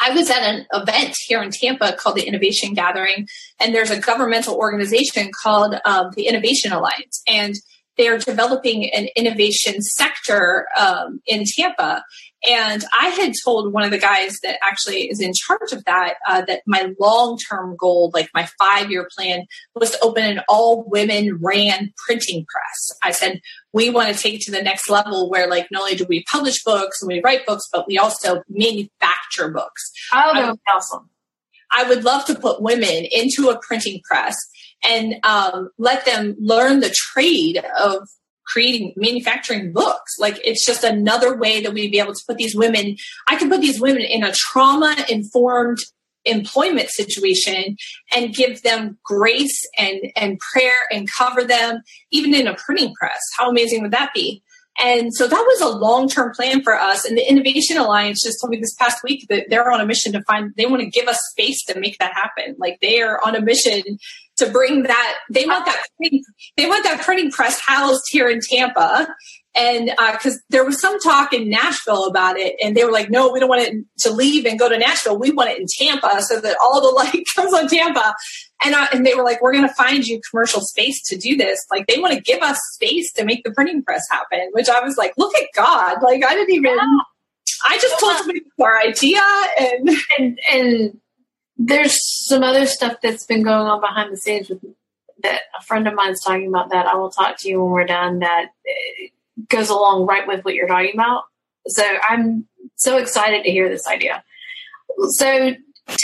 I 0.00 0.10
was 0.10 0.30
at 0.30 0.42
an 0.42 0.66
event 0.72 1.16
here 1.26 1.42
in 1.42 1.50
Tampa 1.50 1.94
called 1.94 2.16
the 2.16 2.26
Innovation 2.26 2.74
Gathering, 2.74 3.26
and 3.58 3.74
there's 3.74 3.90
a 3.90 4.00
governmental 4.00 4.54
organization 4.54 5.30
called 5.42 5.74
um, 5.84 6.10
the 6.14 6.26
Innovation 6.26 6.72
Alliance. 6.72 7.22
And 7.26 7.54
they're 7.96 8.18
developing 8.18 8.90
an 8.90 9.08
innovation 9.16 9.82
sector 9.82 10.66
um, 10.76 11.20
in 11.26 11.44
Tampa. 11.44 12.04
And 12.48 12.84
I 12.92 13.08
had 13.10 13.34
told 13.44 13.72
one 13.72 13.84
of 13.84 13.92
the 13.92 13.98
guys 13.98 14.38
that 14.42 14.56
actually 14.62 15.08
is 15.08 15.20
in 15.20 15.32
charge 15.32 15.72
of 15.72 15.84
that 15.84 16.14
uh, 16.26 16.42
that 16.46 16.62
my 16.66 16.92
long 16.98 17.38
term 17.38 17.76
goal, 17.78 18.10
like 18.14 18.30
my 18.34 18.48
five 18.58 18.90
year 18.90 19.08
plan, 19.16 19.46
was 19.74 19.92
to 19.92 20.00
open 20.00 20.24
an 20.24 20.40
all 20.48 20.84
women 20.88 21.38
ran 21.40 21.92
printing 22.04 22.44
press. 22.46 22.98
I 23.02 23.12
said, 23.12 23.40
we 23.72 23.90
want 23.90 24.14
to 24.14 24.20
take 24.20 24.34
it 24.34 24.40
to 24.42 24.50
the 24.50 24.62
next 24.62 24.90
level 24.90 25.30
where, 25.30 25.48
like, 25.48 25.68
not 25.70 25.82
only 25.82 25.94
do 25.94 26.04
we 26.08 26.24
publish 26.24 26.64
books 26.64 27.00
and 27.00 27.08
we 27.08 27.20
write 27.22 27.46
books, 27.46 27.68
but 27.72 27.86
we 27.86 27.96
also 27.96 28.42
manufacture 28.48 29.48
books. 29.48 29.92
Oh, 30.12 30.32
that 30.34 30.48
would 30.48 30.56
be 30.56 30.72
awesome. 30.74 31.10
I 31.70 31.88
would 31.88 32.04
love 32.04 32.26
to 32.26 32.34
put 32.34 32.60
women 32.60 33.06
into 33.10 33.48
a 33.48 33.58
printing 33.58 34.00
press 34.04 34.36
and 34.84 35.14
um, 35.24 35.70
let 35.78 36.04
them 36.04 36.36
learn 36.38 36.80
the 36.80 36.94
trade 36.94 37.62
of 37.78 38.08
creating 38.44 38.92
manufacturing 38.96 39.72
books 39.72 40.18
like 40.18 40.38
it's 40.44 40.66
just 40.66 40.82
another 40.82 41.36
way 41.36 41.60
that 41.60 41.72
we'd 41.72 41.92
be 41.92 42.00
able 42.00 42.12
to 42.12 42.24
put 42.26 42.36
these 42.36 42.56
women 42.56 42.96
i 43.28 43.36
can 43.36 43.48
put 43.48 43.60
these 43.60 43.80
women 43.80 44.02
in 44.02 44.24
a 44.24 44.32
trauma 44.32 44.96
informed 45.08 45.78
employment 46.24 46.88
situation 46.90 47.76
and 48.14 48.34
give 48.34 48.62
them 48.62 48.98
grace 49.04 49.66
and 49.78 50.00
and 50.16 50.40
prayer 50.52 50.74
and 50.90 51.08
cover 51.10 51.44
them 51.44 51.80
even 52.10 52.34
in 52.34 52.48
a 52.48 52.54
printing 52.54 52.92
press 52.94 53.20
how 53.38 53.48
amazing 53.48 53.80
would 53.80 53.92
that 53.92 54.12
be 54.12 54.42
and 54.78 55.12
so 55.14 55.26
that 55.26 55.44
was 55.46 55.60
a 55.60 55.76
long 55.76 56.08
term 56.08 56.32
plan 56.34 56.62
for 56.62 56.74
us. 56.74 57.04
And 57.04 57.16
the 57.16 57.28
Innovation 57.28 57.76
Alliance 57.76 58.22
just 58.22 58.40
told 58.40 58.50
me 58.50 58.58
this 58.58 58.74
past 58.74 59.02
week 59.04 59.26
that 59.28 59.46
they're 59.48 59.70
on 59.70 59.80
a 59.80 59.86
mission 59.86 60.12
to 60.12 60.22
find, 60.22 60.52
they 60.56 60.66
want 60.66 60.80
to 60.80 60.88
give 60.88 61.08
us 61.08 61.20
space 61.30 61.64
to 61.66 61.78
make 61.78 61.98
that 61.98 62.14
happen. 62.14 62.56
Like 62.58 62.78
they 62.80 63.02
are 63.02 63.20
on 63.24 63.34
a 63.34 63.40
mission 63.40 63.82
to 64.44 64.50
bring 64.50 64.84
that. 64.84 65.18
They 65.30 65.46
want 65.46 65.66
that. 65.66 65.82
Printing, 65.98 66.22
they 66.56 66.66
want 66.66 66.84
that 66.84 67.00
printing 67.02 67.30
press 67.30 67.60
housed 67.60 68.04
here 68.08 68.28
in 68.28 68.40
Tampa, 68.40 69.08
and 69.54 69.90
because 70.12 70.36
uh, 70.36 70.40
there 70.50 70.64
was 70.64 70.80
some 70.80 70.98
talk 71.00 71.32
in 71.32 71.50
Nashville 71.50 72.06
about 72.06 72.38
it, 72.38 72.56
and 72.62 72.76
they 72.76 72.84
were 72.84 72.92
like, 72.92 73.10
"No, 73.10 73.30
we 73.30 73.40
don't 73.40 73.48
want 73.48 73.62
it 73.62 73.84
to 74.00 74.10
leave 74.10 74.46
and 74.46 74.58
go 74.58 74.68
to 74.68 74.78
Nashville. 74.78 75.18
We 75.18 75.30
want 75.30 75.50
it 75.50 75.58
in 75.58 75.66
Tampa, 75.68 76.22
so 76.22 76.40
that 76.40 76.56
all 76.62 76.80
the 76.80 76.94
light 76.94 77.24
comes 77.36 77.52
on 77.52 77.68
Tampa." 77.68 78.14
And 78.64 78.74
uh, 78.74 78.86
and 78.92 79.04
they 79.04 79.14
were 79.14 79.24
like, 79.24 79.42
"We're 79.42 79.52
going 79.52 79.68
to 79.68 79.74
find 79.74 80.06
you 80.06 80.20
commercial 80.30 80.62
space 80.62 81.02
to 81.08 81.16
do 81.16 81.36
this. 81.36 81.64
Like, 81.70 81.86
they 81.86 81.98
want 81.98 82.14
to 82.14 82.20
give 82.20 82.42
us 82.42 82.58
space 82.74 83.12
to 83.14 83.24
make 83.24 83.44
the 83.44 83.52
printing 83.52 83.82
press 83.82 84.04
happen." 84.10 84.48
Which 84.52 84.68
I 84.68 84.80
was 84.80 84.96
like, 84.96 85.12
"Look 85.18 85.36
at 85.36 85.46
God! 85.54 86.02
Like, 86.02 86.24
I 86.24 86.34
didn't 86.34 86.54
even." 86.54 86.76
Yeah. 86.76 86.98
I 87.64 87.78
just 87.78 88.00
told 88.00 88.16
them 88.26 88.36
our 88.60 88.80
idea, 88.80 89.20
and 89.58 89.90
and 90.18 90.38
and 90.50 91.00
there's 91.66 91.96
some 92.26 92.42
other 92.42 92.66
stuff 92.66 92.96
that's 93.02 93.24
been 93.24 93.42
going 93.42 93.66
on 93.66 93.80
behind 93.80 94.12
the 94.12 94.16
scenes 94.16 94.48
with 94.48 94.62
that 95.22 95.42
a 95.58 95.62
friend 95.62 95.86
of 95.86 95.94
mine's 95.94 96.22
talking 96.22 96.48
about 96.48 96.70
that 96.70 96.86
I 96.86 96.96
will 96.96 97.10
talk 97.10 97.38
to 97.38 97.48
you 97.48 97.62
when 97.62 97.70
we're 97.70 97.86
done 97.86 98.20
that 98.20 98.48
goes 99.48 99.70
along 99.70 100.06
right 100.06 100.26
with 100.26 100.44
what 100.44 100.54
you're 100.54 100.66
talking 100.66 100.94
about. 100.94 101.24
So 101.68 101.84
I'm 102.08 102.46
so 102.74 102.98
excited 102.98 103.44
to 103.44 103.50
hear 103.50 103.68
this 103.68 103.86
idea. 103.86 104.24
So 105.10 105.54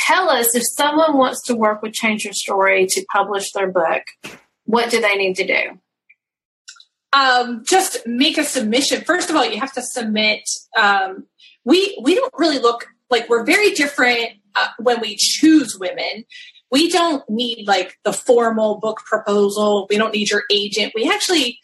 tell 0.06 0.30
us 0.30 0.54
if 0.54 0.62
someone 0.64 1.16
wants 1.16 1.42
to 1.46 1.56
work 1.56 1.82
with 1.82 1.92
Change 1.92 2.26
Her 2.26 2.32
Story 2.32 2.86
to 2.86 3.04
publish 3.12 3.50
their 3.52 3.70
book, 3.70 4.02
what 4.64 4.90
do 4.90 5.00
they 5.00 5.16
need 5.16 5.34
to 5.36 5.46
do? 5.46 5.78
Um, 7.12 7.64
just 7.66 8.06
make 8.06 8.38
a 8.38 8.44
submission. 8.44 9.02
First 9.02 9.30
of 9.30 9.36
all, 9.36 9.44
you 9.44 9.58
have 9.58 9.72
to 9.72 9.82
submit. 9.82 10.48
Um, 10.78 11.26
we 11.64 11.98
we 12.02 12.14
don't 12.14 12.32
really 12.36 12.58
look 12.58 12.86
like 13.10 13.28
we're 13.28 13.44
very 13.44 13.70
different 13.70 14.37
uh, 14.58 14.68
when 14.78 15.00
we 15.00 15.16
choose 15.16 15.76
women. 15.78 16.24
We 16.70 16.90
don't 16.90 17.28
need 17.30 17.66
like 17.66 17.96
the 18.04 18.12
formal 18.12 18.78
book 18.78 18.98
proposal. 19.06 19.86
We 19.88 19.96
don't 19.96 20.12
need 20.12 20.30
your 20.30 20.42
agent. 20.50 20.92
We 20.94 21.10
actually 21.10 21.58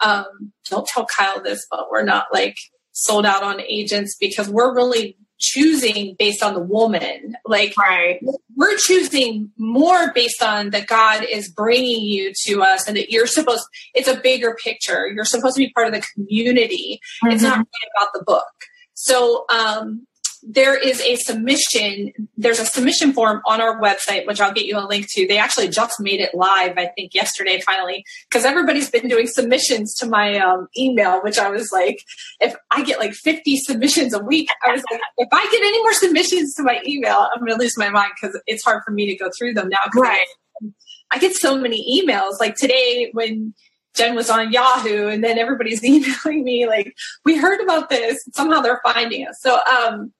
um, 0.00 0.52
don't 0.68 0.86
tell 0.86 1.06
Kyle 1.06 1.40
this, 1.42 1.66
but 1.70 1.90
we're 1.90 2.04
not 2.04 2.26
like 2.32 2.56
sold 2.92 3.24
out 3.24 3.42
on 3.44 3.60
agents 3.60 4.16
because 4.18 4.48
we're 4.48 4.74
really 4.74 5.16
choosing 5.38 6.16
based 6.18 6.42
on 6.42 6.54
the 6.54 6.60
woman. 6.60 7.36
Like, 7.46 7.76
right. 7.78 8.20
we're 8.56 8.76
choosing 8.76 9.52
more 9.56 10.12
based 10.12 10.42
on 10.42 10.70
that 10.70 10.88
God 10.88 11.24
is 11.24 11.48
bringing 11.48 12.02
you 12.02 12.32
to 12.46 12.62
us 12.62 12.88
and 12.88 12.96
that 12.96 13.10
you're 13.10 13.26
supposed, 13.26 13.64
it's 13.94 14.08
a 14.08 14.18
bigger 14.18 14.56
picture. 14.62 15.06
You're 15.06 15.24
supposed 15.24 15.54
to 15.54 15.60
be 15.60 15.72
part 15.72 15.86
of 15.86 15.94
the 15.94 16.06
community. 16.14 17.00
Mm-hmm. 17.22 17.34
It's 17.34 17.42
not 17.42 17.58
really 17.58 17.92
about 17.96 18.12
the 18.14 18.24
book. 18.24 18.46
So, 18.94 19.44
um, 19.48 20.06
there 20.50 20.74
is 20.74 21.02
a 21.02 21.16
submission. 21.16 22.12
There's 22.38 22.58
a 22.58 22.64
submission 22.64 23.12
form 23.12 23.42
on 23.44 23.60
our 23.60 23.78
website, 23.78 24.26
which 24.26 24.40
I'll 24.40 24.52
get 24.52 24.64
you 24.64 24.78
a 24.78 24.86
link 24.86 25.06
to. 25.10 25.26
They 25.26 25.36
actually 25.36 25.68
just 25.68 26.00
made 26.00 26.20
it 26.20 26.34
live, 26.34 26.78
I 26.78 26.86
think, 26.86 27.14
yesterday, 27.14 27.60
finally, 27.60 28.02
because 28.28 28.46
everybody's 28.46 28.90
been 28.90 29.08
doing 29.08 29.26
submissions 29.26 29.94
to 29.96 30.06
my 30.06 30.38
um, 30.38 30.68
email, 30.76 31.20
which 31.22 31.38
I 31.38 31.50
was 31.50 31.70
like, 31.70 32.02
if 32.40 32.56
I 32.70 32.82
get 32.82 32.98
like 32.98 33.12
50 33.12 33.58
submissions 33.58 34.14
a 34.14 34.24
week, 34.24 34.48
I 34.66 34.72
was 34.72 34.82
like, 34.90 35.02
if 35.18 35.28
I 35.30 35.44
get 35.52 35.60
any 35.60 35.82
more 35.82 35.92
submissions 35.92 36.54
to 36.54 36.62
my 36.62 36.80
email, 36.86 37.28
I'm 37.30 37.40
going 37.40 37.52
to 37.52 37.62
lose 37.62 37.76
my 37.76 37.90
mind 37.90 38.12
because 38.18 38.40
it's 38.46 38.64
hard 38.64 38.82
for 38.86 38.90
me 38.90 39.06
to 39.06 39.16
go 39.22 39.30
through 39.38 39.52
them 39.52 39.68
now. 39.68 39.78
Right. 39.94 40.24
I, 40.62 40.68
I 41.10 41.18
get 41.18 41.34
so 41.34 41.58
many 41.58 42.02
emails. 42.02 42.40
Like 42.40 42.56
today, 42.56 43.10
when 43.12 43.52
Jen 43.94 44.14
was 44.14 44.30
on 44.30 44.50
Yahoo, 44.50 45.08
and 45.08 45.22
then 45.22 45.38
everybody's 45.38 45.84
emailing 45.84 46.42
me 46.42 46.66
like, 46.66 46.94
"We 47.26 47.36
heard 47.36 47.60
about 47.60 47.90
this." 47.90 48.18
Somehow 48.32 48.60
they're 48.62 48.80
finding 48.82 49.26
us. 49.26 49.36
So, 49.40 49.60
um, 49.64 50.12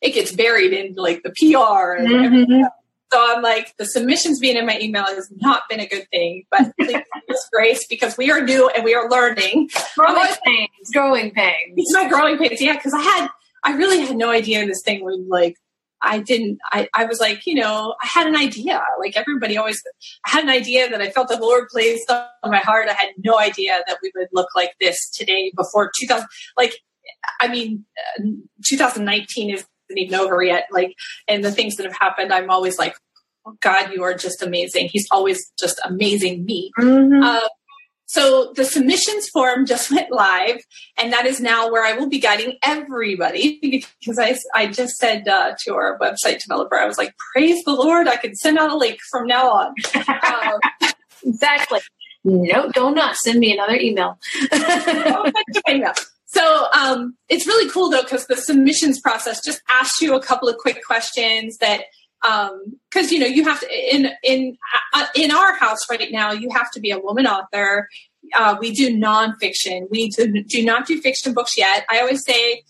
it 0.00 0.10
gets 0.10 0.32
buried 0.32 0.72
in 0.72 0.94
like 0.94 1.22
the 1.22 1.30
PR 1.30 1.92
and 1.92 2.08
mm-hmm. 2.08 2.24
everything. 2.24 2.68
So 3.12 3.24
I'm 3.36 3.42
like, 3.42 3.74
the 3.78 3.86
submissions 3.86 4.40
being 4.40 4.56
in 4.56 4.66
my 4.66 4.78
email 4.80 5.04
has 5.04 5.30
not 5.36 5.62
been 5.68 5.78
a 5.78 5.86
good 5.86 6.08
thing, 6.10 6.44
but 6.50 6.72
please 6.80 7.02
grace 7.52 7.86
because 7.86 8.16
we 8.16 8.30
are 8.30 8.42
new 8.42 8.68
and 8.70 8.84
we 8.84 8.94
are 8.94 9.08
learning. 9.08 9.70
Growing 9.96 10.34
pains, 10.44 10.90
growing 10.92 11.30
pains. 11.30 11.74
It's 11.76 11.94
my 11.94 12.08
growing 12.08 12.36
pains, 12.36 12.60
yeah. 12.60 12.74
Because 12.74 12.94
I 12.94 13.00
had, 13.00 13.28
I 13.62 13.76
really 13.76 14.00
had 14.00 14.16
no 14.16 14.30
idea 14.30 14.66
this 14.66 14.82
thing 14.84 15.04
would 15.04 15.26
like. 15.28 15.56
I 16.02 16.18
didn't. 16.18 16.58
I, 16.72 16.88
I 16.94 17.06
was 17.06 17.20
like, 17.20 17.46
you 17.46 17.54
know, 17.54 17.94
I 18.02 18.06
had 18.06 18.26
an 18.26 18.36
idea. 18.36 18.82
Like 19.00 19.16
everybody 19.16 19.56
always, 19.56 19.82
I 20.26 20.30
had 20.30 20.44
an 20.44 20.50
idea 20.50 20.90
that 20.90 21.00
I 21.00 21.10
felt 21.10 21.28
the 21.28 21.38
Lord 21.38 21.68
placed 21.68 22.10
on 22.10 22.26
my 22.44 22.58
heart. 22.58 22.88
I 22.88 22.92
had 22.92 23.10
no 23.24 23.38
idea 23.38 23.82
that 23.86 23.98
we 24.02 24.12
would 24.14 24.28
look 24.32 24.48
like 24.54 24.72
this 24.80 25.08
today 25.10 25.52
before 25.56 25.90
2000. 25.98 26.26
Like, 26.56 26.74
I 27.40 27.48
mean, 27.48 27.84
uh, 28.18 28.24
2019 28.66 29.54
is 29.54 29.64
isn't 29.88 29.98
even 29.98 30.14
over 30.14 30.42
yet. 30.42 30.66
Like, 30.70 30.94
and 31.28 31.44
the 31.44 31.52
things 31.52 31.76
that 31.76 31.84
have 31.84 31.96
happened, 31.96 32.32
I'm 32.32 32.50
always 32.50 32.78
like, 32.78 32.94
oh, 33.46 33.56
God, 33.60 33.92
you 33.92 34.02
are 34.02 34.14
just 34.14 34.42
amazing. 34.42 34.88
He's 34.92 35.06
always 35.10 35.52
just 35.58 35.80
amazing 35.84 36.44
me. 36.44 36.70
Mm-hmm. 36.78 37.22
Uh, 37.22 37.48
so 38.06 38.52
the 38.54 38.64
submissions 38.64 39.28
form 39.28 39.66
just 39.66 39.90
went 39.94 40.10
live, 40.10 40.60
and 40.96 41.12
that 41.12 41.26
is 41.26 41.40
now 41.40 41.70
where 41.70 41.84
I 41.84 41.92
will 41.92 42.08
be 42.08 42.20
guiding 42.20 42.56
everybody 42.62 43.58
because 44.00 44.18
I, 44.18 44.36
I 44.54 44.68
just 44.68 44.96
said 44.96 45.28
uh, 45.28 45.54
to 45.64 45.74
our 45.74 45.98
website 45.98 46.40
developer, 46.42 46.76
I 46.76 46.86
was 46.86 46.98
like, 46.98 47.14
praise 47.32 47.62
the 47.64 47.72
Lord, 47.72 48.08
I 48.08 48.16
can 48.16 48.34
send 48.34 48.58
out 48.58 48.70
a 48.70 48.76
link 48.76 48.98
from 49.10 49.26
now 49.26 49.50
on. 49.50 49.74
um, 49.96 50.92
exactly. 51.24 51.80
No, 52.24 52.70
do 52.70 52.90
not 52.92 53.14
send 53.14 53.38
me 53.38 53.52
another 53.52 53.76
email. 53.76 54.18
So 56.36 56.66
um, 56.78 57.16
it's 57.30 57.46
really 57.46 57.70
cool 57.70 57.88
though 57.88 58.02
because 58.02 58.26
the 58.26 58.36
submissions 58.36 59.00
process 59.00 59.42
just 59.42 59.62
asks 59.70 60.02
you 60.02 60.14
a 60.14 60.22
couple 60.22 60.50
of 60.50 60.58
quick 60.58 60.84
questions 60.84 61.56
that 61.58 61.84
because 62.20 63.06
um, 63.06 63.10
you 63.10 63.18
know 63.18 63.26
you 63.26 63.44
have 63.44 63.60
to 63.60 63.94
in 63.94 64.10
in 64.22 64.58
uh, 64.92 65.06
in 65.14 65.30
our 65.30 65.54
house 65.54 65.78
right 65.88 66.12
now 66.12 66.32
you 66.32 66.50
have 66.50 66.70
to 66.72 66.80
be 66.80 66.90
a 66.90 66.98
woman 66.98 67.26
author. 67.26 67.88
Uh, 68.36 68.56
we 68.60 68.70
do 68.72 68.94
nonfiction. 68.94 69.86
We 69.90 70.10
do, 70.10 70.42
do 70.42 70.62
not 70.62 70.86
do 70.86 71.00
fiction 71.00 71.32
books 71.32 71.56
yet. 71.56 71.86
I 71.88 72.00
always 72.00 72.22
say 72.22 72.64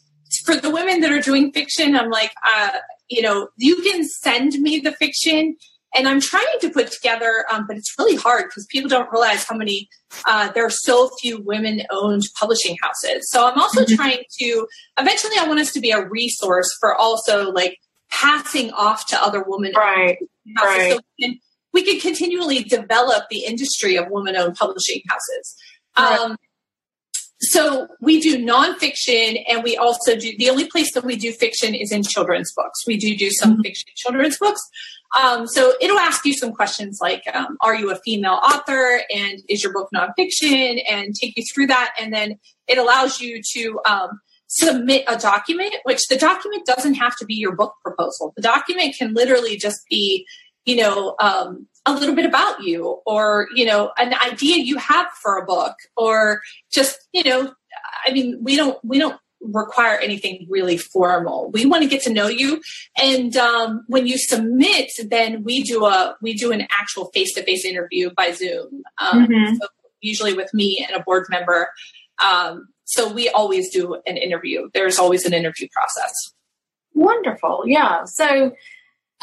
for 0.45 0.55
the 0.55 0.71
women 0.71 1.01
that 1.01 1.11
are 1.11 1.21
doing 1.21 1.51
fiction, 1.51 1.97
I'm 1.97 2.11
like, 2.11 2.31
uh, 2.47 2.71
you 3.09 3.23
know, 3.23 3.49
you 3.57 3.83
can 3.83 4.05
send 4.05 4.53
me 4.61 4.79
the 4.79 4.93
fiction 4.93 5.57
and 5.97 6.09
I'm 6.09 6.21
trying 6.21 6.59
to 6.61 6.71
put 6.71 6.93
together, 6.93 7.45
um, 7.51 7.67
but 7.67 7.77
it's 7.77 7.93
really 7.99 8.17
hard 8.17 8.45
because 8.49 8.67
people 8.67 8.89
don't 8.89 9.11
realize 9.11 9.45
how 9.45 9.57
many 9.57 9.89
uh, 10.27 10.53
there 10.53 10.65
are 10.65 10.71
so 10.71 11.11
few 11.21 11.43
women-owned 11.43 12.23
publishing 12.39 12.77
houses. 12.83 13.29
So 13.31 13.47
I'm 13.47 13.59
also 13.59 13.83
mm-hmm. 13.83 13.95
trying 13.95 14.23
to. 14.39 14.67
Eventually, 14.99 15.37
I 15.39 15.47
want 15.47 15.61
us 15.61 15.73
to 15.73 15.81
be 15.81 15.91
a 15.91 16.07
resource 16.07 16.69
for 16.81 16.95
also 16.95 17.51
like 17.51 17.79
passing 18.11 18.71
off 18.73 19.07
to 19.09 19.21
other 19.21 19.43
women. 19.47 19.73
Right. 19.75 20.19
Right. 20.63 20.93
So 20.93 21.01
we 21.19 21.25
can, 21.25 21.41
we 21.73 21.83
can 21.83 22.01
continually 22.01 22.63
develop 22.63 23.25
the 23.31 23.45
industry 23.45 23.97
of 23.97 24.07
women-owned 24.11 24.55
publishing 24.55 25.01
houses. 25.09 25.57
Right. 25.99 26.21
Um, 26.21 26.37
so 27.57 27.89
we 28.01 28.21
do 28.21 28.45
nonfiction 28.45 29.43
and 29.49 29.65
we 29.65 29.79
also 29.79 30.15
do 30.15 30.37
the 30.37 30.51
only 30.51 30.69
place 30.69 30.93
that 30.93 31.05
we 31.05 31.17
do 31.17 31.33
fiction 31.33 31.75
is 31.75 31.91
in 31.91 32.03
children's 32.03 32.53
books. 32.55 32.87
We 32.87 32.99
do 32.99 33.17
do 33.17 33.31
some 33.31 33.53
mm-hmm. 33.53 33.63
fiction 33.63 33.89
children's 33.97 34.37
books. 34.39 34.61
Um, 35.19 35.47
so 35.47 35.73
it'll 35.81 35.99
ask 35.99 36.27
you 36.27 36.35
some 36.35 36.53
questions 36.53 36.99
like, 37.01 37.23
um, 37.33 37.57
are 37.63 37.75
you 37.75 37.91
a 37.91 37.97
female 38.05 38.41
author 38.45 39.01
and 39.15 39.41
is 39.49 39.63
your 39.63 39.73
book 39.73 39.89
nonfiction 39.95 40.83
and 40.91 41.15
take 41.15 41.35
you 41.37 41.45
through 41.55 41.69
that. 41.69 41.95
And 41.99 42.13
then 42.13 42.39
it 42.69 42.77
allows 42.77 43.21
you 43.21 43.41
to 43.55 43.81
um, 43.89 44.21
submit 44.49 45.05
a 45.09 45.17
document, 45.17 45.75
which 45.85 46.07
the 46.09 46.17
document 46.17 46.67
doesn't 46.67 46.95
have 46.95 47.17
to 47.17 47.25
be 47.25 47.35
your 47.35 47.57
book 47.57 47.75
proposal. 47.83 48.35
The 48.37 48.43
document 48.43 48.97
can 48.99 49.15
literally 49.15 49.57
just 49.57 49.81
be, 49.89 50.27
you 50.67 50.77
know, 50.77 51.15
um, 51.21 51.69
a 51.87 51.93
little 51.93 52.15
bit 52.15 52.27
about 52.27 52.63
you 52.63 53.01
or, 53.07 53.49
you 53.55 53.65
know, 53.65 53.93
an 53.97 54.15
idea 54.15 54.57
you 54.57 54.77
have 54.77 55.07
for 55.23 55.39
a 55.39 55.47
book 55.47 55.75
or 55.97 56.43
just, 56.73 57.09
you 57.13 57.23
know, 57.25 57.53
I 58.05 58.13
mean, 58.13 58.39
we 58.43 58.57
don't, 58.57 58.79
we 58.85 58.99
don't 58.99 59.21
require 59.41 59.99
anything 59.99 60.47
really 60.49 60.77
formal. 60.77 61.51
We 61.53 61.67
want 61.67 61.83
to 61.83 61.89
get 61.89 62.03
to 62.03 62.13
know 62.13 62.29
you, 62.29 62.61
and 63.01 63.37
um, 63.37 63.85
when 63.87 64.07
you 64.07 64.19
submit, 64.19 64.91
then 65.09 65.45
we 65.45 65.63
do 65.63 65.85
a 65.85 66.17
we 66.23 66.35
do 66.35 66.53
an 66.53 66.67
actual 66.71 67.11
face 67.13 67.35
to 67.35 67.43
face 67.43 67.65
interview 67.65 68.11
by 68.17 68.33
Zoom. 68.33 68.83
Um, 68.99 69.29
mm-hmm. 69.29 69.55
so 69.57 69.69
usually 70.01 70.35
with 70.35 70.53
me 70.53 70.85
and 70.87 71.01
a 71.01 71.05
board 71.05 71.27
member. 71.29 71.69
Um, 72.25 72.69
so 72.85 73.13
we 73.13 73.29
always 73.29 73.73
do 73.73 74.01
an 74.07 74.17
interview. 74.17 74.69
There's 74.73 74.99
always 74.99 75.25
an 75.25 75.35
interview 75.35 75.69
process. 75.73 76.13
Wonderful, 76.95 77.65
yeah. 77.67 78.05
So 78.05 78.53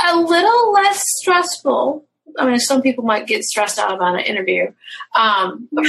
a 0.05 0.17
little 0.17 0.71
less 0.73 1.03
stressful 1.19 2.05
I 2.37 2.45
mean, 2.45 2.59
some 2.59 2.81
people 2.81 3.03
might 3.03 3.27
get 3.27 3.43
stressed 3.43 3.79
out 3.79 3.93
about 3.93 4.15
an 4.15 4.25
interview. 4.25 4.71
Um, 5.15 5.67
but, 5.71 5.85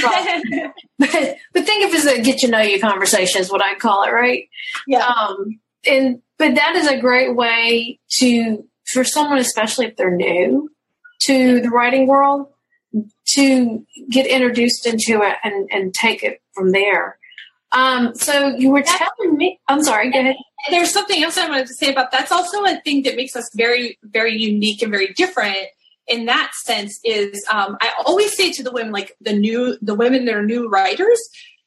but, 0.99 1.65
think 1.65 1.87
of 1.87 1.95
it 1.95 1.99
as 1.99 2.07
a 2.07 2.23
get 2.23 2.39
to 2.39 2.49
know 2.49 2.61
you 2.61 2.81
conversation 2.81 3.41
is 3.41 3.51
what 3.51 3.63
I 3.63 3.75
call 3.75 4.05
it, 4.05 4.11
right? 4.13 4.49
Yeah. 4.87 5.05
Um, 5.07 5.61
and, 5.87 6.23
but 6.39 6.55
that 6.55 6.77
is 6.77 6.87
a 6.87 7.01
great 7.01 7.35
way 7.35 7.99
to, 8.19 8.65
for 8.87 9.05
someone, 9.05 9.39
especially 9.39 9.87
if 9.87 9.97
they're 9.97 10.15
new 10.15 10.71
to 11.23 11.61
the 11.61 11.71
writing 11.71 12.07
world, 12.07 12.49
to 13.27 13.85
get 14.11 14.27
introduced 14.27 14.87
into 14.87 15.23
it 15.23 15.37
and, 15.43 15.69
and 15.73 15.95
take 15.95 16.23
it 16.23 16.41
from 16.55 16.71
there. 16.71 17.19
Um, 17.75 18.15
so 18.15 18.55
you 18.57 18.71
were 18.71 18.83
telling 18.83 19.37
me, 19.37 19.61
I'm 19.67 19.83
sorry, 19.83 20.11
go 20.11 20.21
ahead. 20.21 20.37
There's 20.71 20.93
something 20.93 21.23
else 21.23 21.37
I 21.37 21.49
wanted 21.49 21.67
to 21.67 21.75
say 21.75 21.91
about 21.91 22.13
that's 22.13 22.31
also 22.31 22.65
a 22.65 22.81
thing 22.83 23.03
that 23.03 23.17
makes 23.17 23.35
us 23.35 23.51
very, 23.55 23.99
very 24.03 24.41
unique 24.41 24.81
and 24.81 24.93
very 24.93 25.13
different 25.13 25.57
in 26.07 26.27
that 26.27 26.53
sense 26.65 27.01
is 27.05 27.45
um, 27.51 27.77
I 27.81 27.93
always 28.05 28.37
say 28.37 28.53
to 28.53 28.63
the 28.63 28.73
women, 28.73 28.93
like 28.93 29.17
the 29.21 29.33
new, 29.33 29.77
the 29.81 29.95
women 29.95 30.25
that 30.27 30.35
are 30.35 30.45
new 30.45 30.69
writers, 30.69 31.21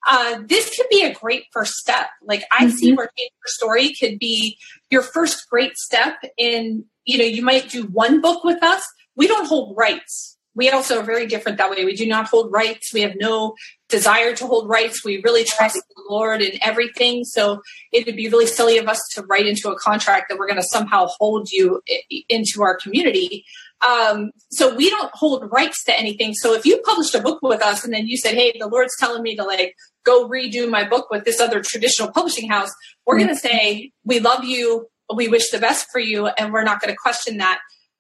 uh, 0.09 0.39
this 0.45 0.75
could 0.75 0.87
be 0.89 1.03
a 1.03 1.13
great 1.13 1.45
first 1.51 1.73
step. 1.73 2.07
Like 2.23 2.43
I 2.51 2.65
mm-hmm. 2.65 2.75
see 2.75 2.93
where 2.93 3.09
Change 3.17 3.31
Her 3.41 3.49
Story 3.49 3.93
could 3.93 4.19
be 4.19 4.57
your 4.89 5.01
first 5.01 5.49
great 5.49 5.75
step 5.77 6.15
in, 6.37 6.85
you 7.05 7.17
know, 7.17 7.25
you 7.25 7.41
might 7.41 7.69
do 7.69 7.83
one 7.83 8.21
book 8.21 8.43
with 8.43 8.63
us. 8.63 8.83
We 9.15 9.27
don't 9.27 9.47
hold 9.47 9.75
rights. 9.75 10.37
We 10.57 10.71
also 10.71 10.99
are 10.99 11.03
very 11.03 11.27
different 11.27 11.59
that 11.59 11.69
way. 11.69 11.85
We 11.85 11.95
do 11.95 12.07
not 12.07 12.27
hold 12.27 12.51
rights. 12.51 12.91
We 12.91 13.01
have 13.01 13.13
no 13.19 13.53
desire 13.89 14.35
to 14.35 14.47
hold 14.47 14.67
rights. 14.67 15.05
We 15.05 15.21
really 15.23 15.43
trust 15.43 15.75
the 15.75 16.03
Lord 16.09 16.41
in 16.41 16.57
everything. 16.63 17.25
So 17.25 17.61
it 17.91 18.07
would 18.07 18.15
be 18.15 18.27
really 18.27 18.47
silly 18.47 18.79
of 18.79 18.87
us 18.87 18.99
to 19.13 19.21
write 19.23 19.45
into 19.45 19.69
a 19.69 19.77
contract 19.77 20.25
that 20.29 20.39
we're 20.39 20.47
going 20.47 20.61
to 20.61 20.67
somehow 20.67 21.07
hold 21.19 21.51
you 21.51 21.81
into 22.27 22.63
our 22.63 22.75
community. 22.75 23.45
Um, 23.85 24.31
so 24.51 24.75
we 24.75 24.89
don't 24.89 25.11
hold 25.13 25.51
rights 25.51 25.83
to 25.85 25.97
anything. 25.97 26.33
So 26.33 26.53
if 26.53 26.65
you 26.65 26.81
published 26.83 27.13
a 27.13 27.21
book 27.21 27.39
with 27.41 27.61
us 27.61 27.83
and 27.83 27.93
then 27.93 28.07
you 28.07 28.17
said, 28.17 28.33
Hey, 28.33 28.53
the 28.57 28.67
Lord's 28.67 28.95
telling 28.99 29.21
me 29.21 29.35
to 29.35 29.43
like 29.43 29.75
go 30.03 30.27
redo 30.27 30.69
my 30.69 30.87
book 30.87 31.09
with 31.11 31.25
this 31.25 31.39
other 31.39 31.61
traditional 31.61 32.11
publishing 32.11 32.49
house, 32.49 32.71
we're 33.05 33.15
mm-hmm. 33.15 33.25
going 33.25 33.35
to 33.35 33.39
say, 33.39 33.91
we 34.03 34.19
love 34.19 34.43
you. 34.43 34.87
We 35.13 35.27
wish 35.27 35.51
the 35.51 35.59
best 35.59 35.87
for 35.91 35.99
you. 35.99 36.27
And 36.27 36.51
we're 36.51 36.63
not 36.63 36.81
going 36.81 36.93
to 36.93 36.97
question 36.97 37.37
that. 37.37 37.59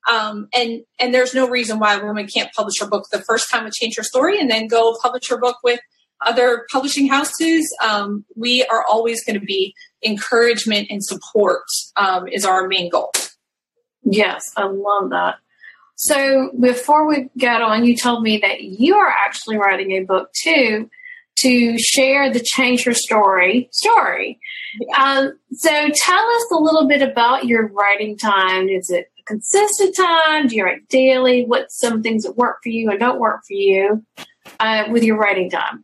Um, 0.09 0.47
and 0.53 0.81
and 0.99 1.13
there's 1.13 1.33
no 1.33 1.49
reason 1.49 1.79
why 1.79 1.95
a 1.95 2.03
woman 2.03 2.27
can't 2.27 2.51
publish 2.53 2.79
her 2.79 2.87
book 2.87 3.05
the 3.11 3.21
first 3.21 3.49
time 3.51 3.65
with 3.65 3.73
Change 3.73 3.97
Her 3.97 4.03
Story 4.03 4.39
and 4.39 4.49
then 4.49 4.67
go 4.67 4.97
publish 5.01 5.27
her 5.29 5.37
book 5.37 5.57
with 5.63 5.81
other 6.25 6.65
publishing 6.71 7.07
houses. 7.07 7.75
Um, 7.83 8.25
we 8.35 8.63
are 8.65 8.85
always 8.89 9.23
going 9.23 9.39
to 9.39 9.45
be 9.45 9.73
encouragement 10.03 10.87
and 10.89 11.03
support 11.03 11.63
um, 11.97 12.27
is 12.27 12.45
our 12.45 12.67
main 12.67 12.89
goal. 12.89 13.11
Yes, 14.03 14.45
I 14.55 14.63
love 14.63 15.09
that. 15.09 15.35
So 15.97 16.51
before 16.59 17.07
we 17.07 17.27
got 17.39 17.63
on, 17.63 17.83
you 17.83 17.97
told 17.97 18.21
me 18.21 18.37
that 18.37 18.61
you 18.61 18.95
are 18.95 19.07
actually 19.07 19.57
writing 19.57 19.91
a 19.91 20.03
book 20.03 20.29
too 20.33 20.89
to 21.39 21.77
share 21.79 22.31
the 22.31 22.39
change 22.39 22.85
her 22.85 22.93
story 22.93 23.67
story. 23.71 24.39
Yeah. 24.79 25.03
Um, 25.03 25.39
so 25.53 25.69
tell 25.69 26.29
us 26.29 26.45
a 26.51 26.57
little 26.57 26.87
bit 26.87 27.01
about 27.01 27.45
your 27.45 27.67
writing 27.69 28.15
time. 28.15 28.69
Is 28.69 28.91
it 28.91 29.07
a 29.19 29.23
consistent 29.25 29.95
time? 29.95 30.47
Do 30.47 30.55
you 30.55 30.65
write 30.65 30.87
daily? 30.87 31.45
What's 31.45 31.79
some 31.79 32.03
things 32.03 32.23
that 32.23 32.37
work 32.37 32.57
for 32.61 32.69
you 32.69 32.91
and 32.91 32.99
don't 32.99 33.19
work 33.19 33.41
for 33.47 33.53
you 33.53 34.05
uh, 34.59 34.85
with 34.91 35.03
your 35.03 35.17
writing 35.17 35.49
time? 35.49 35.83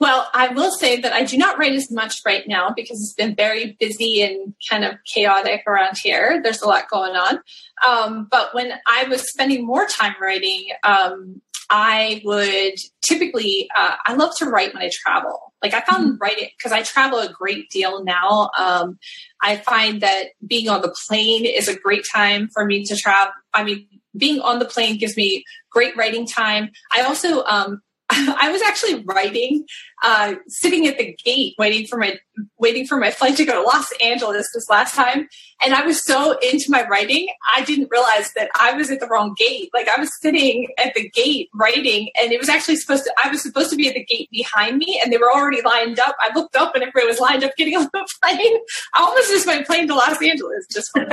Well, 0.00 0.28
I 0.32 0.48
will 0.48 0.70
say 0.70 1.00
that 1.00 1.12
I 1.12 1.24
do 1.24 1.36
not 1.36 1.58
write 1.58 1.72
as 1.72 1.90
much 1.90 2.20
right 2.24 2.46
now 2.46 2.72
because 2.74 3.00
it's 3.00 3.14
been 3.14 3.34
very 3.34 3.76
busy 3.80 4.22
and 4.22 4.54
kind 4.70 4.84
of 4.84 4.94
chaotic 5.12 5.64
around 5.66 5.98
here. 5.98 6.40
There's 6.42 6.62
a 6.62 6.68
lot 6.68 6.88
going 6.88 7.16
on. 7.16 7.40
Um, 7.86 8.28
but 8.30 8.54
when 8.54 8.72
I 8.86 9.04
was 9.04 9.28
spending 9.28 9.66
more 9.66 9.86
time 9.86 10.14
writing, 10.20 10.68
um, 10.84 11.42
I 11.70 12.22
would 12.24 12.74
typically, 13.02 13.68
uh, 13.76 13.96
I 14.06 14.14
love 14.14 14.34
to 14.36 14.46
write 14.46 14.72
when 14.72 14.82
I 14.82 14.90
travel. 14.92 15.52
Like 15.62 15.74
I 15.74 15.80
found 15.80 16.04
mm-hmm. 16.04 16.16
writing, 16.18 16.48
because 16.56 16.72
I 16.72 16.82
travel 16.82 17.18
a 17.18 17.32
great 17.32 17.68
deal 17.68 18.04
now. 18.04 18.50
Um, 18.56 18.98
I 19.42 19.56
find 19.56 20.00
that 20.00 20.28
being 20.46 20.68
on 20.68 20.80
the 20.80 20.94
plane 21.08 21.44
is 21.44 21.68
a 21.68 21.78
great 21.78 22.04
time 22.14 22.48
for 22.48 22.64
me 22.64 22.84
to 22.84 22.96
travel. 22.96 23.32
I 23.52 23.64
mean, 23.64 23.86
being 24.16 24.40
on 24.40 24.60
the 24.60 24.64
plane 24.64 24.96
gives 24.96 25.16
me 25.16 25.44
great 25.70 25.96
writing 25.96 26.26
time. 26.26 26.70
I 26.92 27.02
also 27.02 27.44
um, 27.44 27.82
I 28.10 28.50
was 28.50 28.62
actually 28.62 29.04
writing, 29.04 29.66
uh, 30.02 30.36
sitting 30.46 30.86
at 30.86 30.96
the 30.96 31.14
gate, 31.22 31.54
waiting 31.58 31.86
for 31.86 31.98
my 31.98 32.18
waiting 32.58 32.86
for 32.86 32.96
my 32.96 33.10
flight 33.10 33.36
to 33.36 33.44
go 33.44 33.52
to 33.52 33.62
Los 33.62 33.92
Angeles 34.02 34.48
this 34.54 34.70
last 34.70 34.94
time, 34.94 35.28
and 35.62 35.74
I 35.74 35.84
was 35.84 36.02
so 36.02 36.38
into 36.38 36.70
my 36.70 36.86
writing, 36.88 37.28
I 37.54 37.64
didn't 37.64 37.88
realize 37.90 38.32
that 38.32 38.48
I 38.58 38.72
was 38.72 38.90
at 38.90 39.00
the 39.00 39.08
wrong 39.08 39.34
gate. 39.36 39.68
Like 39.74 39.88
I 39.88 40.00
was 40.00 40.10
sitting 40.20 40.68
at 40.78 40.94
the 40.94 41.10
gate 41.10 41.50
writing, 41.54 42.08
and 42.20 42.32
it 42.32 42.40
was 42.40 42.48
actually 42.48 42.76
supposed 42.76 43.04
to. 43.04 43.12
I 43.22 43.28
was 43.28 43.42
supposed 43.42 43.68
to 43.70 43.76
be 43.76 43.88
at 43.88 43.94
the 43.94 44.04
gate 44.04 44.30
behind 44.30 44.78
me, 44.78 44.98
and 45.04 45.12
they 45.12 45.18
were 45.18 45.30
already 45.30 45.60
lined 45.60 46.00
up. 46.00 46.16
I 46.18 46.34
looked 46.34 46.56
up, 46.56 46.74
and 46.74 46.82
everybody 46.82 47.06
was 47.06 47.20
lined 47.20 47.44
up 47.44 47.52
getting 47.58 47.76
on 47.76 47.90
the 47.92 48.08
plane. 48.22 48.58
I 48.94 49.02
almost 49.02 49.30
missed 49.30 49.46
my 49.46 49.62
plane 49.64 49.86
to 49.88 49.94
Los 49.94 50.22
Angeles 50.22 50.66
just. 50.72 50.90
For 50.92 51.06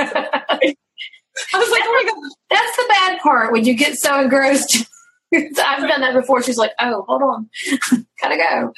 I 1.52 1.58
was 1.58 1.70
like, 1.70 1.82
oh 1.84 1.92
my 1.92 2.10
god. 2.10 2.32
That's 2.48 2.76
the 2.76 2.84
bad 2.88 3.20
part 3.20 3.52
when 3.52 3.66
you 3.66 3.74
get 3.74 3.98
so 3.98 4.18
engrossed 4.18 4.86
I've 5.34 5.88
done 5.88 6.00
that 6.00 6.14
before. 6.14 6.42
She's 6.42 6.58
like, 6.58 6.72
"Oh, 6.80 7.04
hold 7.06 7.22
on, 7.22 7.48
gotta 8.22 8.36
go." 8.36 8.72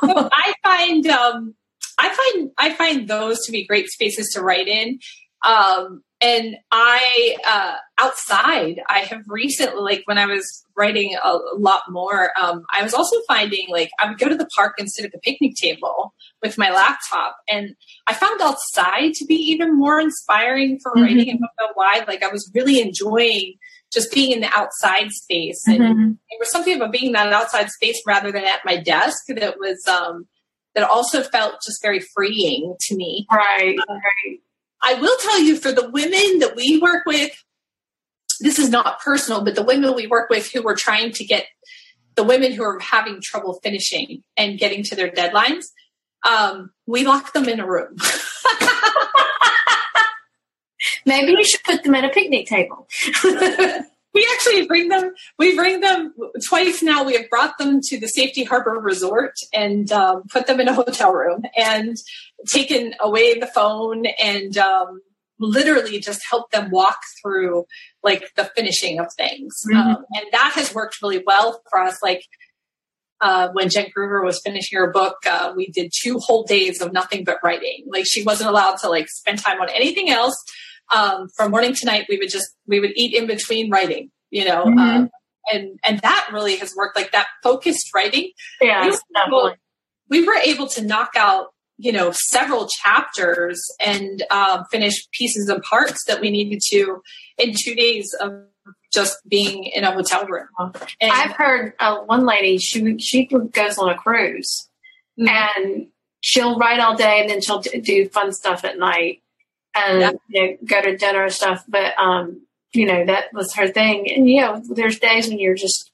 so 0.00 0.28
I 0.32 0.54
find 0.62 1.06
um, 1.08 1.54
I 1.98 2.32
find 2.34 2.50
I 2.58 2.72
find 2.74 3.08
those 3.08 3.44
to 3.46 3.52
be 3.52 3.66
great 3.66 3.88
spaces 3.88 4.30
to 4.34 4.42
write 4.42 4.68
in. 4.68 4.98
Um, 5.44 6.02
and 6.20 6.54
I 6.70 7.36
uh, 7.44 7.74
outside, 7.98 8.80
I 8.88 9.00
have 9.00 9.22
recently, 9.26 9.82
like 9.82 10.02
when 10.04 10.18
I 10.18 10.26
was 10.26 10.64
writing 10.76 11.16
a, 11.22 11.28
a 11.28 11.58
lot 11.58 11.82
more, 11.88 12.30
um, 12.40 12.64
I 12.72 12.84
was 12.84 12.94
also 12.94 13.16
finding 13.26 13.66
like 13.68 13.90
I 13.98 14.08
would 14.08 14.18
go 14.18 14.28
to 14.28 14.36
the 14.36 14.48
park 14.54 14.74
and 14.78 14.88
sit 14.88 15.04
at 15.04 15.10
the 15.10 15.18
picnic 15.18 15.56
table 15.56 16.14
with 16.40 16.58
my 16.58 16.70
laptop, 16.70 17.38
and 17.50 17.74
I 18.06 18.14
found 18.14 18.40
outside 18.40 19.14
to 19.14 19.24
be 19.24 19.34
even 19.34 19.76
more 19.76 19.98
inspiring 19.98 20.78
for 20.80 20.92
mm-hmm. 20.92 21.02
writing. 21.02 21.30
And 21.30 21.40
don't 21.40 21.50
know 21.60 21.72
why. 21.74 22.04
Like 22.06 22.22
I 22.22 22.28
was 22.28 22.48
really 22.54 22.80
enjoying 22.80 23.54
just 23.92 24.12
being 24.12 24.32
in 24.32 24.40
the 24.40 24.50
outside 24.54 25.10
space. 25.10 25.66
And 25.66 25.80
mm-hmm. 25.80 26.06
there 26.08 26.38
was 26.38 26.50
something 26.50 26.76
about 26.76 26.92
being 26.92 27.06
in 27.06 27.12
that 27.12 27.32
outside 27.32 27.70
space 27.70 28.00
rather 28.06 28.32
than 28.32 28.44
at 28.44 28.64
my 28.64 28.76
desk 28.76 29.24
that 29.28 29.58
was 29.58 29.86
um, 29.86 30.26
that 30.74 30.88
also 30.88 31.22
felt 31.22 31.56
just 31.64 31.82
very 31.82 32.00
freeing 32.00 32.74
to 32.80 32.96
me. 32.96 33.26
Right. 33.30 33.76
Right. 33.88 34.38
I 34.82 34.94
will 34.94 35.16
tell 35.20 35.40
you 35.40 35.56
for 35.56 35.72
the 35.72 35.90
women 35.90 36.40
that 36.40 36.54
we 36.56 36.78
work 36.78 37.04
with, 37.06 37.30
this 38.40 38.58
is 38.58 38.70
not 38.70 39.00
personal, 39.00 39.44
but 39.44 39.54
the 39.54 39.62
women 39.62 39.94
we 39.94 40.06
work 40.06 40.28
with 40.28 40.50
who 40.50 40.66
are 40.66 40.74
trying 40.74 41.12
to 41.12 41.24
get 41.24 41.46
the 42.16 42.24
women 42.24 42.52
who 42.52 42.64
are 42.64 42.78
having 42.80 43.20
trouble 43.22 43.60
finishing 43.62 44.22
and 44.36 44.58
getting 44.58 44.82
to 44.84 44.96
their 44.96 45.10
deadlines, 45.10 45.66
um, 46.28 46.70
we 46.86 47.04
lock 47.04 47.32
them 47.32 47.48
in 47.48 47.60
a 47.60 47.66
room. 47.66 47.96
Maybe 51.06 51.32
you 51.32 51.44
should 51.44 51.62
put 51.64 51.82
them 51.82 51.94
at 51.94 52.04
a 52.04 52.08
picnic 52.08 52.46
table. 52.46 52.88
we 54.14 54.28
actually 54.34 54.66
bring 54.66 54.88
them. 54.88 55.14
We 55.38 55.56
bring 55.56 55.80
them 55.80 56.14
twice 56.46 56.82
now. 56.82 57.04
We 57.04 57.14
have 57.14 57.30
brought 57.30 57.58
them 57.58 57.80
to 57.82 57.98
the 57.98 58.08
Safety 58.08 58.44
Harbor 58.44 58.72
Resort 58.72 59.34
and 59.52 59.90
um, 59.92 60.24
put 60.28 60.46
them 60.46 60.60
in 60.60 60.68
a 60.68 60.74
hotel 60.74 61.12
room 61.12 61.42
and 61.56 61.96
taken 62.46 62.94
away 63.00 63.38
the 63.38 63.46
phone 63.46 64.06
and 64.22 64.56
um, 64.58 65.00
literally 65.38 65.98
just 65.98 66.22
help 66.28 66.50
them 66.50 66.70
walk 66.70 66.98
through 67.20 67.64
like 68.02 68.34
the 68.36 68.50
finishing 68.56 68.98
of 68.98 69.12
things. 69.14 69.62
Mm-hmm. 69.66 69.76
Um, 69.76 70.04
and 70.12 70.26
that 70.32 70.52
has 70.56 70.74
worked 70.74 71.00
really 71.02 71.22
well 71.26 71.62
for 71.70 71.80
us. 71.80 72.02
Like 72.02 72.24
uh, 73.20 73.48
when 73.52 73.70
Jen 73.70 73.86
Gruber 73.94 74.22
was 74.22 74.40
finishing 74.44 74.78
her 74.78 74.90
book, 74.90 75.16
uh, 75.28 75.52
we 75.56 75.68
did 75.68 75.92
two 75.94 76.18
whole 76.18 76.44
days 76.44 76.82
of 76.82 76.92
nothing 76.92 77.24
but 77.24 77.38
writing. 77.42 77.84
Like 77.86 78.04
she 78.06 78.24
wasn't 78.24 78.50
allowed 78.50 78.76
to 78.78 78.88
like 78.88 79.08
spend 79.08 79.38
time 79.38 79.60
on 79.60 79.68
anything 79.70 80.10
else 80.10 80.36
um, 80.94 81.28
from 81.36 81.50
morning 81.50 81.74
to 81.74 81.86
night, 81.86 82.06
we 82.08 82.18
would 82.18 82.30
just 82.30 82.54
we 82.66 82.80
would 82.80 82.92
eat 82.96 83.14
in 83.14 83.26
between 83.26 83.70
writing, 83.70 84.10
you 84.30 84.44
know, 84.44 84.64
mm-hmm. 84.64 84.78
um, 84.78 85.10
and 85.52 85.78
and 85.84 86.00
that 86.00 86.28
really 86.32 86.56
has 86.56 86.74
worked. 86.76 86.96
Like 86.96 87.12
that 87.12 87.26
focused 87.42 87.88
writing. 87.94 88.30
Yeah, 88.60 88.84
we 88.84 88.90
were, 88.90 89.26
able, 89.26 89.54
we 90.08 90.26
were 90.26 90.36
able 90.36 90.68
to 90.68 90.84
knock 90.84 91.12
out 91.16 91.48
you 91.78 91.92
know 91.92 92.12
several 92.12 92.68
chapters 92.68 93.62
and 93.84 94.22
um, 94.30 94.64
finish 94.70 94.94
pieces 95.12 95.48
and 95.48 95.62
parts 95.62 96.04
that 96.06 96.20
we 96.20 96.30
needed 96.30 96.60
to 96.70 97.02
in 97.38 97.54
two 97.58 97.74
days 97.74 98.14
of 98.20 98.44
just 98.92 99.16
being 99.26 99.64
in 99.64 99.84
a 99.84 99.92
hotel 99.92 100.26
room. 100.26 100.48
And 101.00 101.10
I've 101.10 101.32
heard 101.32 101.72
uh, 101.80 101.98
one 102.00 102.26
lady 102.26 102.58
she 102.58 102.98
she 102.98 103.24
goes 103.26 103.78
on 103.78 103.88
a 103.88 103.96
cruise 103.96 104.68
mm-hmm. 105.18 105.28
and 105.28 105.86
she'll 106.20 106.58
write 106.58 106.78
all 106.78 106.96
day 106.96 107.20
and 107.20 107.30
then 107.30 107.40
she'll 107.40 107.60
do 107.60 108.08
fun 108.08 108.32
stuff 108.32 108.64
at 108.64 108.78
night 108.78 109.21
and 109.74 110.00
yeah. 110.00 110.12
you 110.28 110.42
know, 110.42 110.56
go 110.64 110.82
to 110.82 110.96
dinner 110.96 111.24
and 111.24 111.32
stuff. 111.32 111.64
But 111.68 111.98
um, 111.98 112.46
you 112.72 112.86
know, 112.86 113.04
that 113.06 113.32
was 113.32 113.54
her 113.54 113.68
thing. 113.68 114.10
And 114.10 114.28
you 114.28 114.40
know, 114.40 114.62
there's 114.70 114.98
days 114.98 115.28
when 115.28 115.38
you're 115.38 115.54
just 115.54 115.90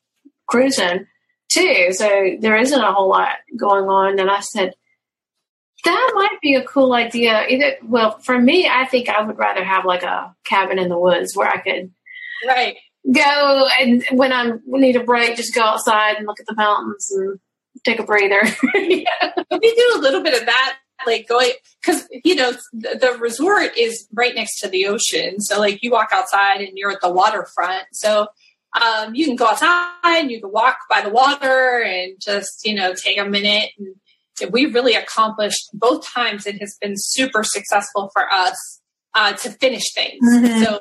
cruising 0.46 1.06
too. 1.50 1.88
So 1.92 2.36
there 2.40 2.56
isn't 2.56 2.80
a 2.80 2.92
whole 2.92 3.08
lot 3.08 3.36
going 3.56 3.84
on. 3.84 4.18
And 4.18 4.30
I 4.30 4.40
said, 4.40 4.74
that 5.84 6.12
might 6.14 6.40
be 6.42 6.54
a 6.54 6.64
cool 6.64 6.92
idea. 6.92 7.46
Either 7.48 7.76
well, 7.84 8.18
for 8.18 8.38
me, 8.38 8.68
I 8.68 8.84
think 8.86 9.08
I 9.08 9.22
would 9.22 9.38
rather 9.38 9.64
have 9.64 9.84
like 9.84 10.02
a 10.02 10.34
cabin 10.44 10.78
in 10.78 10.88
the 10.88 10.98
woods 10.98 11.36
where 11.36 11.48
I 11.48 11.58
could 11.58 11.92
right 12.46 12.76
go 13.12 13.68
and 13.80 14.04
when 14.10 14.32
I 14.32 14.52
need 14.66 14.96
a 14.96 15.04
break, 15.04 15.36
just 15.36 15.54
go 15.54 15.62
outside 15.62 16.16
and 16.16 16.26
look 16.26 16.40
at 16.40 16.46
the 16.46 16.54
mountains 16.54 17.10
and 17.10 17.38
take 17.84 18.00
a 18.00 18.04
breather. 18.04 18.42
yeah. 18.74 19.32
We 19.50 19.74
do 19.74 19.92
a 19.96 20.00
little 20.00 20.22
bit 20.22 20.38
of 20.38 20.46
that 20.46 20.78
like 21.06 21.28
going 21.28 21.52
because 21.80 22.08
you 22.24 22.34
know 22.34 22.52
the, 22.72 22.98
the, 23.00 23.18
resort 23.18 23.76
is 23.76 24.06
right 24.12 24.34
next 24.34 24.60
to 24.60 24.68
the 24.68 24.86
ocean 24.86 25.40
so 25.40 25.58
like 25.58 25.82
you 25.82 25.90
walk 25.90 26.08
outside 26.12 26.60
and 26.60 26.76
you're 26.76 26.90
at 26.90 27.00
the 27.00 27.12
waterfront 27.12 27.84
so 27.92 28.26
um, 28.80 29.14
you 29.14 29.24
can 29.24 29.36
go 29.36 29.46
outside 29.46 29.92
and 30.04 30.30
you 30.30 30.40
can 30.40 30.52
walk 30.52 30.76
by 30.90 31.00
the 31.00 31.10
water 31.10 31.82
and 31.82 32.16
just 32.20 32.64
you 32.64 32.74
know 32.74 32.94
take 32.94 33.18
a 33.18 33.24
minute 33.24 33.70
and 33.78 34.52
we 34.52 34.66
really 34.66 34.94
accomplished 34.94 35.68
both 35.72 36.06
times 36.06 36.46
it 36.46 36.60
has 36.60 36.76
been 36.80 36.94
super 36.96 37.42
successful 37.42 38.10
for 38.12 38.32
us 38.32 38.80
uh, 39.14 39.32
to 39.32 39.50
finish 39.50 39.92
things 39.94 40.20
mm-hmm. 40.22 40.62
so 40.62 40.80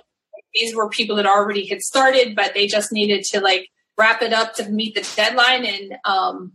these 0.57 0.75
were 0.75 0.89
people 0.89 1.15
that 1.17 1.25
already 1.25 1.67
had 1.67 1.81
started, 1.81 2.35
but 2.35 2.53
they 2.53 2.67
just 2.67 2.91
needed 2.91 3.23
to 3.31 3.41
like 3.41 3.69
wrap 3.97 4.21
it 4.21 4.33
up 4.33 4.55
to 4.55 4.69
meet 4.69 4.95
the 4.95 5.07
deadline. 5.15 5.65
And 5.65 5.95
um, 6.05 6.53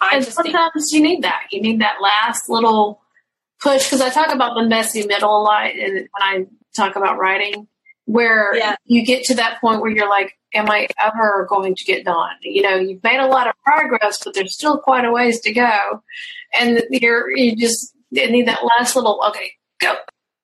I 0.00 0.16
and 0.16 0.24
just 0.24 0.36
sometimes 0.36 0.72
think, 0.90 0.92
you 0.92 1.02
need 1.02 1.22
that. 1.22 1.42
You 1.50 1.60
need 1.60 1.80
that 1.80 1.96
last 2.00 2.48
little 2.48 3.00
push 3.64 3.84
because 3.86 4.00
I 4.00 4.10
talk 4.10 4.32
about 4.32 4.54
the 4.54 4.68
messy 4.68 5.06
middle 5.06 5.30
a 5.40 5.42
lot 5.42 5.70
and 5.72 5.94
when 5.94 6.22
I 6.22 6.46
talk 6.76 6.96
about 6.96 7.18
writing, 7.18 7.66
where 8.06 8.54
Yeah. 8.56 8.76
you 8.84 9.04
get 9.04 9.24
to 9.24 9.34
that 9.36 9.60
point 9.60 9.80
where 9.80 9.90
you're 9.90 10.08
like, 10.08 10.30
"Am 10.54 10.70
I 10.70 10.86
ever 11.00 11.46
going 11.48 11.74
to 11.74 11.84
get 11.84 12.04
done?" 12.04 12.36
You 12.42 12.62
know, 12.62 12.76
you've 12.76 13.02
made 13.02 13.18
a 13.20 13.26
lot 13.26 13.48
of 13.48 13.54
progress, 13.64 14.18
but 14.22 14.34
there's 14.34 14.54
still 14.54 14.78
quite 14.78 15.04
a 15.06 15.10
ways 15.10 15.40
to 15.42 15.52
go, 15.52 16.02
and 16.60 16.82
you're 16.90 17.34
you 17.36 17.56
just 17.56 17.94
need 18.12 18.46
that 18.46 18.64
last 18.64 18.94
little 18.96 19.20
okay, 19.28 19.52
go, 19.80 19.94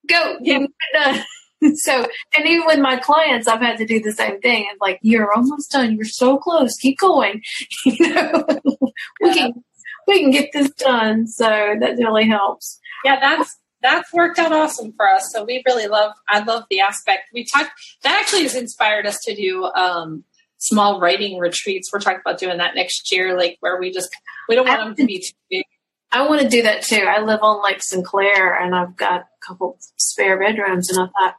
go, 0.09 0.37
Yeah. 0.41 0.65
done. 0.93 1.23
so, 1.75 2.07
and 2.35 2.47
even 2.47 2.65
with 2.65 2.79
my 2.79 2.97
clients, 2.97 3.47
I've 3.47 3.61
had 3.61 3.77
to 3.77 3.85
do 3.85 3.99
the 4.01 4.11
same 4.11 4.41
thing. 4.41 4.65
It's 4.71 4.81
like, 4.81 4.97
you're 5.03 5.31
almost 5.31 5.69
done. 5.71 5.95
You're 5.95 6.05
so 6.05 6.37
close. 6.37 6.75
Keep 6.77 6.97
going. 6.97 7.41
you 7.85 8.09
know, 8.13 8.45
we 9.21 9.29
Yeah. 9.29 9.33
can 9.33 9.63
we 10.07 10.21
can 10.21 10.31
get 10.31 10.51
this 10.53 10.71
done. 10.71 11.27
So 11.27 11.45
that 11.45 11.97
really 11.97 12.27
helps. 12.27 12.79
yeah, 13.03 13.19
that's 13.19 13.57
that's 13.81 14.13
worked 14.13 14.37
out 14.37 14.53
awesome 14.53 14.93
for 14.95 15.09
us. 15.09 15.31
So 15.31 15.43
we 15.43 15.63
really 15.65 15.87
love. 15.87 16.13
I 16.29 16.43
love 16.43 16.63
the 16.69 16.81
aspect 16.81 17.29
we 17.33 17.45
talked. 17.45 17.71
That 18.03 18.19
actually 18.21 18.43
has 18.43 18.55
inspired 18.55 19.07
us 19.07 19.19
to 19.25 19.35
do 19.35 19.65
um, 19.65 20.23
small 20.57 20.99
writing 20.99 21.39
retreats. 21.39 21.89
We're 21.91 21.99
talking 21.99 22.21
about 22.23 22.39
doing 22.39 22.59
that 22.59 22.75
next 22.75 23.11
year, 23.11 23.35
like 23.37 23.57
where 23.59 23.79
we 23.79 23.91
just 23.91 24.09
we 24.47 24.55
don't 24.55 24.67
want 24.67 24.81
them 24.81 24.95
to 24.95 25.05
be 25.05 25.19
too 25.19 25.33
big. 25.49 25.65
I 26.11 26.27
want 26.27 26.41
to 26.41 26.49
do 26.49 26.63
that 26.63 26.83
too. 26.83 27.05
I 27.07 27.21
live 27.21 27.39
on 27.41 27.63
Lake 27.63 27.81
Sinclair, 27.81 28.53
and 28.53 28.75
I've 28.75 28.97
got 28.97 29.21
a 29.21 29.47
couple 29.47 29.77
spare 29.97 30.37
bedrooms, 30.37 30.89
and 30.89 30.99
I 30.99 31.05
thought 31.05 31.35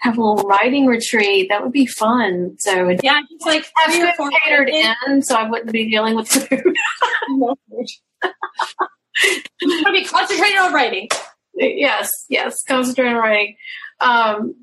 have 0.00 0.16
a 0.18 0.22
little 0.22 0.48
writing 0.48 0.86
retreat. 0.86 1.48
That 1.50 1.62
would 1.62 1.72
be 1.72 1.86
fun. 1.86 2.56
So 2.58 2.88
Yeah, 3.02 3.20
it's 3.30 3.44
like 3.44 3.66
have 3.76 3.92
three 3.94 4.02
or 4.02 4.06
food 4.08 4.16
four 4.16 4.30
catered 4.44 4.68
in, 4.68 5.22
so 5.22 5.34
I 5.36 5.48
wouldn't 5.48 5.72
be 5.72 5.90
dealing 5.90 6.14
with 6.16 6.28
food. 6.28 6.62
Gonna 9.60 9.92
be 9.92 10.04
concentrating 10.04 10.58
on 10.58 10.72
writing. 10.72 11.08
yes, 11.54 12.10
yes, 12.28 12.62
concentrate 12.66 13.08
on 13.08 13.16
writing. 13.16 13.56
Um, 14.00 14.54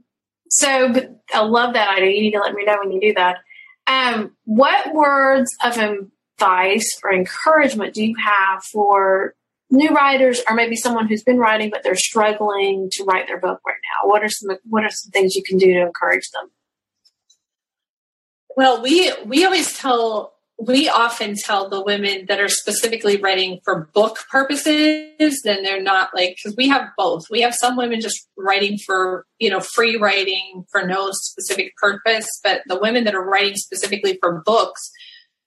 so, 0.50 0.94
but 0.94 1.22
I 1.34 1.42
love 1.44 1.74
that 1.74 1.90
idea. 1.98 2.12
You 2.12 2.22
need 2.22 2.32
to 2.32 2.40
let 2.40 2.54
me 2.54 2.64
know 2.64 2.78
when 2.82 2.92
you 2.94 3.02
do 3.02 3.14
that. 3.16 3.38
Um, 3.88 4.36
what 4.46 4.94
words 4.94 5.54
of 5.64 5.78
advice 5.78 7.00
or 7.04 7.12
encouragement 7.14 7.94
do 7.94 8.04
you 8.04 8.16
have 8.24 8.64
for 8.64 9.36
new 9.70 9.90
writers, 9.90 10.42
or 10.48 10.56
maybe 10.56 10.76
someone 10.76 11.08
who's 11.08 11.24
been 11.24 11.40
writing 11.40 11.70
but 11.70 11.84
they're 11.84 11.96
struggling 11.96 12.90
to 12.94 13.04
write 13.04 13.28
their 13.28 13.40
book 13.40 13.60
right 13.66 13.76
now? 13.76 14.10
What 14.10 14.24
are 14.24 14.30
some 14.30 14.58
What 14.66 14.84
are 14.84 14.90
some 14.90 15.12
things 15.12 15.36
you 15.36 15.44
can 15.44 15.58
do 15.58 15.74
to 15.74 15.82
encourage 15.82 16.30
them? 16.32 16.52
Well, 18.56 18.82
we 18.82 19.12
we 19.26 19.44
always 19.44 19.78
tell 19.78 20.36
we 20.58 20.88
often 20.88 21.36
tell 21.36 21.70
the 21.70 21.84
women 21.84 22.28
that 22.28 22.40
are 22.40 22.48
specifically 22.48 23.18
writing 23.18 23.60
for 23.66 23.90
book 23.94 24.20
purposes, 24.32 25.42
then 25.44 25.64
they're 25.64 25.82
not 25.82 26.12
like 26.16 26.38
because 26.38 26.56
we 26.56 26.70
have 26.70 26.90
both. 26.98 27.26
We 27.30 27.42
have 27.42 27.54
some 27.54 27.76
women 27.76 28.00
just 28.00 28.28
writing 28.38 28.78
for 28.78 29.26
you 29.40 29.50
know 29.50 29.60
free 29.60 29.98
writing 29.98 30.66
for 30.72 30.86
no 30.86 31.10
specific 31.12 31.76
purpose, 31.76 32.28
but 32.44 32.62
the 32.68 32.80
women 32.80 33.04
that 33.04 33.16
are 33.16 33.26
writing 33.26 33.56
specifically 33.56 34.18
for 34.22 34.42
books, 34.46 34.90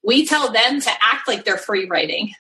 we 0.03 0.27
tell 0.27 0.53
them 0.53 0.81
to 0.81 0.91
act 1.01 1.27
like 1.27 1.45
they're 1.45 1.57
free 1.57 1.87
writing. 1.87 2.33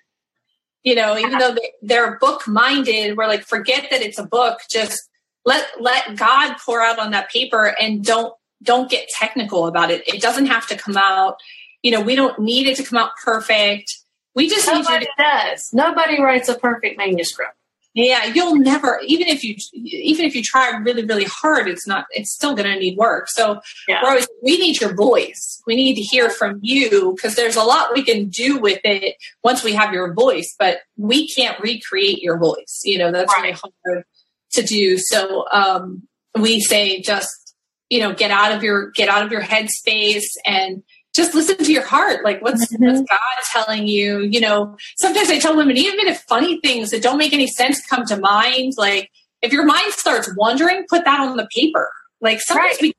You 0.85 0.95
know, 0.95 1.19
even 1.19 1.39
though 1.39 1.55
they, 1.55 1.73
they're 1.83 2.19
book 2.19 2.47
minded, 2.47 3.17
we're 3.17 3.27
like 3.27 3.43
forget 3.43 3.89
that 3.91 4.01
it's 4.01 4.19
a 4.19 4.25
book. 4.25 4.61
Just 4.71 5.09
let 5.45 5.67
let 5.81 6.17
God 6.17 6.57
pour 6.65 6.83
out 6.83 6.99
on 6.99 7.11
that 7.11 7.31
paper 7.31 7.75
and 7.81 8.05
don't 8.05 8.33
don't 8.63 8.91
get 8.91 9.09
technical 9.09 9.67
about 9.67 9.91
it. 9.91 10.07
It 10.07 10.21
doesn't 10.21 10.47
have 10.47 10.67
to 10.69 10.77
come 10.77 10.97
out. 10.97 11.37
You 11.83 11.93
know, 11.93 12.01
we 12.01 12.17
don't 12.17 12.39
need 12.39 12.67
it 12.67 12.77
to 12.77 12.85
come 12.85 12.99
out 12.99 13.11
perfect. 13.25 13.93
We 14.35 14.49
just 14.49 14.67
Nobody 14.67 15.07
to, 15.07 15.13
does. 15.19 15.71
Nobody 15.73 16.23
writes 16.23 16.49
a 16.49 16.55
perfect 16.57 16.97
manuscript. 16.97 17.58
Yeah, 17.95 18.27
you'll 18.27 18.57
never, 18.57 19.01
even 19.07 19.27
if 19.29 19.43
you, 19.43 19.57
even 19.73 20.25
if 20.25 20.35
you 20.35 20.43
try 20.43 20.71
really, 20.77 21.05
really 21.05 21.25
hard, 21.25 21.69
it's 21.69 21.87
not, 21.87 22.05
it's 22.11 22.33
still 22.33 22.55
going 22.55 22.71
to 22.71 22.79
need 22.79 22.97
work. 22.97 23.29
So 23.29 23.61
Yeah. 23.89 24.03
we're 24.03 24.11
always, 24.11 24.29
we 24.43 24.59
need 24.59 24.81
your 24.81 24.95
voice. 24.95 25.61
We 25.67 25.75
need 25.75 25.95
to 25.95 26.03
hear 26.03 26.31
from 26.31 26.61
you 26.63 27.15
because 27.17 27.35
there's 27.35 27.57
a 27.57 27.63
lot 27.65 27.95
we 27.95 28.05
can 28.05 28.29
do 28.29 28.59
with 28.59 28.81
it 28.85 29.17
once 29.43 29.65
we 29.65 29.73
have 29.73 29.93
your 29.93 30.15
voice, 30.15 30.55
but 30.59 30.79
we 30.97 31.29
can't 31.29 31.59
recreate 31.61 32.23
your 32.23 32.39
voice. 32.39 32.81
You 32.85 32.99
know, 32.99 33.11
that's 33.11 33.35
really 33.37 33.53
hard 33.53 34.05
to 34.53 34.63
do. 34.63 34.99
So, 34.99 35.47
um, 35.51 36.03
we 36.39 36.61
say 36.61 37.01
just, 37.01 37.55
you 37.91 38.01
know, 38.01 38.13
get 38.15 38.31
out 38.31 38.53
of 38.53 38.63
your, 38.63 38.91
get 38.91 39.09
out 39.09 39.25
of 39.25 39.33
your 39.33 39.43
headspace 39.43 40.27
and 40.45 40.83
just 41.19 41.35
listen 41.35 41.57
to 41.57 41.73
your 41.73 41.83
heart. 41.85 42.25
Like 42.25 42.41
what's, 42.41 42.73
Mhm. 42.73 42.79
what's 42.87 43.01
God 43.01 43.39
telling 43.53 43.87
you? 43.89 44.21
You 44.21 44.41
know, 44.41 44.77
sometimes 44.97 45.29
I 45.31 45.39
tell 45.39 45.57
women, 45.57 45.77
even 45.77 46.07
if 46.07 46.21
funny 46.23 46.61
things 46.61 46.91
that 46.93 47.03
don't 47.03 47.19
make 47.19 47.33
any 47.33 47.49
sense 47.49 47.85
come 47.85 48.05
to 48.07 48.17
mind, 48.19 48.75
like 48.79 49.11
if 49.43 49.53
your 49.53 49.65
mind 49.65 49.93
starts 49.93 50.31
wandering, 50.37 50.85
put 50.89 51.05
that 51.05 51.21
on 51.21 51.37
the 51.37 51.49
paper. 51.55 51.91
Like 52.21 52.41
sometimes 52.41 52.77
Right. 52.81 52.83
we, 52.83 52.93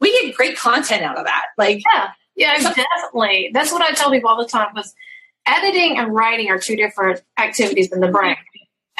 we 0.00 0.22
get 0.22 0.34
great 0.36 0.56
content 0.56 1.02
out 1.02 1.18
of 1.18 1.24
that. 1.26 1.46
Like, 1.58 1.82
Yeah, 1.92 2.08
yeah, 2.36 2.54
definitely. 2.74 3.50
That's 3.52 3.72
what 3.72 3.82
I 3.82 3.92
tell 3.92 4.10
people 4.10 4.30
all 4.30 4.40
the 4.40 4.48
time. 4.48 4.68
Because 4.74 4.94
editing 5.46 5.98
and 5.98 6.14
writing 6.14 6.50
are 6.50 6.58
two 6.58 6.76
different 6.76 7.22
activities 7.38 7.92
in 7.92 8.00
the 8.00 8.08
brain. 8.08 8.36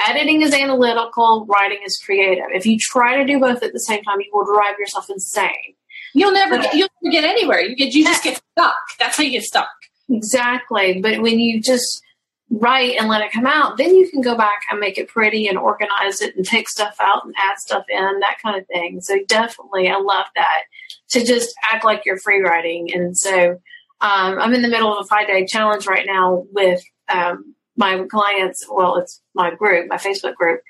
Editing 0.06 0.42
is 0.42 0.52
analytical, 0.52 1.46
writing 1.48 1.78
is 1.86 1.98
creative. 2.04 2.46
If 2.52 2.66
you 2.66 2.76
try 2.78 3.16
to 3.16 3.24
do 3.24 3.38
both 3.38 3.62
at 3.62 3.72
the 3.72 3.78
same 3.80 4.02
time, 4.02 4.20
you 4.20 4.28
will 4.32 4.44
drive 4.44 4.76
yourself 4.78 5.08
insane. 5.08 5.74
You'll 6.14 6.32
never 6.32 6.58
get, 6.58 6.74
you'll 6.74 6.88
never 7.02 7.12
get 7.12 7.24
anywhere. 7.24 7.60
You 7.60 7.76
get, 7.76 7.92
you 7.92 8.04
just 8.04 8.24
get 8.24 8.40
stuck. 8.52 8.76
That's 8.98 9.16
how 9.16 9.22
you 9.22 9.30
get 9.30 9.42
stuck. 9.42 9.68
Exactly. 10.08 11.00
But 11.00 11.20
when 11.20 11.38
you 11.38 11.60
just 11.60 12.02
write 12.50 12.96
and 12.98 13.08
let 13.08 13.22
it 13.22 13.32
come 13.32 13.46
out, 13.46 13.76
then 13.76 13.94
you 13.94 14.08
can 14.08 14.20
go 14.20 14.36
back 14.36 14.60
and 14.70 14.78
make 14.78 14.98
it 14.98 15.08
pretty 15.08 15.48
and 15.48 15.58
organize 15.58 16.20
it 16.20 16.36
and 16.36 16.44
take 16.44 16.68
stuff 16.68 16.96
out 17.00 17.24
and 17.24 17.34
add 17.36 17.58
stuff 17.58 17.84
in, 17.88 18.20
that 18.20 18.36
kind 18.42 18.60
of 18.60 18.66
thing. 18.66 19.00
So 19.00 19.18
definitely, 19.26 19.88
I 19.88 19.96
love 19.96 20.26
that 20.36 20.62
to 21.10 21.24
just 21.24 21.54
act 21.70 21.84
like 21.84 22.04
you're 22.04 22.18
free 22.18 22.40
writing. 22.40 22.90
And 22.94 23.16
so 23.16 23.52
um, 24.00 24.38
I'm 24.38 24.54
in 24.54 24.62
the 24.62 24.68
middle 24.68 24.92
of 24.92 25.04
a 25.04 25.08
five 25.08 25.26
day 25.26 25.46
challenge 25.46 25.86
right 25.86 26.06
now 26.06 26.44
with 26.52 26.82
um, 27.08 27.54
my 27.76 28.04
clients. 28.10 28.66
Well, 28.70 28.96
it's 28.96 29.20
my 29.34 29.54
group, 29.54 29.88
my 29.88 29.96
Facebook 29.96 30.34
group. 30.34 30.60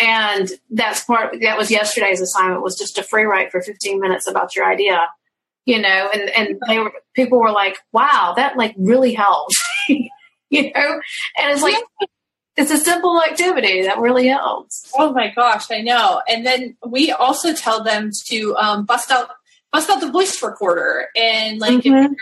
And 0.00 0.48
that's 0.70 1.04
part, 1.04 1.34
that 1.42 1.56
was 1.58 1.70
yesterday's 1.70 2.20
assignment 2.20 2.62
was 2.62 2.76
just 2.78 2.98
a 2.98 3.02
free 3.02 3.24
write 3.24 3.50
for 3.50 3.60
15 3.60 4.00
minutes 4.00 4.26
about 4.26 4.54
your 4.54 4.64
idea, 4.70 5.00
you 5.64 5.80
know, 5.80 6.10
and, 6.12 6.30
and 6.30 6.60
they 6.66 6.78
were, 6.78 6.92
people 7.14 7.40
were 7.40 7.52
like, 7.52 7.78
wow, 7.92 8.34
that 8.36 8.56
like 8.56 8.74
really 8.78 9.14
helps, 9.14 9.56
you 9.88 10.02
know, 10.72 11.00
and 11.36 11.52
it's 11.52 11.62
like, 11.62 11.76
it's 12.56 12.70
a 12.72 12.78
simple 12.78 13.22
activity 13.22 13.82
that 13.82 13.98
really 13.98 14.26
helps. 14.26 14.90
Oh 14.98 15.12
my 15.12 15.32
gosh, 15.34 15.70
I 15.70 15.80
know. 15.80 16.20
And 16.28 16.44
then 16.44 16.76
we 16.86 17.12
also 17.12 17.54
tell 17.54 17.84
them 17.84 18.10
to 18.26 18.56
um, 18.56 18.84
bust 18.84 19.10
out 19.10 19.30
bust 19.70 19.90
out 19.90 20.00
the 20.00 20.10
voice 20.10 20.42
recorder 20.42 21.08
and 21.14 21.58
like 21.60 21.84
if, 21.84 21.92
Mhm. 21.92 22.14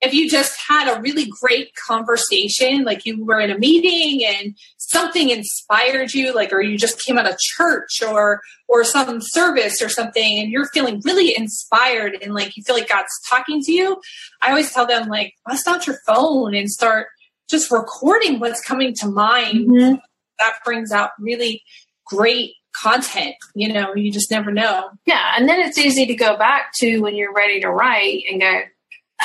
If 0.00 0.14
you 0.14 0.30
just 0.30 0.56
had 0.68 0.88
a 0.88 1.00
really 1.00 1.26
great 1.40 1.74
conversation, 1.86 2.84
like 2.84 3.04
you 3.04 3.24
were 3.24 3.40
in 3.40 3.50
a 3.50 3.58
meeting 3.58 4.24
and 4.24 4.54
something 4.76 5.30
inspired 5.30 6.12
you, 6.14 6.32
like 6.34 6.52
or 6.52 6.60
you 6.60 6.78
just 6.78 7.02
came 7.04 7.18
out 7.18 7.28
of 7.28 7.38
church 7.38 8.02
or 8.06 8.40
or 8.68 8.84
some 8.84 9.20
service 9.20 9.82
or 9.82 9.88
something, 9.88 10.38
and 10.38 10.50
you're 10.50 10.66
feeling 10.68 11.00
really 11.04 11.34
inspired 11.36 12.16
and 12.22 12.32
like 12.34 12.56
you 12.56 12.62
feel 12.62 12.76
like 12.76 12.88
God's 12.88 13.08
talking 13.28 13.60
to 13.62 13.72
you. 13.72 14.00
I 14.42 14.50
always 14.50 14.72
tell 14.72 14.86
them 14.86 15.08
like 15.08 15.34
bust 15.46 15.66
out 15.66 15.86
your 15.86 15.98
phone 16.06 16.54
and 16.54 16.70
start 16.70 17.08
just 17.50 17.70
recording 17.70 18.40
what's 18.40 18.60
coming 18.62 18.94
to 18.94 19.08
mind 19.08 19.68
Mhm. 19.68 20.00
that 20.38 20.54
brings 20.64 20.92
out 20.92 21.10
really 21.18 21.62
great 22.06 22.52
content. 22.82 23.34
You 23.54 23.72
know, 23.72 23.94
you 23.94 24.12
just 24.12 24.30
never 24.30 24.52
know. 24.52 24.90
Yeah. 25.06 25.32
And 25.36 25.48
then 25.48 25.58
it's 25.60 25.78
easy 25.78 26.06
to 26.06 26.14
go 26.14 26.36
back 26.36 26.70
to 26.80 26.98
when 27.00 27.16
you're 27.16 27.32
ready 27.34 27.58
to 27.60 27.68
write 27.70 28.22
and 28.30 28.40
go, 28.40 28.60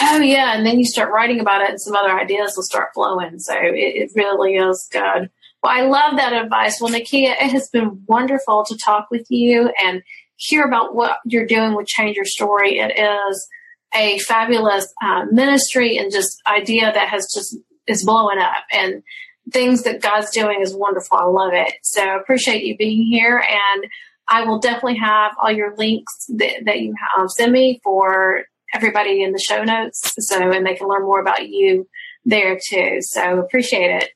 oh, 0.02 0.20
yeah. 0.20 0.56
And 0.56 0.66
then 0.66 0.80
you 0.80 0.86
start 0.86 1.12
writing 1.12 1.40
about 1.40 1.62
it 1.62 1.70
and 1.70 1.82
some 1.82 1.96
other 1.96 2.12
ideas 2.12 2.54
will 2.56 2.64
start 2.64 2.90
flowing. 2.94 3.40
So 3.40 3.54
it, 3.56 3.76
it 3.76 4.12
really 4.16 4.56
is 4.56 4.88
good. 4.92 5.30
Well, 5.62 5.72
I 5.72 5.82
love 5.82 6.18
that 6.18 6.34
advice. 6.34 6.80
Well, 6.82 6.92
Nakia, 6.92 7.32
it 7.32 7.52
has 7.52 7.70
been 7.70 8.04
wonderful 8.08 8.66
to 8.66 8.78
talk 8.78 9.08
with 9.10 9.26
you 9.30 9.72
and 9.84 10.04
hear 10.36 10.66
about 10.66 10.94
what 10.94 11.20
you're 11.26 11.46
doing 11.46 11.76
with 11.76 11.88
Change 11.88 12.18
Her 12.18 12.26
Story. 12.26 12.80
It 12.80 13.00
is 13.00 13.48
a 13.94 14.20
fabulous 14.20 14.92
uh, 15.02 15.26
ministry 15.32 15.98
and 15.98 16.12
just 16.12 16.42
idea 16.48 16.92
that 16.92 17.08
has 17.08 17.28
just 17.34 17.58
is 17.88 18.04
blowing 18.04 18.40
up 18.40 18.64
and 18.72 19.04
things 19.52 19.84
that 19.84 20.02
God's 20.02 20.32
doing 20.32 20.62
is 20.62 20.74
wonderful. 20.74 21.18
I 21.18 21.26
love 21.26 21.54
it. 21.54 21.74
So 21.84 22.02
I 22.02 22.18
appreciate 22.18 22.64
you 22.64 22.78
being 22.78 23.06
here 23.06 23.38
and 23.38 23.86
I 24.28 24.46
will 24.46 24.60
definitely 24.60 24.98
have 24.98 25.34
all 25.42 25.52
your 25.52 25.76
links 25.78 26.26
that, 26.30 26.64
that 26.66 26.80
you 26.80 26.96
have 27.18 27.30
send 27.30 27.52
me 27.52 27.82
for 27.84 28.44
everybody 28.74 29.24
in 29.24 29.32
the 29.32 29.40
show 29.40 29.64
notes. 29.64 30.14
So, 30.20 30.52
and 30.52 30.66
they 30.66 30.76
can 30.76 30.88
learn 30.88 31.04
more 31.04 31.22
about 31.22 31.48
you 31.48 31.88
there 32.26 32.60
too. 32.68 33.00
So 33.02 33.40
appreciate 33.40 34.04
it. 34.04 34.10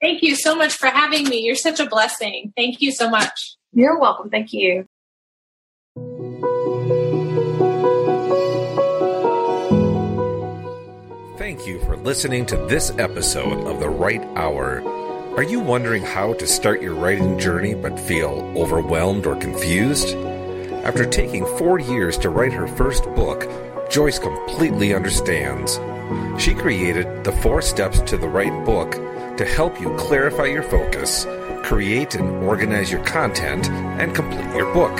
Thank 0.00 0.22
you 0.22 0.34
so 0.34 0.56
much 0.56 0.72
for 0.72 0.88
having 0.88 1.28
me. 1.28 1.42
You're 1.42 1.54
such 1.54 1.78
a 1.78 1.86
blessing. 1.86 2.52
Thank 2.56 2.80
you 2.80 2.90
so 2.90 3.08
much. 3.08 3.56
You're 3.72 3.98
welcome. 3.98 4.30
Thank 4.30 4.52
you. 4.52 4.86
Thank 11.38 11.66
you 11.66 11.80
for 11.80 11.96
listening 11.96 12.46
to 12.46 12.56
this 12.66 12.90
episode 12.98 13.66
of 13.66 13.78
The 13.78 13.88
Write 13.88 14.22
Hour. 14.36 14.82
Are 15.36 15.42
you 15.42 15.60
wondering 15.60 16.02
how 16.02 16.34
to 16.34 16.46
start 16.46 16.82
your 16.82 16.94
writing 16.94 17.38
journey 17.38 17.74
but 17.74 17.98
feel 17.98 18.52
overwhelmed 18.56 19.26
or 19.26 19.36
confused? 19.36 20.16
After 20.84 21.04
taking 21.04 21.46
four 21.58 21.78
years 21.78 22.18
to 22.18 22.30
write 22.30 22.52
her 22.52 22.66
first 22.66 23.04
book, 23.14 23.44
Joyce 23.92 24.18
completely 24.18 24.94
understands. 24.94 25.78
She 26.42 26.54
created 26.54 27.24
the 27.24 27.32
four 27.42 27.60
steps 27.60 28.00
to 28.00 28.16
the 28.16 28.26
right 28.26 28.64
book 28.64 28.92
to 29.36 29.44
help 29.44 29.78
you 29.78 29.94
clarify 29.98 30.46
your 30.46 30.62
focus, 30.62 31.26
create 31.62 32.14
and 32.14 32.42
organize 32.42 32.90
your 32.90 33.04
content, 33.04 33.68
and 33.68 34.14
complete 34.14 34.50
your 34.54 34.72
book. 34.72 34.98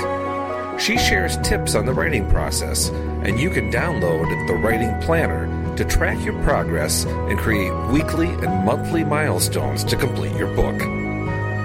She 0.79 0.99
shares 0.99 1.37
tips 1.37 1.73
on 1.73 1.87
the 1.87 1.93
writing 1.93 2.29
process, 2.29 2.89
and 3.23 3.39
you 3.39 3.49
can 3.49 3.71
download 3.71 4.29
the 4.47 4.53
Writing 4.53 4.95
Planner 5.01 5.75
to 5.75 5.85
track 5.85 6.23
your 6.23 6.39
progress 6.43 7.05
and 7.05 7.39
create 7.39 7.73
weekly 7.87 8.29
and 8.29 8.63
monthly 8.63 9.03
milestones 9.03 9.83
to 9.85 9.95
complete 9.95 10.35
your 10.35 10.55
book. 10.55 10.79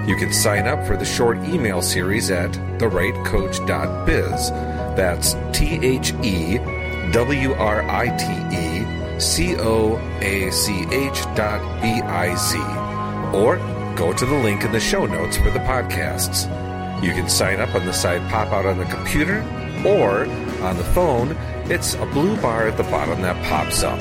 You 0.07 0.15
can 0.15 0.33
sign 0.33 0.67
up 0.67 0.83
for 0.87 0.97
the 0.97 1.05
short 1.05 1.37
email 1.43 1.83
series 1.83 2.31
at 2.31 2.53
thewritecoach.biz. 2.79 4.49
That's 4.97 5.35
T 5.53 5.79
H 5.85 6.15
E 6.23 6.57
W 7.11 7.53
R 7.53 7.89
I 7.89 8.07
T 8.17 8.55
E 8.55 9.19
C 9.19 9.55
O 9.57 9.97
A 10.21 10.51
C 10.51 10.85
H 10.91 11.23
dot 11.35 11.81
B 11.81 11.87
I 12.01 12.35
Z. 12.35 12.59
Or 13.35 13.57
go 13.95 14.13
to 14.13 14.25
the 14.27 14.35
link 14.35 14.63
in 14.63 14.71
the 14.71 14.79
show 14.79 15.07
notes 15.07 15.35
for 15.35 15.49
the 15.49 15.59
podcasts. 15.59 16.45
You 17.03 17.11
can 17.13 17.27
sign 17.27 17.61
up 17.61 17.73
on 17.73 17.85
the 17.87 17.93
side 17.93 18.21
pop 18.29 18.49
out 18.49 18.67
on 18.67 18.77
the 18.77 18.85
computer 18.85 19.39
or 19.83 20.25
on 20.61 20.77
the 20.77 20.83
phone. 20.83 21.31
It's 21.71 21.95
a 21.95 22.05
blue 22.05 22.39
bar 22.41 22.67
at 22.67 22.77
the 22.77 22.83
bottom 22.83 23.21
that 23.23 23.43
pops 23.45 23.81
up. 23.81 23.99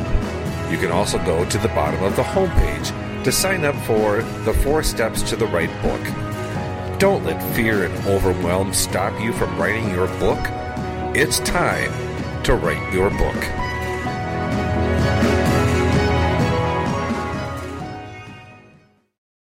You 0.71 0.77
can 0.77 0.91
also 0.91 1.17
go 1.25 1.49
to 1.49 1.59
the 1.59 1.69
bottom 1.69 2.03
of 2.03 2.15
the 2.15 2.23
homepage 2.23 3.25
to 3.25 3.33
sign 3.33 3.65
up 3.65 3.77
for 3.87 4.23
the 4.45 4.53
four 4.53 4.83
steps 4.83 5.23
to 5.31 5.37
the 5.37 5.47
right 5.47 5.71
book. 5.83 6.99
Don't 6.99 7.25
let 7.25 7.41
fear 7.55 7.85
and 7.85 8.07
overwhelm 8.07 8.75
stop 8.75 9.19
you 9.19 9.33
from 9.33 9.57
writing 9.57 9.89
your 9.91 10.09
book. 10.19 10.41
It's 11.17 11.39
time 11.41 12.08
to 12.49 12.55
write 12.55 12.95
your 12.95 13.11
book. 13.11 13.68